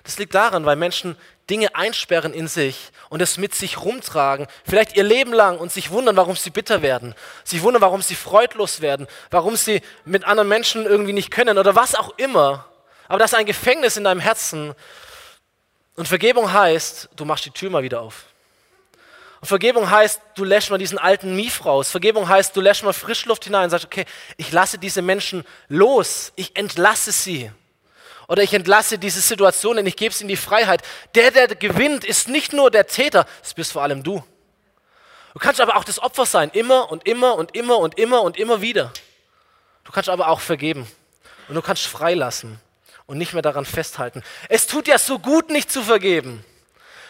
Das 0.04 0.18
liegt 0.18 0.34
daran, 0.34 0.66
weil 0.66 0.78
Menschen 0.78 1.18
Dinge 1.50 1.76
einsperren 1.76 2.34
in 2.34 2.48
sich 2.48 2.92
und 3.10 3.22
es 3.22 3.38
mit 3.38 3.54
sich 3.54 3.82
rumtragen, 3.82 4.48
vielleicht 4.66 4.96
ihr 4.96 5.04
Leben 5.04 5.34
lang 5.34 5.58
und 5.58 5.72
sich 5.72 5.92
wundern, 5.92 6.16
warum 6.16 6.36
sie 6.36 6.52
bitter 6.52 6.82
werden, 6.82 7.16
sich 7.44 7.62
wundern, 7.64 7.82
warum 7.82 8.02
sie 8.02 8.16
freudlos 8.16 8.82
werden, 8.82 9.08
warum 9.30 9.56
sie 9.56 9.82
mit 10.06 10.24
anderen 10.24 10.48
Menschen 10.48 10.86
irgendwie 10.86 11.14
nicht 11.14 11.32
können 11.32 11.58
oder 11.58 11.76
was 11.76 11.96
auch 11.96 12.18
immer. 12.18 12.66
Aber 13.08 13.20
das 13.20 13.34
ist 13.34 13.38
ein 13.38 13.46
Gefängnis 13.46 13.98
in 13.98 14.06
deinem 14.06 14.22
Herzen. 14.22 14.74
Und 15.96 16.08
Vergebung 16.08 16.54
heißt, 16.54 17.10
du 17.16 17.26
machst 17.26 17.46
die 17.46 17.52
Tür 17.52 17.72
mal 17.72 17.84
wieder 17.84 18.02
auf. 18.02 18.29
Und 19.42 19.48
Vergebung 19.48 19.90
heißt, 19.90 20.22
du 20.36 20.44
lässt 20.44 20.70
mal 20.70 20.78
diesen 20.78 20.98
alten 20.98 21.36
Mief 21.36 21.66
raus. 21.66 21.90
Vergebung 21.90 22.28
heißt, 22.28 22.56
du 22.56 22.62
lässt 22.62 22.84
mal 22.84 22.94
Frischluft 22.94 23.46
hinein 23.46 23.66
und 23.66 23.70
sagst, 23.70 23.86
okay, 23.86 24.06
ich 24.38 24.52
lasse 24.52 24.78
diese 24.78 25.02
Menschen 25.02 25.46
los. 25.70 26.34
Ich 26.36 26.56
entlasse 26.58 27.12
sie. 27.12 27.52
Oder 28.28 28.44
ich 28.44 28.54
entlasse 28.54 29.00
diese 29.00 29.22
Situationen, 29.22 29.88
ich 29.88 29.96
gebe 29.96 30.14
es 30.14 30.22
in 30.22 30.28
die 30.28 30.36
Freiheit. 30.36 30.84
Der, 31.16 31.32
der 31.32 31.48
gewinnt, 31.48 32.04
ist 32.04 32.28
nicht 32.28 32.54
nur 32.54 32.70
der 32.70 32.86
Täter, 32.86 33.26
das 33.42 33.54
bist 33.54 33.72
vor 33.72 33.82
allem 33.82 34.04
du. 34.04 34.24
Du 35.34 35.40
kannst 35.40 35.62
aber 35.62 35.78
auch 35.78 35.84
das 35.84 36.00
Opfer 36.00 36.26
sein, 36.26 36.50
immer 36.52 36.92
und 36.92 37.08
immer 37.08 37.36
und 37.36 37.56
immer 37.56 37.80
und 37.80 37.98
immer 37.98 38.22
und 38.22 38.38
immer 38.38 38.62
wieder. 38.62 38.92
Du 39.84 39.92
kannst 39.92 40.10
aber 40.10 40.28
auch 40.28 40.42
vergeben. 40.42 40.86
Und 41.48 41.56
du 41.56 41.62
kannst 41.64 41.88
freilassen 41.88 42.60
und 43.08 43.18
nicht 43.18 43.34
mehr 43.34 43.42
daran 43.42 43.66
festhalten. 43.66 44.22
Es 44.50 44.68
tut 44.68 44.88
ja 44.88 45.00
so 45.00 45.18
gut, 45.18 45.50
nicht 45.50 45.72
zu 45.72 45.82
vergeben. 45.82 46.46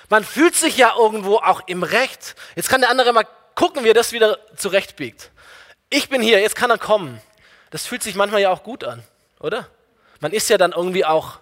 Man 0.09 0.23
fühlt 0.23 0.55
sich 0.55 0.77
ja 0.77 0.95
irgendwo 0.97 1.37
auch 1.37 1.61
im 1.67 1.83
Recht. 1.83 2.35
Jetzt 2.55 2.69
kann 2.69 2.81
der 2.81 2.89
andere 2.89 3.13
mal 3.13 3.27
gucken, 3.55 3.83
wie 3.83 3.89
er 3.89 3.93
das 3.93 4.11
wieder 4.11 4.39
zurechtbiegt. 4.55 5.31
Ich 5.89 6.09
bin 6.09 6.21
hier, 6.21 6.39
jetzt 6.39 6.55
kann 6.55 6.71
er 6.71 6.77
kommen. 6.77 7.21
Das 7.69 7.85
fühlt 7.85 8.01
sich 8.01 8.15
manchmal 8.15 8.41
ja 8.41 8.49
auch 8.49 8.63
gut 8.63 8.83
an, 8.83 9.03
oder? 9.39 9.67
Man 10.19 10.31
ist 10.31 10.49
ja 10.49 10.57
dann 10.57 10.71
irgendwie 10.71 11.05
auch, 11.05 11.39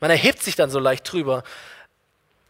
man 0.00 0.10
erhebt 0.10 0.42
sich 0.42 0.54
dann 0.54 0.70
so 0.70 0.78
leicht 0.78 1.10
drüber. 1.10 1.42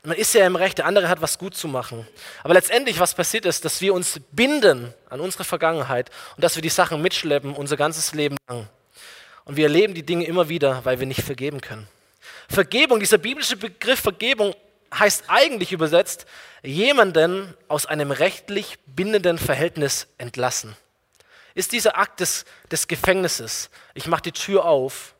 Man 0.02 0.16
ist 0.16 0.34
ja 0.34 0.46
im 0.46 0.56
Recht, 0.56 0.78
der 0.78 0.86
andere 0.86 1.08
hat 1.08 1.20
was 1.20 1.38
gut 1.38 1.56
zu 1.56 1.68
machen. 1.68 2.06
Aber 2.42 2.54
letztendlich, 2.54 2.98
was 2.98 3.14
passiert 3.14 3.46
ist, 3.46 3.64
dass 3.64 3.80
wir 3.80 3.94
uns 3.94 4.20
binden 4.32 4.92
an 5.08 5.20
unsere 5.20 5.44
Vergangenheit 5.44 6.10
und 6.36 6.44
dass 6.44 6.56
wir 6.56 6.62
die 6.62 6.68
Sachen 6.68 7.00
mitschleppen 7.02 7.54
unser 7.54 7.76
ganzes 7.76 8.14
Leben 8.14 8.36
lang. 8.48 8.68
Und 9.44 9.56
wir 9.56 9.64
erleben 9.64 9.94
die 9.94 10.04
Dinge 10.04 10.26
immer 10.26 10.48
wieder, 10.48 10.84
weil 10.84 11.00
wir 11.00 11.06
nicht 11.06 11.22
vergeben 11.22 11.60
können. 11.60 11.88
Vergebung, 12.48 13.00
dieser 13.00 13.18
biblische 13.18 13.56
Begriff 13.56 14.00
Vergebung 14.00 14.54
heißt 14.92 15.24
eigentlich 15.28 15.72
übersetzt, 15.72 16.26
jemanden 16.62 17.54
aus 17.68 17.86
einem 17.86 18.10
rechtlich 18.10 18.78
bindenden 18.86 19.38
Verhältnis 19.38 20.08
entlassen. 20.18 20.76
Ist 21.54 21.72
dieser 21.72 21.98
Akt 21.98 22.20
des, 22.20 22.44
des 22.70 22.88
Gefängnisses. 22.88 23.70
Ich 23.94 24.06
mache 24.06 24.22
die 24.22 24.32
Tür 24.32 24.64
auf. 24.64 25.14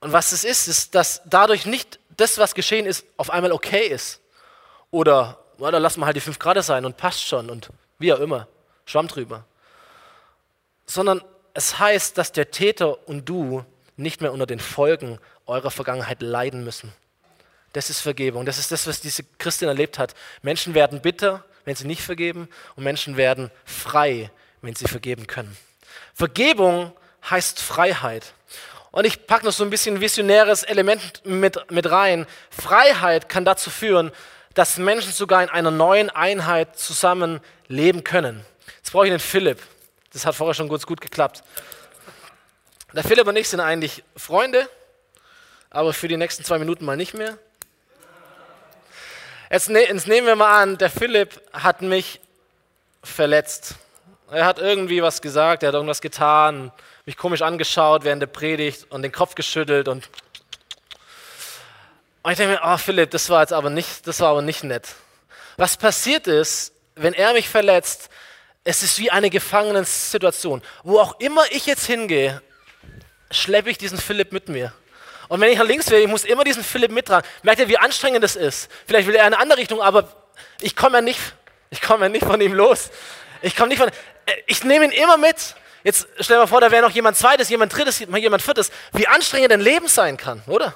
Und 0.00 0.12
was 0.12 0.32
es 0.32 0.44
ist, 0.44 0.68
ist, 0.68 0.94
dass 0.94 1.22
dadurch 1.24 1.66
nicht 1.66 1.98
das, 2.16 2.38
was 2.38 2.54
geschehen 2.54 2.86
ist, 2.86 3.06
auf 3.16 3.30
einmal 3.30 3.52
okay 3.52 3.86
ist. 3.86 4.20
Oder, 4.90 5.38
oder 5.58 5.80
lass 5.80 5.96
mal 5.96 6.06
halt 6.06 6.16
die 6.16 6.20
fünf 6.20 6.38
Grad 6.38 6.62
sein 6.64 6.84
und 6.84 6.96
passt 6.96 7.26
schon 7.26 7.50
und 7.50 7.70
wie 7.98 8.12
auch 8.12 8.20
immer, 8.20 8.48
Schwamm 8.84 9.08
drüber. 9.08 9.44
Sondern 10.86 11.22
es 11.54 11.78
heißt, 11.78 12.18
dass 12.18 12.32
der 12.32 12.50
Täter 12.50 13.08
und 13.08 13.28
du 13.28 13.64
nicht 13.96 14.20
mehr 14.20 14.32
unter 14.32 14.46
den 14.46 14.60
Folgen 14.60 15.18
eurer 15.46 15.70
Vergangenheit 15.70 16.20
leiden 16.22 16.64
müssen. 16.64 16.92
Das 17.76 17.90
ist 17.90 18.00
Vergebung. 18.00 18.46
Das 18.46 18.56
ist 18.56 18.72
das, 18.72 18.86
was 18.86 19.02
diese 19.02 19.22
Christin 19.36 19.68
erlebt 19.68 19.98
hat. 19.98 20.14
Menschen 20.40 20.72
werden 20.72 21.02
bitter, 21.02 21.44
wenn 21.66 21.76
sie 21.76 21.86
nicht 21.86 22.00
vergeben, 22.00 22.48
und 22.74 22.84
Menschen 22.84 23.18
werden 23.18 23.50
frei, 23.66 24.30
wenn 24.62 24.74
sie 24.74 24.86
vergeben 24.86 25.26
können. 25.26 25.54
Vergebung 26.14 26.96
heißt 27.28 27.60
Freiheit. 27.60 28.32
Und 28.92 29.04
ich 29.04 29.26
packe 29.26 29.44
noch 29.44 29.52
so 29.52 29.62
ein 29.62 29.68
bisschen 29.68 30.00
visionäres 30.00 30.62
Element 30.62 31.20
mit, 31.26 31.70
mit 31.70 31.90
rein. 31.90 32.26
Freiheit 32.48 33.28
kann 33.28 33.44
dazu 33.44 33.68
führen, 33.68 34.10
dass 34.54 34.78
Menschen 34.78 35.12
sogar 35.12 35.42
in 35.42 35.50
einer 35.50 35.70
neuen 35.70 36.08
Einheit 36.08 36.78
zusammen 36.78 37.40
leben 37.68 38.04
können. 38.04 38.42
Jetzt 38.78 38.92
brauche 38.92 39.04
ich 39.04 39.12
den 39.12 39.20
Philipp. 39.20 39.60
Das 40.14 40.24
hat 40.24 40.34
vorher 40.34 40.54
schon 40.54 40.70
kurz 40.70 40.86
gut 40.86 41.02
geklappt. 41.02 41.44
Der 42.94 43.04
Philipp 43.04 43.26
und 43.26 43.36
ich 43.36 43.50
sind 43.50 43.60
eigentlich 43.60 44.02
Freunde, 44.16 44.66
aber 45.68 45.92
für 45.92 46.08
die 46.08 46.16
nächsten 46.16 46.42
zwei 46.42 46.58
Minuten 46.58 46.86
mal 46.86 46.96
nicht 46.96 47.12
mehr. 47.12 47.36
Jetzt, 49.50 49.70
ne, 49.70 49.80
jetzt 49.80 50.08
nehmen 50.08 50.26
wir 50.26 50.34
mal 50.34 50.62
an, 50.62 50.76
der 50.76 50.90
Philipp 50.90 51.40
hat 51.52 51.80
mich 51.80 52.20
verletzt. 53.04 53.76
Er 54.30 54.44
hat 54.44 54.58
irgendwie 54.58 55.02
was 55.02 55.22
gesagt, 55.22 55.62
er 55.62 55.68
hat 55.68 55.74
irgendwas 55.74 56.00
getan, 56.00 56.72
mich 57.04 57.16
komisch 57.16 57.42
angeschaut 57.42 58.02
während 58.02 58.20
der 58.20 58.26
Predigt 58.26 58.86
und 58.90 59.02
den 59.02 59.12
Kopf 59.12 59.36
geschüttelt 59.36 59.86
und 59.86 60.08
Und 62.22 62.32
ich 62.32 62.38
denke 62.38 62.54
mir, 62.54 62.60
oh 62.64 62.76
Philipp, 62.76 63.12
das 63.12 63.30
war 63.30 63.42
jetzt 63.42 63.52
aber 63.52 63.70
nicht, 63.70 64.04
das 64.08 64.18
war 64.18 64.30
aber 64.30 64.42
nicht 64.42 64.64
nett. 64.64 64.96
Was 65.56 65.76
passiert 65.76 66.26
ist, 66.26 66.72
wenn 66.96 67.14
er 67.14 67.32
mich 67.32 67.48
verletzt, 67.48 68.08
es 68.64 68.82
ist 68.82 68.98
wie 68.98 69.12
eine 69.12 69.30
Gefangenensituation. 69.30 70.60
Wo 70.82 70.98
auch 70.98 71.20
immer 71.20 71.44
ich 71.52 71.66
jetzt 71.66 71.86
hingehe, 71.86 72.42
schleppe 73.30 73.70
ich 73.70 73.78
diesen 73.78 73.98
Philipp 73.98 74.32
mit 74.32 74.48
mir. 74.48 74.72
Und 75.28 75.40
wenn 75.40 75.50
ich 75.50 75.58
nach 75.58 75.66
links 75.66 75.90
will, 75.90 76.00
ich 76.00 76.08
muss 76.08 76.24
immer 76.24 76.44
diesen 76.44 76.62
Philipp 76.62 76.90
mittragen. 76.90 77.28
Merkt 77.42 77.60
ihr, 77.60 77.68
wie 77.68 77.78
anstrengend 77.78 78.22
das 78.22 78.36
ist? 78.36 78.70
Vielleicht 78.86 79.08
will 79.08 79.14
er 79.14 79.26
in 79.26 79.34
eine 79.34 79.38
andere 79.38 79.58
Richtung, 79.58 79.80
aber 79.80 80.08
ich 80.60 80.76
komme 80.76 80.98
ja 80.98 81.02
nicht, 81.02 81.20
ich 81.70 81.80
komme 81.80 82.04
ja 82.04 82.08
nicht 82.08 82.24
von 82.24 82.40
ihm 82.40 82.54
los. 82.54 82.90
Ich 83.42 83.56
komme 83.56 83.68
nicht 83.68 83.78
von, 83.78 83.88
äh, 83.88 84.32
ich 84.46 84.64
nehme 84.64 84.84
ihn 84.86 84.92
immer 84.92 85.16
mit. 85.16 85.54
Jetzt 85.82 86.08
stell 86.18 86.36
dir 86.36 86.40
mal 86.40 86.46
vor, 86.46 86.60
da 86.60 86.70
wäre 86.70 86.82
noch 86.82 86.90
jemand 86.90 87.16
zweites, 87.16 87.48
jemand 87.48 87.76
drittes, 87.76 88.00
jemand 88.00 88.42
viertes. 88.42 88.70
Wie 88.92 89.06
anstrengend 89.06 89.52
ein 89.52 89.60
Leben 89.60 89.88
sein 89.88 90.16
kann, 90.16 90.42
oder? 90.46 90.74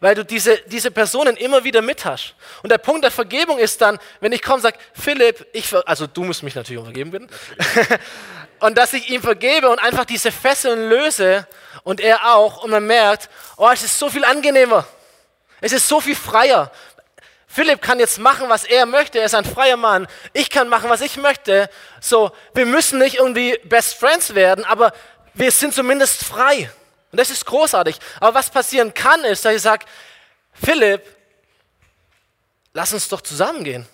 Weil 0.00 0.14
du 0.14 0.24
diese, 0.24 0.56
diese 0.66 0.90
Personen 0.90 1.36
immer 1.36 1.64
wieder 1.64 1.82
mit 1.82 2.04
hast. 2.04 2.34
Und 2.62 2.70
der 2.70 2.78
Punkt 2.78 3.02
der 3.04 3.10
Vergebung 3.10 3.58
ist 3.58 3.80
dann, 3.80 3.98
wenn 4.20 4.32
ich 4.32 4.40
komme 4.40 4.56
und 4.56 4.62
sage, 4.62 4.78
Philipp, 4.94 5.46
ich, 5.52 5.74
also 5.86 6.06
du 6.06 6.24
musst 6.24 6.42
mich 6.42 6.54
natürlich 6.54 6.78
um 6.78 6.84
vergeben 6.84 7.10
bitten. 7.10 7.28
und 8.60 8.76
dass 8.76 8.92
ich 8.92 9.10
ihm 9.10 9.22
vergebe 9.22 9.68
und 9.68 9.78
einfach 9.78 10.04
diese 10.04 10.32
Fesseln 10.32 10.88
löse 10.88 11.46
und 11.84 12.00
er 12.00 12.34
auch 12.34 12.62
und 12.62 12.70
man 12.70 12.86
merkt, 12.86 13.28
oh, 13.56 13.68
es 13.72 13.82
ist 13.82 13.98
so 13.98 14.10
viel 14.10 14.24
angenehmer. 14.24 14.86
Es 15.60 15.72
ist 15.72 15.88
so 15.88 16.00
viel 16.00 16.16
freier. 16.16 16.70
Philipp 17.46 17.80
kann 17.80 17.98
jetzt 17.98 18.18
machen, 18.18 18.48
was 18.48 18.64
er 18.64 18.86
möchte. 18.86 19.18
Er 19.18 19.24
ist 19.24 19.34
ein 19.34 19.44
freier 19.44 19.76
Mann. 19.76 20.06
Ich 20.32 20.50
kann 20.50 20.68
machen, 20.68 20.90
was 20.90 21.00
ich 21.00 21.16
möchte. 21.16 21.70
So, 22.00 22.30
wir 22.54 22.66
müssen 22.66 22.98
nicht 22.98 23.16
irgendwie 23.16 23.58
Best 23.64 23.94
Friends 23.94 24.34
werden, 24.34 24.64
aber 24.64 24.92
wir 25.34 25.50
sind 25.50 25.74
zumindest 25.74 26.24
frei. 26.24 26.70
Und 27.10 27.18
das 27.18 27.30
ist 27.30 27.46
großartig. 27.46 27.98
Aber 28.20 28.34
was 28.34 28.50
passieren 28.50 28.92
kann, 28.92 29.24
ist, 29.24 29.44
dass 29.44 29.54
ich 29.54 29.62
sage, 29.62 29.86
Philipp, 30.52 31.02
lass 32.74 32.92
uns 32.92 33.08
doch 33.08 33.22
zusammengehen. 33.22 33.86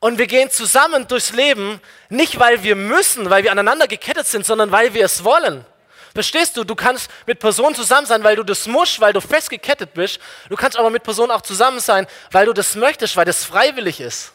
Und 0.00 0.18
wir 0.18 0.26
gehen 0.26 0.50
zusammen 0.50 1.06
durchs 1.06 1.30
Leben, 1.30 1.80
nicht 2.12 2.38
weil 2.38 2.62
wir 2.62 2.76
müssen, 2.76 3.30
weil 3.30 3.42
wir 3.42 3.50
aneinander 3.52 3.88
gekettet 3.88 4.26
sind, 4.26 4.44
sondern 4.44 4.70
weil 4.70 4.94
wir 4.94 5.04
es 5.04 5.24
wollen. 5.24 5.64
Verstehst 6.12 6.56
du? 6.58 6.64
Du 6.64 6.74
kannst 6.74 7.10
mit 7.26 7.38
Personen 7.38 7.74
zusammen 7.74 8.06
sein, 8.06 8.22
weil 8.22 8.36
du 8.36 8.42
das 8.42 8.66
musst, 8.66 9.00
weil 9.00 9.14
du 9.14 9.20
festgekettet 9.20 9.94
bist. 9.94 10.20
Du 10.50 10.56
kannst 10.56 10.78
aber 10.78 10.90
mit 10.90 11.02
Personen 11.02 11.30
auch 11.30 11.40
zusammen 11.40 11.80
sein, 11.80 12.06
weil 12.30 12.44
du 12.44 12.52
das 12.52 12.76
möchtest, 12.76 13.16
weil 13.16 13.24
das 13.24 13.44
freiwillig 13.44 13.98
ist. 14.00 14.32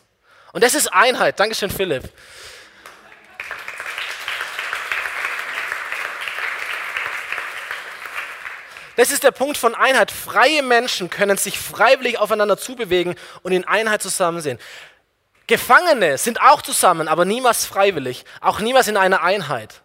Und 0.53 0.63
das 0.63 0.73
ist 0.73 0.87
Einheit. 0.91 1.39
Dankeschön, 1.39 1.69
Philipp. 1.69 2.03
Das 8.95 9.11
ist 9.11 9.23
der 9.23 9.29
Punkt 9.29 9.55
von 9.55 9.75
Einheit. 9.75 10.09
Freie 10.09 10.63
Menschen 10.63 11.11
können 11.11 11.37
sich 11.37 11.59
freiwillig 11.59 12.17
aufeinander 12.17 12.57
zubewegen 12.57 13.13
und 13.43 13.51
in 13.51 13.65
Einheit 13.65 14.01
zusammen 14.01 14.41
sehen. 14.41 14.57
Gefangene 15.47 16.17
sind 16.17 16.41
auch 16.41 16.62
zusammen, 16.62 17.07
aber 17.07 17.23
niemals 17.23 17.65
freiwillig, 17.65 18.25
auch 18.41 18.60
niemals 18.60 18.89
in 18.89 18.97
einer 18.97 19.23
Einheit 19.23 19.81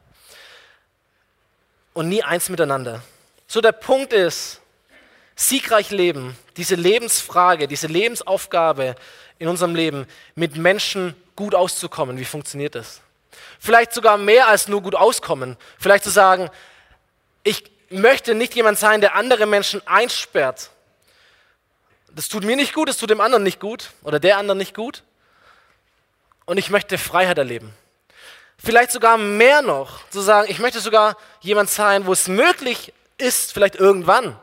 und 1.94 2.08
nie 2.08 2.22
eins 2.22 2.48
miteinander. 2.48 3.02
So 3.46 3.60
der 3.60 3.72
Punkt 3.72 4.12
ist, 4.12 4.60
siegreich 5.36 5.90
leben, 5.90 6.36
diese 6.56 6.74
Lebensfrage, 6.74 7.68
diese 7.68 7.86
Lebensaufgabe 7.86 8.96
in 9.38 9.48
unserem 9.48 9.74
Leben, 9.74 10.06
mit 10.34 10.56
Menschen 10.56 11.14
gut 11.36 11.54
auszukommen. 11.54 12.18
Wie 12.18 12.24
funktioniert 12.24 12.74
das? 12.74 13.00
Vielleicht 13.58 13.92
sogar 13.92 14.18
mehr 14.18 14.48
als 14.48 14.68
nur 14.68 14.82
gut 14.82 14.94
auskommen. 14.94 15.56
Vielleicht 15.78 16.04
zu 16.04 16.10
sagen, 16.10 16.50
ich 17.44 17.70
möchte 17.88 18.34
nicht 18.34 18.54
jemand 18.54 18.78
sein, 18.78 19.00
der 19.00 19.14
andere 19.14 19.46
Menschen 19.46 19.86
einsperrt. 19.86 20.70
Das 22.14 22.28
tut 22.28 22.44
mir 22.44 22.56
nicht 22.56 22.74
gut, 22.74 22.88
das 22.88 22.96
tut 22.96 23.10
dem 23.10 23.20
anderen 23.20 23.42
nicht 23.42 23.60
gut 23.60 23.90
oder 24.02 24.20
der 24.20 24.38
anderen 24.38 24.58
nicht 24.58 24.74
gut. 24.74 25.02
Und 26.44 26.58
ich 26.58 26.70
möchte 26.70 26.98
Freiheit 26.98 27.38
erleben. 27.38 27.72
Vielleicht 28.58 28.92
sogar 28.92 29.18
mehr 29.18 29.62
noch, 29.62 30.08
zu 30.10 30.20
sagen, 30.20 30.48
ich 30.50 30.58
möchte 30.58 30.80
sogar 30.80 31.16
jemand 31.40 31.68
sein, 31.70 32.06
wo 32.06 32.12
es 32.12 32.28
möglich 32.28 32.92
ist, 33.18 33.52
vielleicht 33.52 33.74
irgendwann, 33.74 34.38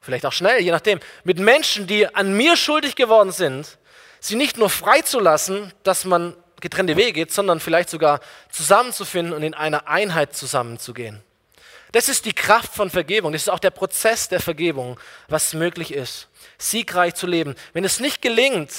vielleicht 0.00 0.26
auch 0.26 0.32
schnell, 0.32 0.60
je 0.60 0.72
nachdem, 0.72 0.98
mit 1.24 1.38
Menschen, 1.38 1.86
die 1.86 2.12
an 2.14 2.32
mir 2.36 2.56
schuldig 2.56 2.96
geworden 2.96 3.32
sind, 3.32 3.78
sie 4.18 4.34
nicht 4.34 4.58
nur 4.58 4.70
freizulassen, 4.70 5.72
dass 5.82 6.04
man 6.04 6.36
getrennte 6.60 6.96
Wege 6.96 7.12
geht, 7.12 7.32
sondern 7.32 7.60
vielleicht 7.60 7.90
sogar 7.90 8.20
zusammenzufinden 8.50 9.32
und 9.34 9.42
in 9.42 9.54
einer 9.54 9.88
Einheit 9.88 10.36
zusammenzugehen. 10.36 11.22
Das 11.92 12.08
ist 12.08 12.24
die 12.24 12.32
Kraft 12.32 12.74
von 12.74 12.90
Vergebung. 12.90 13.32
Das 13.32 13.42
ist 13.42 13.48
auch 13.48 13.58
der 13.58 13.70
Prozess 13.70 14.28
der 14.28 14.40
Vergebung, 14.40 14.98
was 15.28 15.54
möglich 15.54 15.92
ist, 15.92 16.28
siegreich 16.58 17.14
zu 17.14 17.26
leben. 17.26 17.56
Wenn 17.72 17.84
es 17.84 17.98
nicht 17.98 18.22
gelingt, 18.22 18.70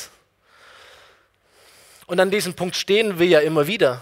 und 2.11 2.19
an 2.19 2.29
diesem 2.29 2.55
Punkt 2.55 2.75
stehen 2.75 3.19
wir 3.19 3.25
ja 3.25 3.39
immer 3.39 3.67
wieder, 3.67 4.01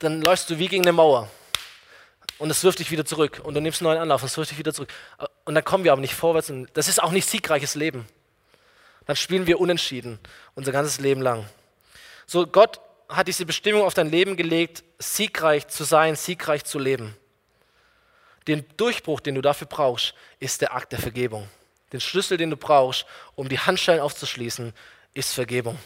dann 0.00 0.20
läufst 0.20 0.50
du 0.50 0.58
wie 0.58 0.68
gegen 0.68 0.84
eine 0.84 0.92
Mauer. 0.92 1.26
Und 2.36 2.50
es 2.50 2.62
wirft 2.64 2.80
dich 2.80 2.90
wieder 2.90 3.06
zurück. 3.06 3.40
Und 3.42 3.54
du 3.54 3.62
nimmst 3.62 3.80
einen 3.80 3.88
neuen 3.88 3.98
Anlauf 4.02 4.20
und 4.20 4.26
es 4.26 4.36
wirft 4.36 4.50
dich 4.50 4.58
wieder 4.58 4.74
zurück. 4.74 4.92
Und 5.46 5.54
dann 5.54 5.64
kommen 5.64 5.84
wir 5.84 5.92
aber 5.92 6.02
nicht 6.02 6.12
vorwärts. 6.12 6.50
Und 6.50 6.68
das 6.74 6.88
ist 6.88 7.02
auch 7.02 7.10
nicht 7.10 7.26
siegreiches 7.26 7.76
Leben. 7.76 8.06
Dann 9.06 9.16
spielen 9.16 9.46
wir 9.46 9.58
unentschieden 9.58 10.18
unser 10.54 10.70
ganzes 10.70 11.00
Leben 11.00 11.22
lang. 11.22 11.46
So, 12.26 12.46
Gott 12.46 12.78
hat 13.08 13.26
diese 13.26 13.46
Bestimmung 13.46 13.84
auf 13.84 13.94
dein 13.94 14.10
Leben 14.10 14.36
gelegt, 14.36 14.84
siegreich 14.98 15.68
zu 15.68 15.84
sein, 15.84 16.14
siegreich 16.14 16.64
zu 16.64 16.78
leben. 16.78 17.16
Den 18.48 18.66
Durchbruch, 18.76 19.20
den 19.20 19.34
du 19.34 19.40
dafür 19.40 19.66
brauchst, 19.66 20.12
ist 20.40 20.60
der 20.60 20.74
Akt 20.74 20.92
der 20.92 20.98
Vergebung. 20.98 21.48
Den 21.90 22.02
Schlüssel, 22.02 22.36
den 22.36 22.50
du 22.50 22.58
brauchst, 22.58 23.06
um 23.34 23.48
die 23.48 23.58
Handschellen 23.58 24.02
aufzuschließen, 24.02 24.74
ist 25.14 25.32
Vergebung. 25.32 25.78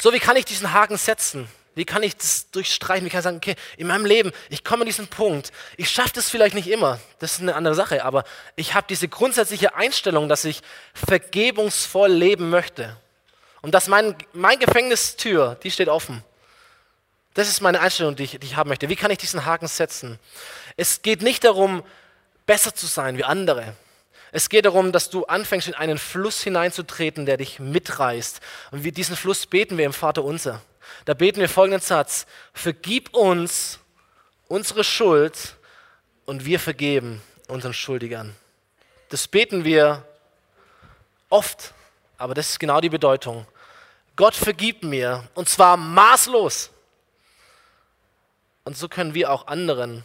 So, 0.00 0.12
wie 0.14 0.18
kann 0.18 0.36
ich 0.36 0.46
diesen 0.46 0.72
Haken 0.72 0.96
setzen? 0.96 1.46
Wie 1.74 1.84
kann 1.84 2.02
ich 2.02 2.16
das 2.16 2.50
durchstreichen? 2.50 3.04
Wie 3.04 3.10
kann 3.10 3.20
ich 3.20 3.24
sagen, 3.24 3.36
okay, 3.36 3.54
in 3.76 3.86
meinem 3.86 4.06
Leben, 4.06 4.32
ich 4.48 4.64
komme 4.64 4.82
an 4.82 4.86
diesen 4.86 5.08
Punkt. 5.08 5.52
Ich 5.76 5.90
schaffe 5.90 6.12
das 6.14 6.30
vielleicht 6.30 6.54
nicht 6.54 6.68
immer. 6.68 6.98
Das 7.18 7.34
ist 7.34 7.40
eine 7.40 7.54
andere 7.54 7.74
Sache. 7.74 8.04
Aber 8.04 8.24
ich 8.56 8.74
habe 8.74 8.86
diese 8.88 9.08
grundsätzliche 9.08 9.74
Einstellung, 9.74 10.28
dass 10.28 10.44
ich 10.44 10.62
vergebungsvoll 10.94 12.10
leben 12.10 12.48
möchte. 12.48 12.96
Und 13.60 13.74
dass 13.74 13.88
mein, 13.88 14.16
mein 14.32 14.58
Gefängnistür, 14.58 15.56
die 15.62 15.70
steht 15.70 15.88
offen. 15.88 16.24
Das 17.34 17.48
ist 17.48 17.60
meine 17.60 17.80
Einstellung, 17.80 18.16
die 18.16 18.24
ich, 18.24 18.38
die 18.38 18.46
ich 18.46 18.56
haben 18.56 18.68
möchte. 18.68 18.88
Wie 18.88 18.96
kann 18.96 19.10
ich 19.10 19.18
diesen 19.18 19.44
Haken 19.44 19.68
setzen? 19.68 20.18
Es 20.76 21.02
geht 21.02 21.20
nicht 21.20 21.44
darum, 21.44 21.84
besser 22.46 22.74
zu 22.74 22.86
sein 22.86 23.18
wie 23.18 23.24
andere. 23.24 23.74
Es 24.32 24.48
geht 24.48 24.64
darum, 24.64 24.92
dass 24.92 25.10
du 25.10 25.24
anfängst, 25.24 25.68
in 25.68 25.74
einen 25.74 25.98
Fluss 25.98 26.42
hineinzutreten, 26.42 27.26
der 27.26 27.36
dich 27.36 27.58
mitreißt. 27.58 28.40
Und 28.70 28.84
wie 28.84 28.92
diesen 28.92 29.16
Fluss 29.16 29.46
beten 29.46 29.76
wir 29.76 29.86
im 29.86 29.92
Vater 29.92 30.24
unser. 30.24 30.62
Da 31.04 31.14
beten 31.14 31.40
wir 31.40 31.48
folgenden 31.48 31.80
Satz. 31.80 32.26
Vergib 32.52 33.14
uns 33.14 33.80
unsere 34.48 34.84
Schuld 34.84 35.56
und 36.26 36.44
wir 36.44 36.60
vergeben 36.60 37.22
unseren 37.48 37.74
Schuldigern. 37.74 38.34
Das 39.08 39.26
beten 39.26 39.64
wir 39.64 40.04
oft, 41.28 41.74
aber 42.16 42.34
das 42.34 42.50
ist 42.50 42.60
genau 42.60 42.80
die 42.80 42.88
Bedeutung. 42.88 43.46
Gott 44.16 44.34
vergib 44.34 44.84
mir 44.84 45.24
und 45.34 45.48
zwar 45.48 45.76
maßlos. 45.76 46.70
Und 48.64 48.76
so 48.76 48.88
können 48.88 49.14
wir 49.14 49.32
auch 49.32 49.46
anderen 49.46 50.04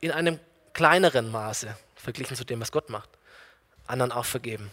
in 0.00 0.10
einem 0.10 0.40
kleineren 0.72 1.30
Maße, 1.30 1.76
verglichen 1.94 2.36
zu 2.36 2.44
dem, 2.44 2.60
was 2.60 2.72
Gott 2.72 2.90
macht, 2.90 3.08
anderen 3.86 4.12
auch 4.12 4.24
vergeben. 4.24 4.70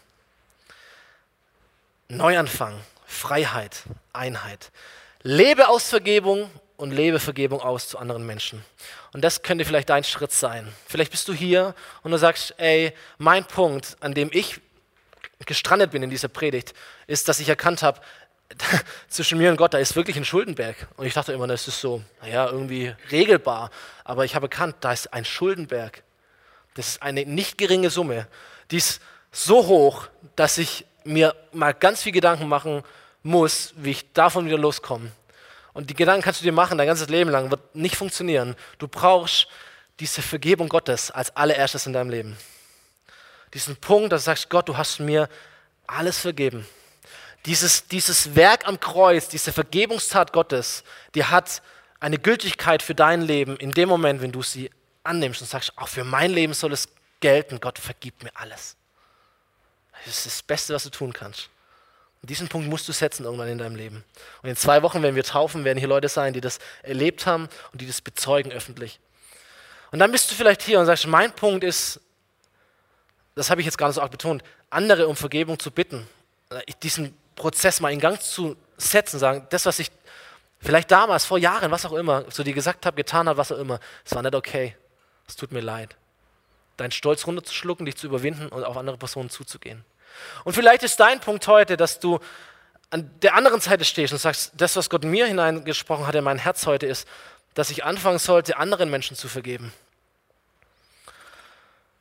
Neuanfang, 2.08 2.80
Freiheit, 3.06 3.84
Einheit. 4.14 4.72
Lebe 5.24 5.68
aus 5.68 5.90
Vergebung 5.90 6.50
und 6.78 6.92
lebe 6.92 7.20
Vergebung 7.20 7.62
aus 7.62 7.88
zu 7.88 8.00
anderen 8.00 8.26
Menschen. 8.26 8.66
Und 9.14 9.22
das 9.24 9.44
könnte 9.44 9.66
vielleicht 9.66 9.90
dein 9.90 10.04
Schritt 10.04 10.32
sein. 10.32 10.74
Vielleicht 10.88 11.12
bist 11.12 11.28
du 11.28 11.34
hier 11.34 11.76
und 12.04 12.12
du 12.12 12.18
sagst, 12.18 12.56
ey, 12.58 12.94
mein 13.18 13.46
Punkt, 13.46 13.98
an 14.00 14.14
dem 14.14 14.30
ich 14.34 14.60
gestrandet 15.46 15.92
bin 15.92 16.04
in 16.04 16.10
dieser 16.10 16.28
Predigt, 16.28 16.74
ist, 17.08 17.28
dass 17.28 17.40
ich 17.40 17.50
erkannt 17.50 17.84
habe, 17.84 18.02
zwischen 19.08 19.38
mir 19.38 19.50
und 19.50 19.58
Gott, 19.58 19.74
da 19.74 19.78
ist 19.78 19.96
wirklich 19.96 20.18
ein 20.18 20.26
Schuldenberg. 20.26 20.76
Und 20.98 21.06
ich 21.06 21.14
dachte 21.14 21.34
immer, 21.34 21.48
das 21.48 21.68
ist 21.68 21.80
so, 21.80 22.02
naja, 22.22 22.48
irgendwie 22.48 22.94
regelbar. 23.12 23.72
Aber 24.04 24.26
ich 24.26 24.36
habe 24.36 24.46
erkannt, 24.46 24.76
da 24.82 24.92
ist 24.92 25.14
ein 25.14 25.26
Schuldenberg. 25.26 26.04
Das 26.74 26.88
ist 26.88 27.02
eine 27.02 27.26
nicht 27.26 27.58
geringe 27.58 27.90
Summe. 27.90 28.28
Die 28.72 28.78
ist 28.78 29.02
so 29.32 29.68
hoch, 29.68 30.08
dass 30.36 30.58
ich 30.58 30.86
mir 31.04 31.36
mal 31.52 31.74
ganz 31.74 32.04
viel 32.04 32.12
Gedanken 32.12 32.48
machen 32.48 32.84
muss, 33.24 33.74
wie 33.76 33.92
ich 33.92 34.14
davon 34.14 34.46
wieder 34.46 34.58
loskomme. 34.58 35.12
Und 35.74 35.90
die 35.90 35.94
Gedanken 35.94 36.24
kannst 36.24 36.42
du 36.42 36.44
dir 36.44 36.52
machen, 36.52 36.78
dein 36.78 36.88
ganzes 36.88 37.10
Leben 37.10 37.30
lang, 37.30 37.50
wird 37.50 37.76
nicht 37.76 37.96
funktionieren. 37.96 38.56
Du 38.78 38.88
brauchst 38.88 39.48
diese 40.00 40.22
Vergebung 40.22 40.68
Gottes 40.68 41.12
als 41.12 41.36
allererstes 41.36 41.86
in 41.86 41.94
deinem 41.94 42.10
Leben. 42.10 42.38
Diesen 43.54 43.76
Punkt, 43.76 44.12
dass 44.12 44.24
du 44.24 44.26
sagst, 44.26 44.50
Gott, 44.50 44.68
du 44.68 44.78
hast 44.78 45.00
mir 45.00 45.30
alles 45.88 46.20
vergeben. 46.20 46.68
Dieses, 47.46 47.88
dieses 47.88 48.36
Werk 48.36 48.68
am 48.68 48.80
Kreuz, 48.80 49.28
diese 49.28 49.52
Vergebungstat 49.52 50.32
Gottes, 50.32 50.84
die 51.16 51.26
hat 51.26 51.62
eine 52.00 52.18
Gültigkeit 52.18 52.82
für 52.82 52.96
dein 52.96 53.22
Leben 53.22 53.58
in 53.58 53.72
dem 53.72 53.90
Moment, 53.90 54.22
wenn 54.22 54.32
du 54.32 54.42
sie 54.42 54.70
annimmst 55.04 55.42
und 55.42 55.48
sagst, 55.48 55.74
auch 55.78 55.88
für 55.88 56.04
mein 56.04 56.32
Leben 56.32 56.54
soll 56.54 56.74
es 56.74 56.88
gelten. 57.22 57.60
Gott 57.60 57.80
vergibt 57.80 58.24
mir 58.24 58.32
alles. 58.36 58.76
Das 60.06 60.18
ist 60.18 60.26
das 60.26 60.44
Beste, 60.44 60.74
was 60.74 60.84
du 60.84 60.90
tun 60.90 61.14
kannst. 61.14 61.50
Und 62.22 62.30
diesen 62.30 62.48
Punkt 62.48 62.68
musst 62.68 62.88
du 62.88 62.92
setzen 62.92 63.24
irgendwann 63.24 63.48
in 63.48 63.58
deinem 63.58 63.76
Leben. 63.76 64.04
Und 64.44 64.50
in 64.50 64.56
zwei 64.56 64.84
Wochen, 64.84 65.02
wenn 65.02 65.16
wir 65.16 65.24
taufen, 65.24 65.64
werden 65.64 65.80
hier 65.80 65.88
Leute 65.88 66.08
sein, 66.08 66.34
die 66.34 66.42
das 66.42 66.60
erlebt 66.84 67.26
haben 67.26 67.50
und 67.72 67.82
die 67.82 67.88
das 67.88 68.02
bezeugen 68.02 68.52
öffentlich. 68.52 69.00
Und 69.92 70.00
dann 70.00 70.12
bist 70.12 70.30
du 70.30 70.36
vielleicht 70.36 70.62
hier 70.62 70.80
und 70.80 70.86
sagst, 70.86 71.08
mein 71.08 71.34
Punkt 71.34 71.64
ist, 71.64 72.00
das 73.36 73.50
habe 73.50 73.62
ich 73.62 73.66
jetzt 73.66 73.78
gerade 73.78 73.94
so 73.94 74.02
arg 74.02 74.12
betont, 74.12 74.44
andere 74.70 75.08
um 75.08 75.16
Vergebung 75.16 75.58
zu 75.58 75.72
bitten, 75.72 76.08
diesen 76.84 77.18
Prozess 77.36 77.80
mal 77.80 77.92
in 77.92 78.00
Gang 78.00 78.22
zu 78.22 78.56
setzen, 78.78 79.20
sagen, 79.20 79.48
das, 79.50 79.66
was 79.66 79.80
ich 79.80 79.90
vielleicht 80.60 80.92
damals, 80.92 81.26
vor 81.26 81.38
Jahren, 81.38 81.72
was 81.72 81.86
auch 81.86 81.94
immer, 81.94 82.30
zu 82.30 82.44
dir 82.44 82.54
gesagt 82.54 82.86
habe, 82.86 82.96
getan 82.96 83.28
habe, 83.28 83.38
was 83.38 83.52
auch 83.52 83.58
immer, 83.58 83.80
es 84.06 84.14
war 84.14 84.22
nicht 84.22 84.36
okay. 84.36 84.76
Es 85.28 85.36
tut 85.36 85.52
mir 85.52 85.62
leid. 85.62 85.96
Deinen 86.82 86.92
Stolz 86.92 87.26
runterzuschlucken, 87.28 87.86
dich 87.86 87.96
zu 87.96 88.08
überwinden 88.08 88.48
und 88.48 88.64
auf 88.64 88.78
andere 88.78 88.98
Personen 88.98 89.30
zuzugehen. 89.30 89.86
Und 90.44 90.54
vielleicht 90.54 90.84
ist 90.84 91.00
dein 91.00 91.20
Punkt 91.20 91.48
heute, 91.48 91.78
dass 91.78 92.00
du 92.00 92.20
an 92.90 93.10
der 93.22 93.36
anderen 93.36 93.62
Seite 93.62 93.86
stehst 93.86 94.12
und 94.12 94.20
sagst, 94.20 94.52
das, 94.56 94.76
was 94.76 94.90
Gott 94.90 95.06
mir 95.06 95.26
hineingesprochen 95.26 96.06
hat 96.08 96.16
in 96.16 96.24
mein 96.24 96.38
Herz 96.38 96.66
heute, 96.66 96.86
ist, 96.86 97.08
dass 97.54 97.70
ich 97.70 97.84
anfangen 97.84 98.20
sollte, 98.20 98.58
anderen 98.58 98.90
Menschen 98.90 99.16
zu 99.16 99.28
vergeben. 99.28 99.74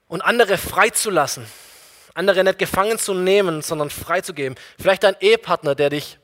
Und 0.08 0.22
andere 0.22 0.58
freizulassen. 0.58 1.46
Andere 2.14 2.42
nicht 2.42 2.58
gefangen 2.58 2.98
zu 2.98 3.14
nehmen, 3.14 3.62
sondern 3.62 3.90
freizugeben. 3.90 4.58
Vielleicht 4.80 5.04
dein 5.04 5.14
Ehepartner, 5.20 5.76
der 5.76 5.90
dich 5.90 6.18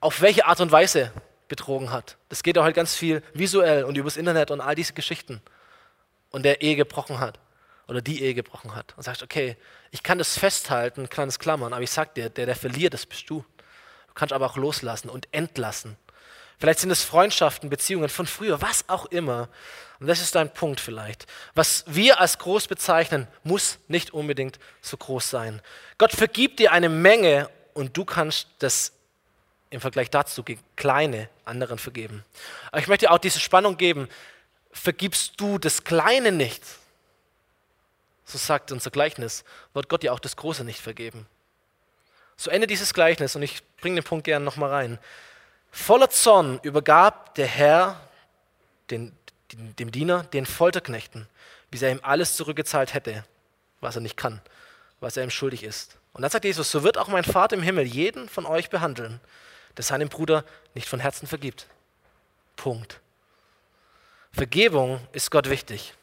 auf 0.00 0.20
welche 0.22 0.46
Art 0.46 0.60
und 0.60 0.72
Weise 0.72 1.12
betrogen 1.48 1.90
hat. 1.90 2.16
Das 2.30 2.42
geht 2.42 2.56
auch 2.58 2.64
halt 2.64 2.74
ganz 2.74 2.94
viel 2.94 3.22
visuell 3.34 3.84
und 3.84 3.96
übers 3.96 4.16
Internet 4.16 4.50
und 4.50 4.60
all 4.60 4.74
diese 4.74 4.94
Geschichten. 4.94 5.42
Und 6.34 6.42
der 6.42 6.62
Ehe 6.62 6.74
gebrochen 6.74 7.20
hat 7.20 7.38
oder 7.86 8.02
die 8.02 8.20
Ehe 8.20 8.34
gebrochen 8.34 8.74
hat. 8.74 8.92
Und 8.96 9.04
sagst, 9.04 9.22
okay, 9.22 9.56
ich 9.92 10.02
kann 10.02 10.18
das 10.18 10.36
festhalten, 10.36 11.08
kann 11.08 11.28
es 11.28 11.38
klammern, 11.38 11.72
aber 11.72 11.82
ich 11.82 11.92
sag 11.92 12.14
dir, 12.16 12.28
der, 12.28 12.46
der 12.46 12.56
verliert, 12.56 12.92
das 12.92 13.06
bist 13.06 13.30
du. 13.30 13.44
Du 14.08 14.14
kannst 14.14 14.32
aber 14.32 14.46
auch 14.46 14.56
loslassen 14.56 15.08
und 15.08 15.28
entlassen. 15.30 15.96
Vielleicht 16.58 16.80
sind 16.80 16.90
es 16.90 17.04
Freundschaften, 17.04 17.70
Beziehungen 17.70 18.08
von 18.08 18.26
früher, 18.26 18.60
was 18.60 18.88
auch 18.88 19.06
immer. 19.06 19.48
Und 20.00 20.08
das 20.08 20.20
ist 20.20 20.34
dein 20.34 20.52
Punkt 20.52 20.80
vielleicht. 20.80 21.26
Was 21.54 21.84
wir 21.86 22.18
als 22.18 22.38
groß 22.38 22.66
bezeichnen, 22.66 23.28
muss 23.44 23.78
nicht 23.86 24.12
unbedingt 24.12 24.58
so 24.80 24.96
groß 24.96 25.30
sein. 25.30 25.62
Gott 25.98 26.10
vergibt 26.10 26.58
dir 26.58 26.72
eine 26.72 26.88
Menge 26.88 27.48
und 27.74 27.96
du 27.96 28.04
kannst 28.04 28.48
das 28.58 28.92
im 29.70 29.80
Vergleich 29.80 30.10
dazu 30.10 30.44
kleine 30.74 31.28
anderen 31.44 31.78
vergeben. 31.78 32.24
Aber 32.72 32.80
ich 32.80 32.88
möchte 32.88 33.10
auch 33.12 33.18
diese 33.18 33.38
Spannung 33.38 33.76
geben. 33.76 34.08
Vergibst 34.74 35.40
du 35.40 35.58
das 35.58 35.84
Kleine 35.84 36.32
nicht, 36.32 36.62
so 38.24 38.36
sagt 38.38 38.72
unser 38.72 38.90
Gleichnis, 38.90 39.44
wird 39.72 39.88
Gott 39.88 40.02
dir 40.02 40.12
auch 40.12 40.18
das 40.18 40.36
Große 40.36 40.64
nicht 40.64 40.80
vergeben. 40.80 41.26
So 42.36 42.50
Ende 42.50 42.66
dieses 42.66 42.92
Gleichnis, 42.92 43.36
und 43.36 43.42
ich 43.42 43.62
bringe 43.80 44.00
den 44.00 44.04
Punkt 44.04 44.24
gerne 44.24 44.44
nochmal 44.44 44.70
rein. 44.70 44.98
Voller 45.70 46.10
Zorn 46.10 46.58
übergab 46.62 47.36
der 47.36 47.46
Herr 47.46 48.00
den, 48.90 49.16
dem 49.52 49.92
Diener 49.92 50.24
den 50.24 50.44
Folterknechten, 50.44 51.28
bis 51.70 51.82
er 51.82 51.92
ihm 51.92 52.00
alles 52.02 52.36
zurückgezahlt 52.36 52.94
hätte, 52.94 53.24
was 53.80 53.94
er 53.94 54.02
nicht 54.02 54.16
kann, 54.16 54.42
was 54.98 55.16
er 55.16 55.22
ihm 55.22 55.30
schuldig 55.30 55.62
ist. 55.62 55.96
Und 56.12 56.22
dann 56.22 56.30
sagt 56.30 56.44
Jesus, 56.44 56.70
so 56.70 56.82
wird 56.82 56.98
auch 56.98 57.08
mein 57.08 57.24
Vater 57.24 57.54
im 57.54 57.62
Himmel 57.62 57.86
jeden 57.86 58.28
von 58.28 58.44
euch 58.44 58.70
behandeln, 58.70 59.20
der 59.76 59.84
seinem 59.84 60.08
Bruder 60.08 60.44
nicht 60.74 60.88
von 60.88 60.98
Herzen 60.98 61.28
vergibt. 61.28 61.68
Punkt. 62.56 63.00
Vergebung 64.34 65.00
ist 65.12 65.30
Gott 65.30 65.48
wichtig. 65.48 65.94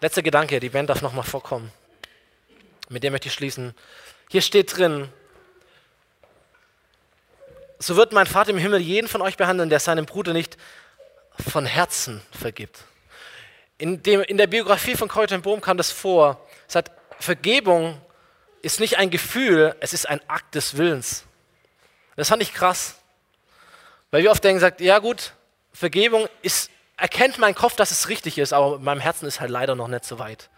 Letzter 0.00 0.22
Gedanke, 0.22 0.58
die 0.58 0.70
Band 0.70 0.88
darf 0.88 1.02
nochmal 1.02 1.24
vorkommen. 1.24 1.70
Mit 2.88 3.02
dem 3.02 3.12
möchte 3.12 3.28
ich 3.28 3.34
schließen. 3.34 3.74
Hier 4.30 4.40
steht 4.40 4.74
drin, 4.74 5.12
so 7.78 7.96
wird 7.96 8.12
mein 8.12 8.26
Vater 8.26 8.50
im 8.50 8.58
Himmel 8.58 8.80
jeden 8.80 9.06
von 9.06 9.20
euch 9.20 9.36
behandeln, 9.36 9.68
der 9.68 9.80
seinem 9.80 10.06
Bruder 10.06 10.32
nicht 10.32 10.56
von 11.46 11.66
Herzen 11.66 12.22
vergibt. 12.32 12.78
In, 13.76 14.02
dem, 14.02 14.22
in 14.22 14.38
der 14.38 14.46
Biografie 14.46 14.96
von 14.96 15.08
Corrie 15.08 15.36
Bohm 15.38 15.60
kam 15.60 15.76
das 15.76 15.92
vor. 15.92 16.42
Es 16.66 16.72
sagt, 16.72 16.90
Vergebung 17.20 18.00
ist 18.62 18.80
nicht 18.80 18.96
ein 18.96 19.10
Gefühl, 19.10 19.76
es 19.80 19.92
ist 19.92 20.08
ein 20.08 20.20
Akt 20.26 20.54
des 20.54 20.78
Willens. 20.78 21.24
Das 22.16 22.28
fand 22.28 22.42
ich 22.42 22.54
krass. 22.54 22.96
Weil 24.10 24.22
wir 24.22 24.30
oft 24.30 24.42
denken, 24.42 24.58
sagt, 24.58 24.80
ja 24.80 24.98
gut, 25.00 25.34
Vergebung 25.72 26.28
ist, 26.40 26.70
erkennt 26.98 27.38
mein 27.38 27.54
Kopf, 27.54 27.76
dass 27.76 27.90
es 27.90 28.08
richtig 28.08 28.38
ist, 28.38 28.52
aber 28.52 28.78
meinem 28.78 29.00
Herzen 29.00 29.26
ist 29.26 29.40
halt 29.40 29.50
leider 29.50 29.74
noch 29.74 29.88
nicht 29.88 30.04
so 30.04 30.18
weit. 30.18 30.50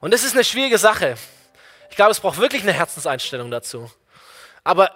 Und 0.00 0.12
das 0.12 0.24
ist 0.24 0.34
eine 0.34 0.42
schwierige 0.42 0.78
Sache. 0.78 1.16
Ich 1.90 1.96
glaube, 1.96 2.10
es 2.10 2.20
braucht 2.20 2.38
wirklich 2.38 2.62
eine 2.62 2.72
Herzenseinstellung 2.72 3.50
dazu. 3.50 3.90
Aber 4.64 4.90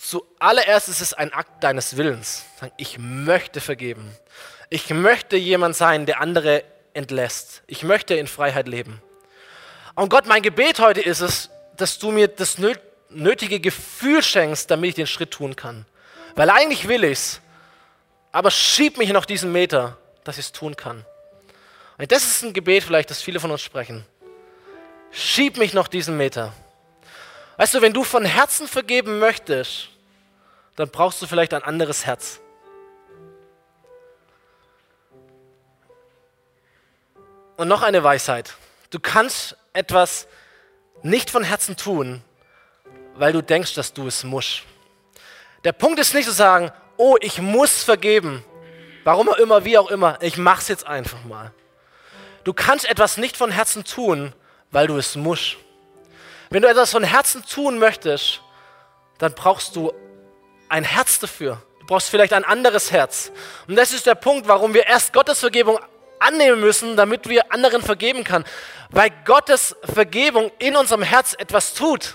zuallererst 0.00 0.88
ist 0.88 1.00
es 1.00 1.12
ein 1.12 1.32
Akt 1.32 1.62
deines 1.64 1.96
Willens. 1.96 2.44
Ich 2.76 2.98
möchte 2.98 3.60
vergeben. 3.60 4.16
Ich 4.70 4.90
möchte 4.90 5.36
jemand 5.36 5.76
sein, 5.76 6.06
der 6.06 6.20
andere 6.20 6.64
entlässt. 6.94 7.62
Ich 7.66 7.82
möchte 7.82 8.14
in 8.14 8.26
Freiheit 8.26 8.68
leben. 8.68 9.02
Und 9.94 10.08
Gott, 10.08 10.26
mein 10.26 10.42
Gebet 10.42 10.78
heute 10.78 11.00
ist 11.00 11.20
es, 11.20 11.50
dass 11.76 11.98
du 11.98 12.12
mir 12.12 12.28
das 12.28 12.58
nötige 13.10 13.60
Gefühl 13.60 14.22
schenkst, 14.22 14.70
damit 14.70 14.90
ich 14.90 14.94
den 14.94 15.06
Schritt 15.06 15.32
tun 15.32 15.56
kann. 15.56 15.86
Weil 16.36 16.50
eigentlich 16.50 16.88
will 16.88 17.04
ich 17.04 17.12
es, 17.18 17.40
aber 18.32 18.50
schieb 18.50 18.96
mich 18.96 19.12
noch 19.12 19.26
diesen 19.26 19.52
Meter, 19.52 19.98
dass 20.24 20.38
ich 20.38 20.46
es 20.46 20.52
tun 20.52 20.74
kann. 20.74 21.04
Und 21.98 22.10
das 22.10 22.24
ist 22.24 22.42
ein 22.42 22.54
Gebet 22.54 22.82
vielleicht, 22.82 23.10
das 23.10 23.22
viele 23.22 23.38
von 23.38 23.50
uns 23.50 23.60
sprechen. 23.60 24.06
Schieb 25.10 25.58
mich 25.58 25.74
noch 25.74 25.86
diesen 25.86 26.16
Meter. 26.16 26.54
Weißt 27.58 27.74
du, 27.74 27.82
wenn 27.82 27.92
du 27.92 28.02
von 28.02 28.24
Herzen 28.24 28.66
vergeben 28.66 29.18
möchtest, 29.18 29.90
dann 30.76 30.88
brauchst 30.88 31.20
du 31.20 31.26
vielleicht 31.26 31.52
ein 31.52 31.62
anderes 31.62 32.06
Herz. 32.06 32.40
Und 37.58 37.68
noch 37.68 37.82
eine 37.82 38.02
Weisheit. 38.02 38.54
Du 38.90 38.98
kannst 38.98 39.56
etwas 39.74 40.26
nicht 41.02 41.28
von 41.28 41.44
Herzen 41.44 41.76
tun, 41.76 42.22
weil 43.14 43.32
du 43.34 43.42
denkst, 43.42 43.74
dass 43.74 43.92
du 43.92 44.06
es 44.06 44.24
musst. 44.24 44.62
Der 45.64 45.72
Punkt 45.72 46.00
ist 46.00 46.14
nicht 46.14 46.24
zu 46.24 46.32
sagen, 46.32 46.72
oh, 47.02 47.16
ich 47.20 47.40
muss 47.40 47.82
vergeben. 47.82 48.44
Warum 49.02 49.28
auch 49.28 49.36
immer, 49.36 49.64
wie 49.64 49.76
auch 49.76 49.90
immer, 49.90 50.18
ich 50.20 50.36
mach's 50.36 50.68
jetzt 50.68 50.86
einfach 50.86 51.24
mal. 51.24 51.50
Du 52.44 52.52
kannst 52.52 52.88
etwas 52.88 53.16
nicht 53.16 53.36
von 53.36 53.50
Herzen 53.50 53.84
tun, 53.84 54.32
weil 54.70 54.86
du 54.86 54.96
es 54.96 55.16
musst. 55.16 55.56
Wenn 56.50 56.62
du 56.62 56.68
etwas 56.68 56.92
von 56.92 57.02
Herzen 57.02 57.44
tun 57.44 57.78
möchtest, 57.78 58.40
dann 59.18 59.34
brauchst 59.34 59.74
du 59.74 59.92
ein 60.68 60.84
Herz 60.84 61.18
dafür. 61.18 61.60
Du 61.80 61.86
brauchst 61.86 62.08
vielleicht 62.08 62.32
ein 62.32 62.44
anderes 62.44 62.92
Herz. 62.92 63.32
Und 63.66 63.74
das 63.74 63.92
ist 63.92 64.06
der 64.06 64.14
Punkt, 64.14 64.46
warum 64.46 64.72
wir 64.72 64.86
erst 64.86 65.12
Gottes 65.12 65.40
Vergebung 65.40 65.80
annehmen 66.20 66.60
müssen, 66.60 66.96
damit 66.96 67.28
wir 67.28 67.52
anderen 67.52 67.82
vergeben 67.82 68.22
können. 68.22 68.44
Weil 68.90 69.10
Gottes 69.24 69.74
Vergebung 69.82 70.52
in 70.60 70.76
unserem 70.76 71.02
Herz 71.02 71.34
etwas 71.36 71.74
tut. 71.74 72.14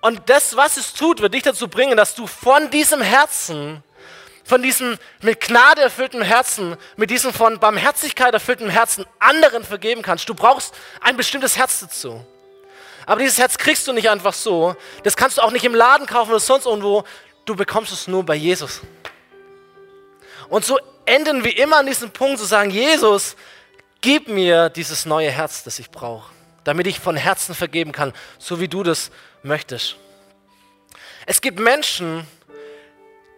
Und 0.00 0.28
das, 0.28 0.56
was 0.56 0.76
es 0.76 0.92
tut, 0.92 1.20
wird 1.20 1.34
dich 1.34 1.42
dazu 1.42 1.68
bringen, 1.68 1.96
dass 1.96 2.14
du 2.14 2.26
von 2.26 2.70
diesem 2.70 3.00
Herzen, 3.00 3.82
von 4.44 4.62
diesem 4.62 4.96
mit 5.22 5.40
Gnade 5.40 5.82
erfüllten 5.82 6.22
Herzen, 6.22 6.76
mit 6.96 7.10
diesem 7.10 7.32
von 7.32 7.58
Barmherzigkeit 7.58 8.32
erfüllten 8.32 8.70
Herzen 8.70 9.04
anderen 9.18 9.64
vergeben 9.64 10.02
kannst. 10.02 10.28
Du 10.28 10.34
brauchst 10.34 10.74
ein 11.00 11.16
bestimmtes 11.16 11.56
Herz 11.58 11.80
dazu. 11.80 12.24
Aber 13.06 13.20
dieses 13.20 13.38
Herz 13.38 13.58
kriegst 13.58 13.88
du 13.88 13.92
nicht 13.92 14.08
einfach 14.08 14.34
so. 14.34 14.76
Das 15.02 15.16
kannst 15.16 15.38
du 15.38 15.42
auch 15.42 15.50
nicht 15.50 15.64
im 15.64 15.74
Laden 15.74 16.06
kaufen 16.06 16.30
oder 16.30 16.40
sonst 16.40 16.66
irgendwo. 16.66 17.04
Du 17.44 17.56
bekommst 17.56 17.92
es 17.92 18.06
nur 18.06 18.22
bei 18.22 18.34
Jesus. 18.34 18.82
Und 20.48 20.64
so 20.64 20.78
enden 21.06 21.42
wir 21.42 21.56
immer 21.58 21.78
an 21.78 21.86
diesem 21.86 22.10
Punkt 22.10 22.38
zu 22.38 22.44
sagen, 22.44 22.70
Jesus, 22.70 23.34
gib 24.00 24.28
mir 24.28 24.68
dieses 24.68 25.06
neue 25.06 25.30
Herz, 25.30 25.64
das 25.64 25.78
ich 25.78 25.90
brauche, 25.90 26.30
damit 26.64 26.86
ich 26.86 27.00
von 27.00 27.16
Herzen 27.16 27.54
vergeben 27.54 27.92
kann, 27.92 28.12
so 28.38 28.60
wie 28.60 28.68
du 28.68 28.82
das 28.82 29.10
möchtest. 29.42 29.96
Es 31.26 31.40
gibt 31.40 31.58
Menschen, 31.58 32.26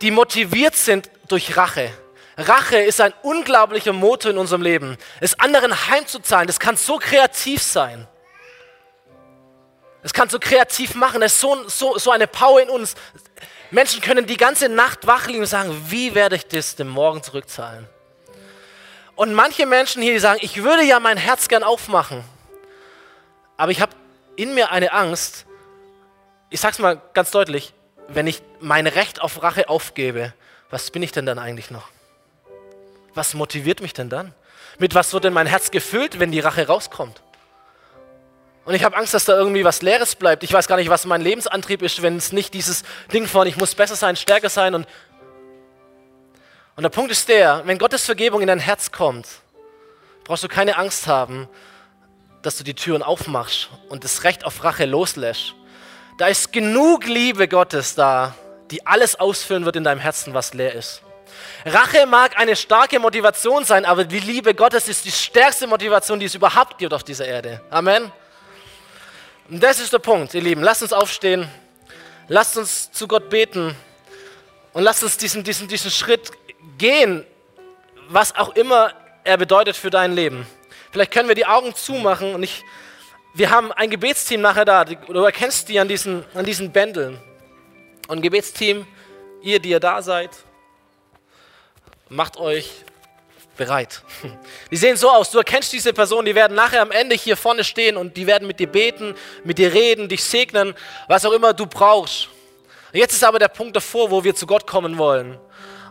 die 0.00 0.10
motiviert 0.10 0.76
sind 0.76 1.10
durch 1.28 1.56
Rache. 1.56 1.92
Rache 2.36 2.78
ist 2.78 3.00
ein 3.00 3.12
unglaublicher 3.22 3.92
Motor 3.92 4.30
in 4.30 4.38
unserem 4.38 4.62
Leben. 4.62 4.96
Es 5.20 5.38
anderen 5.38 5.88
heimzuzahlen, 5.88 6.46
das 6.46 6.60
kann 6.60 6.76
so 6.76 6.98
kreativ 6.98 7.62
sein. 7.62 8.06
Es 10.02 10.14
kann 10.14 10.30
so 10.30 10.38
kreativ 10.38 10.94
machen, 10.94 11.20
es 11.20 11.34
ist 11.34 11.40
so, 11.40 11.68
so, 11.68 11.98
so 11.98 12.10
eine 12.10 12.26
Power 12.26 12.62
in 12.62 12.70
uns. 12.70 12.94
Menschen 13.70 14.00
können 14.00 14.26
die 14.26 14.38
ganze 14.38 14.68
Nacht 14.68 15.06
wach 15.06 15.26
liegen 15.26 15.40
und 15.40 15.46
sagen, 15.46 15.86
wie 15.88 16.14
werde 16.14 16.36
ich 16.36 16.46
das 16.46 16.76
dem 16.76 16.88
Morgen 16.88 17.22
zurückzahlen? 17.22 17.86
Und 19.14 19.34
manche 19.34 19.66
Menschen 19.66 20.00
hier, 20.00 20.14
die 20.14 20.18
sagen, 20.18 20.40
ich 20.42 20.62
würde 20.62 20.82
ja 20.82 20.98
mein 20.98 21.18
Herz 21.18 21.48
gern 21.48 21.62
aufmachen, 21.62 22.24
aber 23.58 23.70
ich 23.70 23.82
habe 23.82 23.92
in 24.36 24.54
mir 24.54 24.72
eine 24.72 24.92
Angst, 24.92 25.44
ich 26.50 26.60
sage 26.60 26.72
es 26.72 26.78
mal 26.78 27.00
ganz 27.14 27.30
deutlich, 27.30 27.72
wenn 28.08 28.26
ich 28.26 28.42
mein 28.60 28.86
Recht 28.86 29.20
auf 29.20 29.42
Rache 29.42 29.68
aufgebe, 29.68 30.34
was 30.68 30.90
bin 30.90 31.02
ich 31.02 31.12
denn 31.12 31.26
dann 31.26 31.38
eigentlich 31.38 31.70
noch? 31.70 31.88
was 33.14 33.34
motiviert 33.34 33.80
mich 33.80 33.92
denn 33.92 34.08
dann? 34.08 34.34
Mit 34.78 34.94
was 34.94 35.12
wird 35.12 35.24
denn 35.24 35.32
mein 35.32 35.46
Herz 35.46 35.70
gefüllt, 35.70 36.18
wenn 36.18 36.32
die 36.32 36.40
Rache 36.40 36.66
rauskommt? 36.66 37.22
Und 38.64 38.74
ich 38.74 38.84
habe 38.84 38.96
Angst, 38.96 39.14
dass 39.14 39.24
da 39.24 39.36
irgendwie 39.36 39.64
was 39.64 39.82
Leeres 39.82 40.14
bleibt. 40.14 40.42
Ich 40.42 40.52
weiß 40.52 40.68
gar 40.68 40.76
nicht, 40.76 40.90
was 40.90 41.04
mein 41.04 41.22
Lebensantrieb 41.22 41.82
ist, 41.82 42.02
wenn 42.02 42.16
es 42.16 42.32
nicht 42.32 42.54
dieses 42.54 42.82
Ding 43.12 43.26
von, 43.26 43.46
ich 43.46 43.56
muss 43.56 43.74
besser 43.74 43.96
sein, 43.96 44.16
stärker 44.16 44.48
sein. 44.48 44.74
Und, 44.74 44.86
und 46.76 46.82
der 46.82 46.90
Punkt 46.90 47.10
ist 47.10 47.28
der, 47.28 47.62
wenn 47.64 47.78
Gottes 47.78 48.04
Vergebung 48.04 48.42
in 48.42 48.46
dein 48.46 48.60
Herz 48.60 48.92
kommt, 48.92 49.26
brauchst 50.24 50.44
du 50.44 50.48
keine 50.48 50.76
Angst 50.76 51.06
haben, 51.06 51.48
dass 52.42 52.56
du 52.56 52.64
die 52.64 52.74
Türen 52.74 53.02
aufmachst 53.02 53.70
und 53.88 54.04
das 54.04 54.24
Recht 54.24 54.44
auf 54.44 54.62
Rache 54.62 54.84
loslässt. 54.84 55.54
Da 56.20 56.26
ist 56.26 56.52
genug 56.52 57.06
Liebe 57.06 57.48
Gottes 57.48 57.94
da, 57.94 58.34
die 58.70 58.86
alles 58.86 59.18
ausfüllen 59.18 59.64
wird 59.64 59.76
in 59.76 59.84
deinem 59.84 60.00
Herzen, 60.00 60.34
was 60.34 60.52
leer 60.52 60.74
ist. 60.74 61.00
Rache 61.64 62.04
mag 62.04 62.38
eine 62.38 62.56
starke 62.56 63.00
Motivation 63.00 63.64
sein, 63.64 63.86
aber 63.86 64.04
die 64.04 64.20
Liebe 64.20 64.54
Gottes 64.54 64.86
ist 64.86 65.06
die 65.06 65.12
stärkste 65.12 65.66
Motivation, 65.66 66.20
die 66.20 66.26
es 66.26 66.34
überhaupt 66.34 66.76
gibt 66.76 66.92
auf 66.92 67.04
dieser 67.04 67.24
Erde. 67.24 67.62
Amen. 67.70 68.12
Und 69.48 69.62
das 69.62 69.80
ist 69.80 69.94
der 69.94 69.98
Punkt, 69.98 70.34
ihr 70.34 70.42
Lieben. 70.42 70.62
Lasst 70.62 70.82
uns 70.82 70.92
aufstehen, 70.92 71.48
lasst 72.28 72.58
uns 72.58 72.92
zu 72.92 73.08
Gott 73.08 73.30
beten 73.30 73.74
und 74.74 74.82
lasst 74.82 75.02
uns 75.02 75.16
diesen, 75.16 75.42
diesen, 75.42 75.68
diesen 75.68 75.90
Schritt 75.90 76.32
gehen, 76.76 77.24
was 78.10 78.36
auch 78.36 78.54
immer 78.56 78.92
er 79.24 79.38
bedeutet 79.38 79.74
für 79.74 79.88
dein 79.88 80.12
Leben. 80.12 80.46
Vielleicht 80.92 81.12
können 81.12 81.28
wir 81.28 81.34
die 81.34 81.46
Augen 81.46 81.74
zumachen 81.74 82.34
und 82.34 82.42
ich, 82.42 82.62
wir 83.34 83.50
haben 83.50 83.72
ein 83.72 83.90
Gebetsteam 83.90 84.40
nachher 84.40 84.64
da. 84.64 84.84
Du 84.84 85.22
erkennst 85.22 85.68
die 85.68 85.78
an 85.78 85.88
diesen, 85.88 86.24
an 86.34 86.44
diesen 86.44 86.72
Bändeln. 86.72 87.18
Und 88.08 88.18
ein 88.18 88.22
Gebetsteam, 88.22 88.86
ihr, 89.42 89.60
die 89.60 89.70
ihr 89.70 89.80
da 89.80 90.02
seid, 90.02 90.30
macht 92.08 92.36
euch 92.36 92.70
bereit. 93.56 94.02
Die 94.70 94.76
sehen 94.76 94.96
so 94.96 95.10
aus, 95.10 95.30
du 95.30 95.38
erkennst 95.38 95.72
diese 95.72 95.92
Person, 95.92 96.24
die 96.24 96.34
werden 96.34 96.54
nachher 96.54 96.80
am 96.80 96.90
Ende 96.90 97.14
hier 97.14 97.36
vorne 97.36 97.62
stehen 97.62 97.98
und 97.98 98.16
die 98.16 98.26
werden 98.26 98.48
mit 98.48 98.58
dir 98.58 98.68
beten, 98.68 99.14
mit 99.44 99.58
dir 99.58 99.74
reden, 99.74 100.08
dich 100.08 100.24
segnen, 100.24 100.74
was 101.08 101.26
auch 101.26 101.32
immer 101.32 101.52
du 101.52 101.66
brauchst. 101.66 102.28
Jetzt 102.92 103.12
ist 103.12 103.22
aber 103.22 103.38
der 103.38 103.48
Punkt 103.48 103.76
davor, 103.76 104.10
wo 104.10 104.24
wir 104.24 104.34
zu 104.34 104.46
Gott 104.46 104.66
kommen 104.66 104.96
wollen 104.96 105.38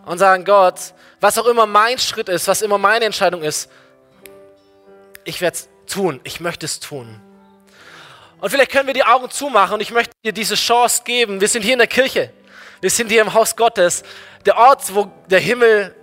und 0.06 0.18
sagen, 0.18 0.46
Gott, 0.46 0.80
was 1.20 1.38
auch 1.38 1.46
immer 1.46 1.68
mein 1.68 2.00
Schritt 2.00 2.28
ist, 2.28 2.48
was 2.48 2.64
immer 2.64 2.80
meine 2.80 3.06
Entscheidung 3.06 3.44
ist, 3.44 3.70
ich 5.24 5.40
werde 5.40 5.58
es 5.58 5.70
tun, 5.86 6.20
ich 6.24 6.40
möchte 6.40 6.66
es 6.66 6.80
tun. 6.80 7.22
Und 8.42 8.50
vielleicht 8.50 8.72
können 8.72 8.88
wir 8.88 8.94
die 8.94 9.04
Augen 9.04 9.30
zumachen 9.30 9.76
und 9.76 9.82
ich 9.82 9.92
möchte 9.92 10.14
dir 10.24 10.32
diese 10.32 10.56
Chance 10.56 11.04
geben. 11.04 11.42
Wir 11.42 11.48
sind 11.48 11.62
hier 11.62 11.74
in 11.74 11.80
der 11.80 11.88
Kirche, 11.88 12.32
wir 12.80 12.90
sind 12.90 13.10
hier 13.10 13.22
im 13.22 13.34
Haus 13.34 13.56
Gottes, 13.56 14.04
der 14.46 14.58
Ort, 14.58 14.84
wo 14.96 15.12
der 15.28 15.40
Himmel 15.40 15.94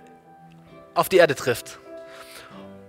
auf 0.93 1.09
die 1.09 1.17
Erde 1.17 1.35
trifft. 1.35 1.79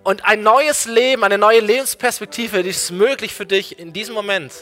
Und 0.04 0.24
ein 0.24 0.42
neues 0.42 0.86
Leben, 0.86 1.24
eine 1.24 1.38
neue 1.38 1.60
Lebensperspektive, 1.60 2.62
die 2.62 2.70
ist 2.70 2.90
möglich 2.90 3.34
für 3.34 3.46
dich 3.46 3.78
in 3.78 3.92
diesem 3.92 4.14
Moment. 4.14 4.52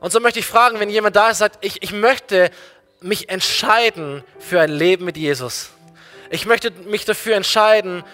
Und 0.00 0.12
so 0.12 0.20
möchte 0.20 0.38
ich 0.38 0.46
fragen, 0.46 0.80
wenn 0.80 0.88
jemand 0.88 1.16
da 1.16 1.30
ist, 1.30 1.38
sagt, 1.38 1.64
ich, 1.64 1.82
ich 1.82 1.92
möchte 1.92 2.50
mich 3.00 3.28
entscheiden 3.28 4.22
für 4.38 4.60
ein 4.60 4.70
Leben 4.70 5.04
mit 5.04 5.16
Jesus. 5.16 5.70
Ich 6.30 6.46
möchte 6.46 6.70
mich 6.70 7.04
dafür 7.04 7.36
entscheiden, 7.36 8.04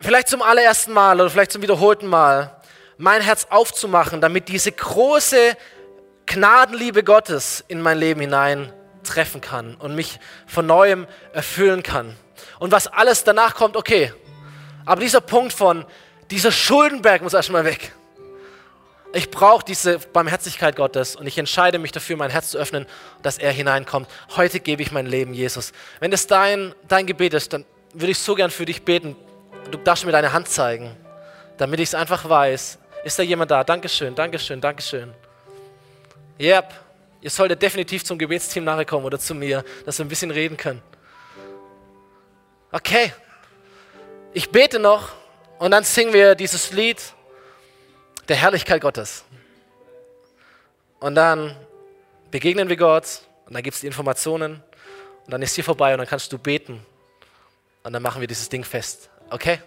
vielleicht 0.00 0.28
zum 0.28 0.42
allerersten 0.42 0.92
Mal 0.92 1.20
oder 1.20 1.30
vielleicht 1.30 1.52
zum 1.52 1.62
wiederholten 1.62 2.06
Mal, 2.06 2.61
mein 2.98 3.22
Herz 3.22 3.46
aufzumachen, 3.50 4.20
damit 4.20 4.48
diese 4.48 4.72
große 4.72 5.56
Gnadenliebe 6.26 7.04
Gottes 7.04 7.64
in 7.68 7.80
mein 7.80 7.98
Leben 7.98 8.20
hinein 8.20 8.72
treffen 9.04 9.40
kann 9.40 9.74
und 9.76 9.94
mich 9.94 10.20
von 10.46 10.66
neuem 10.66 11.06
erfüllen 11.32 11.82
kann. 11.82 12.16
Und 12.58 12.72
was 12.72 12.86
alles 12.86 13.24
danach 13.24 13.54
kommt, 13.54 13.76
okay. 13.76 14.12
Aber 14.84 15.00
dieser 15.00 15.20
Punkt 15.20 15.52
von, 15.52 15.84
dieser 16.30 16.52
Schuldenberg 16.52 17.22
muss 17.22 17.34
erstmal 17.34 17.64
weg. 17.64 17.92
Ich 19.14 19.30
brauche 19.30 19.64
diese 19.64 19.98
Barmherzigkeit 19.98 20.74
Gottes 20.74 21.16
und 21.16 21.26
ich 21.26 21.36
entscheide 21.36 21.78
mich 21.78 21.92
dafür, 21.92 22.16
mein 22.16 22.30
Herz 22.30 22.50
zu 22.50 22.58
öffnen, 22.58 22.86
dass 23.22 23.36
er 23.36 23.52
hineinkommt. 23.52 24.08
Heute 24.36 24.58
gebe 24.58 24.80
ich 24.80 24.90
mein 24.90 25.04
Leben 25.04 25.34
Jesus. 25.34 25.72
Wenn 26.00 26.10
das 26.10 26.26
dein, 26.26 26.74
dein 26.88 27.06
Gebet 27.06 27.34
ist, 27.34 27.52
dann 27.52 27.66
würde 27.92 28.12
ich 28.12 28.18
so 28.18 28.34
gern 28.34 28.50
für 28.50 28.64
dich 28.64 28.84
beten. 28.84 29.14
Du 29.70 29.76
darfst 29.76 30.06
mir 30.06 30.12
deine 30.12 30.32
Hand 30.32 30.48
zeigen, 30.48 30.96
damit 31.58 31.80
ich 31.80 31.90
es 31.90 31.94
einfach 31.94 32.26
weiß. 32.26 32.78
Ist 33.04 33.18
da 33.18 33.22
jemand 33.22 33.50
da? 33.50 33.64
Dankeschön, 33.64 34.14
Dankeschön, 34.14 34.60
Dankeschön. 34.60 35.12
Yep, 36.38 36.72
ihr 37.20 37.30
solltet 37.30 37.60
definitiv 37.60 38.04
zum 38.04 38.18
Gebetsteam 38.18 38.64
nachher 38.64 38.84
kommen 38.84 39.04
oder 39.04 39.18
zu 39.18 39.34
mir, 39.34 39.64
dass 39.84 39.98
wir 39.98 40.04
ein 40.04 40.08
bisschen 40.08 40.30
reden 40.30 40.56
können. 40.56 40.82
Okay, 42.70 43.12
ich 44.32 44.50
bete 44.50 44.78
noch 44.78 45.10
und 45.58 45.72
dann 45.72 45.84
singen 45.84 46.12
wir 46.12 46.34
dieses 46.34 46.72
Lied 46.72 47.00
der 48.28 48.36
Herrlichkeit 48.36 48.80
Gottes. 48.80 49.24
Und 51.00 51.16
dann 51.16 51.56
begegnen 52.30 52.68
wir 52.68 52.76
Gott 52.76 53.22
und 53.46 53.54
dann 53.54 53.62
gibt 53.62 53.74
es 53.74 53.80
die 53.80 53.88
Informationen 53.88 54.62
und 55.26 55.30
dann 55.32 55.42
ist 55.42 55.54
hier 55.54 55.64
vorbei 55.64 55.92
und 55.92 55.98
dann 55.98 56.06
kannst 56.06 56.32
du 56.32 56.38
beten 56.38 56.84
und 57.82 57.92
dann 57.92 58.02
machen 58.02 58.20
wir 58.20 58.28
dieses 58.28 58.48
Ding 58.48 58.64
fest. 58.64 59.10
Okay? 59.28 59.60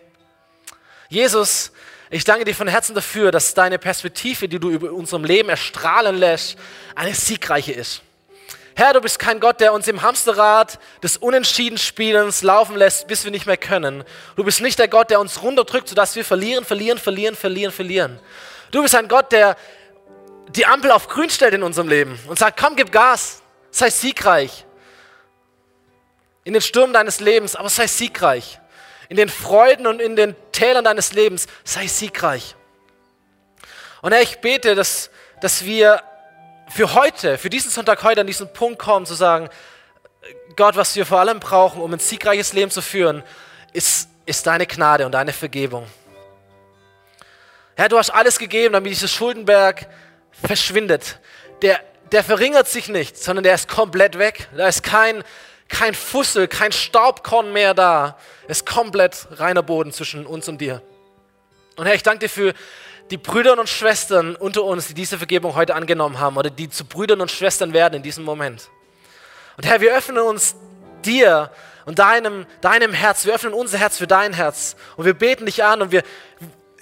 Jesus, 1.10 1.72
ich 2.10 2.24
danke 2.24 2.46
dir 2.46 2.54
von 2.54 2.68
Herzen 2.68 2.94
dafür, 2.94 3.32
dass 3.32 3.54
deine 3.54 3.80
Perspektive, 3.80 4.48
die 4.48 4.60
du 4.60 4.70
über 4.70 4.92
unserem 4.92 5.24
Leben 5.24 5.50
erstrahlen 5.50 6.16
lässt, 6.16 6.58
eine 6.96 7.14
siegreiche 7.14 7.74
ist. 7.74 8.02
Herr, 8.78 8.92
du 8.92 9.00
bist 9.00 9.20
kein 9.20 9.40
Gott, 9.40 9.62
der 9.62 9.72
uns 9.72 9.88
im 9.88 10.02
Hamsterrad 10.02 10.80
des 11.02 11.16
Unentschiedenspielens 11.16 12.44
laufen 12.44 12.76
lässt, 12.76 13.08
bis 13.08 13.24
wir 13.24 13.32
nicht 13.32 13.46
mehr 13.46 13.58
können. 13.58 14.04
Du 14.36 14.44
bist 14.44 14.62
nicht 14.62 14.78
der 14.78 14.90
Gott, 14.90 15.10
der 15.10 15.22
uns 15.22 15.42
runterdrückt, 15.42 15.88
sodass 15.88 16.16
wir 16.18 16.26
verlieren, 16.26 16.66
verlieren, 16.66 16.98
verlieren, 16.98 17.36
verlieren, 17.36 17.72
verlieren. 17.72 18.20
Du 18.72 18.82
bist 18.82 18.94
ein 18.94 19.08
Gott, 19.08 19.32
der 19.32 19.56
die 20.50 20.66
Ampel 20.66 20.92
auf 20.92 21.08
grün 21.08 21.30
stellt 21.30 21.54
in 21.54 21.64
unserem 21.64 21.88
Leben 21.88 22.20
und 22.28 22.38
sagt, 22.38 22.60
komm, 22.60 22.76
gib 22.76 22.92
Gas, 22.92 23.42
sei 23.72 23.90
siegreich. 23.90 24.66
In 26.44 26.52
den 26.52 26.62
Stürmen 26.62 26.94
deines 26.94 27.22
Lebens, 27.22 27.56
aber 27.56 27.70
sei 27.70 27.88
siegreich. 27.88 28.60
In 29.08 29.16
den 29.16 29.30
Freuden 29.30 29.88
und 29.88 30.02
in 30.02 30.18
den 30.18 30.36
Tälern 30.56 30.86
deines 30.86 31.14
Lebens, 31.14 31.48
sei 31.64 31.88
siegreich. 31.88 32.56
Und 34.02 34.14
Herr, 34.14 34.22
ich 34.22 34.40
bete, 34.40 34.74
dass, 34.74 35.10
dass 35.42 35.66
wir 35.66 36.02
für 36.70 36.94
heute, 36.94 37.38
für 37.38 37.50
diesen 37.50 37.70
Sonntag 37.72 38.04
heute 38.04 38.22
an 38.22 38.28
diesen 38.28 38.52
Punkt 38.54 38.80
kommen, 38.80 39.06
zu 39.06 39.14
sagen, 39.14 39.50
Gott, 40.56 40.76
was 40.78 40.96
wir 40.96 41.06
vor 41.06 41.20
allem 41.20 41.40
brauchen, 41.40 41.82
um 41.82 41.94
ein 41.94 42.00
siegreiches 42.00 42.54
Leben 42.54 42.72
zu 42.72 42.82
führen, 42.82 43.24
ist, 43.74 44.08
ist 44.26 44.48
deine 44.48 44.66
Gnade 44.66 45.06
und 45.06 45.12
deine 45.12 45.34
Vergebung. 45.34 45.86
Herr, 47.76 47.90
du 47.90 47.98
hast 47.98 48.10
alles 48.10 48.40
gegeben, 48.40 48.74
damit 48.74 48.92
dieser 48.92 49.10
Schuldenberg 49.10 49.88
verschwindet. 50.32 51.20
Der, 51.62 51.82
der 52.12 52.24
verringert 52.24 52.70
sich 52.70 52.88
nicht, 52.88 53.18
sondern 53.18 53.44
der 53.44 53.56
ist 53.56 53.68
komplett 53.68 54.18
weg. 54.18 54.48
Da 54.56 54.68
ist 54.68 54.82
kein, 54.82 55.24
kein 55.68 55.94
Fussel, 55.94 56.48
kein 56.48 56.72
Staubkorn 56.72 57.52
mehr 57.54 57.74
da. 57.74 58.18
Es 58.48 58.60
ist 58.60 58.66
komplett 58.66 59.28
reiner 59.32 59.64
Boden 59.64 59.92
zwischen 59.92 60.26
uns 60.26 60.48
und 60.48 60.60
dir. 60.60 60.82
Und 61.76 61.86
Herr, 61.86 61.96
ich 61.96 62.04
danke 62.04 62.20
dir 62.20 62.30
für 62.30 62.54
die 63.12 63.18
Brüder 63.18 63.60
und 63.60 63.70
Schwestern 63.70 64.36
unter 64.36 64.64
uns, 64.64 64.88
die 64.88 64.94
diese 64.94 65.18
Vergebung 65.18 65.56
heute 65.56 65.76
angenommen 65.76 66.20
haben 66.20 66.38
oder 66.38 66.50
die 66.50 66.70
zu 66.70 66.86
Brüdern 66.86 67.22
und 67.22 67.32
Schwestern 67.32 67.74
werden 67.74 67.96
in 67.96 68.04
diesem 68.04 68.24
Moment. 68.24 68.70
Und 69.58 69.66
Herr, 69.66 69.82
wir 69.82 69.96
öffnen 69.96 70.20
uns 70.20 70.56
dir 71.04 71.52
und 71.86 72.00
deinem, 72.00 72.46
deinem 72.62 72.94
Herz, 72.94 73.26
wir 73.26 73.36
öffnen 73.36 73.54
unser 73.54 73.78
Herz 73.78 73.98
für 73.98 74.08
dein 74.08 74.34
Herz 74.34 74.76
und 74.98 75.06
wir 75.06 75.14
beten 75.14 75.46
dich 75.46 75.64
an 75.64 75.82
und 75.82 75.92
wir, 75.92 76.04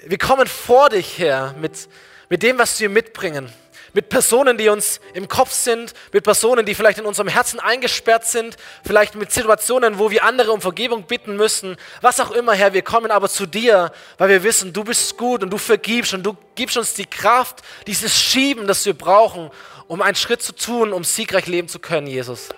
wir 0.05 0.17
kommen 0.17 0.47
vor 0.47 0.89
dich 0.89 1.17
her 1.17 1.55
mit, 1.59 1.89
mit 2.29 2.43
dem, 2.43 2.57
was 2.57 2.79
wir 2.79 2.89
mitbringen 2.89 3.51
mit 3.93 4.09
Personen, 4.09 4.57
die 4.57 4.69
uns 4.69 4.99
im 5.13 5.27
Kopf 5.27 5.51
sind, 5.51 5.93
mit 6.11 6.23
Personen, 6.23 6.65
die 6.65 6.75
vielleicht 6.75 6.97
in 6.97 7.05
unserem 7.05 7.27
Herzen 7.27 7.59
eingesperrt 7.59 8.25
sind, 8.25 8.57
vielleicht 8.83 9.15
mit 9.15 9.31
Situationen, 9.31 9.99
wo 9.99 10.09
wir 10.11 10.23
andere 10.23 10.51
um 10.51 10.61
Vergebung 10.61 11.03
bitten 11.03 11.35
müssen, 11.35 11.77
was 12.01 12.19
auch 12.19 12.31
immer, 12.31 12.53
Herr, 12.53 12.73
wir 12.73 12.81
kommen 12.81 13.11
aber 13.11 13.29
zu 13.29 13.45
dir, 13.45 13.91
weil 14.17 14.29
wir 14.29 14.43
wissen, 14.43 14.73
du 14.73 14.83
bist 14.83 15.15
gut 15.17 15.43
und 15.43 15.51
du 15.51 15.57
vergibst 15.57 16.13
und 16.13 16.23
du 16.23 16.35
gibst 16.55 16.75
uns 16.75 16.95
die 16.95 17.05
Kraft, 17.05 17.61
dieses 17.87 18.19
Schieben, 18.19 18.67
das 18.67 18.85
wir 18.85 18.93
brauchen, 18.93 19.51
um 19.87 20.01
einen 20.01 20.15
Schritt 20.15 20.41
zu 20.41 20.53
tun, 20.53 20.91
um 20.91 21.03
siegreich 21.03 21.45
leben 21.45 21.67
zu 21.67 21.79
können, 21.79 22.07
Jesus. 22.07 22.49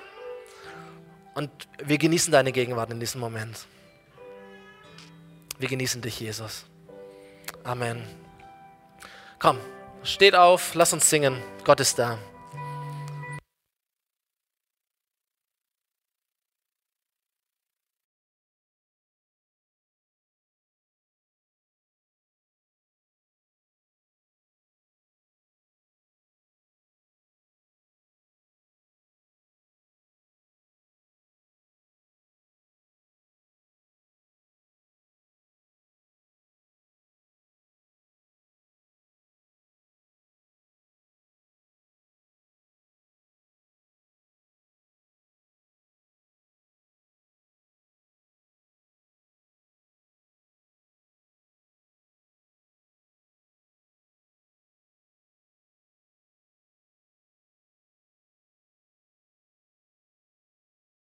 Und 1.34 1.50
wir 1.84 1.98
genießen 1.98 2.32
deine 2.32 2.54
Gegenwart 2.54 2.92
in 2.92 3.00
diesem 3.02 3.20
Moment. 3.20 3.58
Wir 5.58 5.68
genießen 5.68 6.02
dich, 6.02 6.20
Jesus. 6.20 6.66
Amen. 7.64 8.04
Komm. 9.40 9.60
Steht 10.06 10.36
auf, 10.36 10.76
lass 10.76 10.94
uns 10.94 11.10
singen. 11.10 11.42
Gott 11.64 11.80
ist 11.80 11.98
da. 11.98 12.20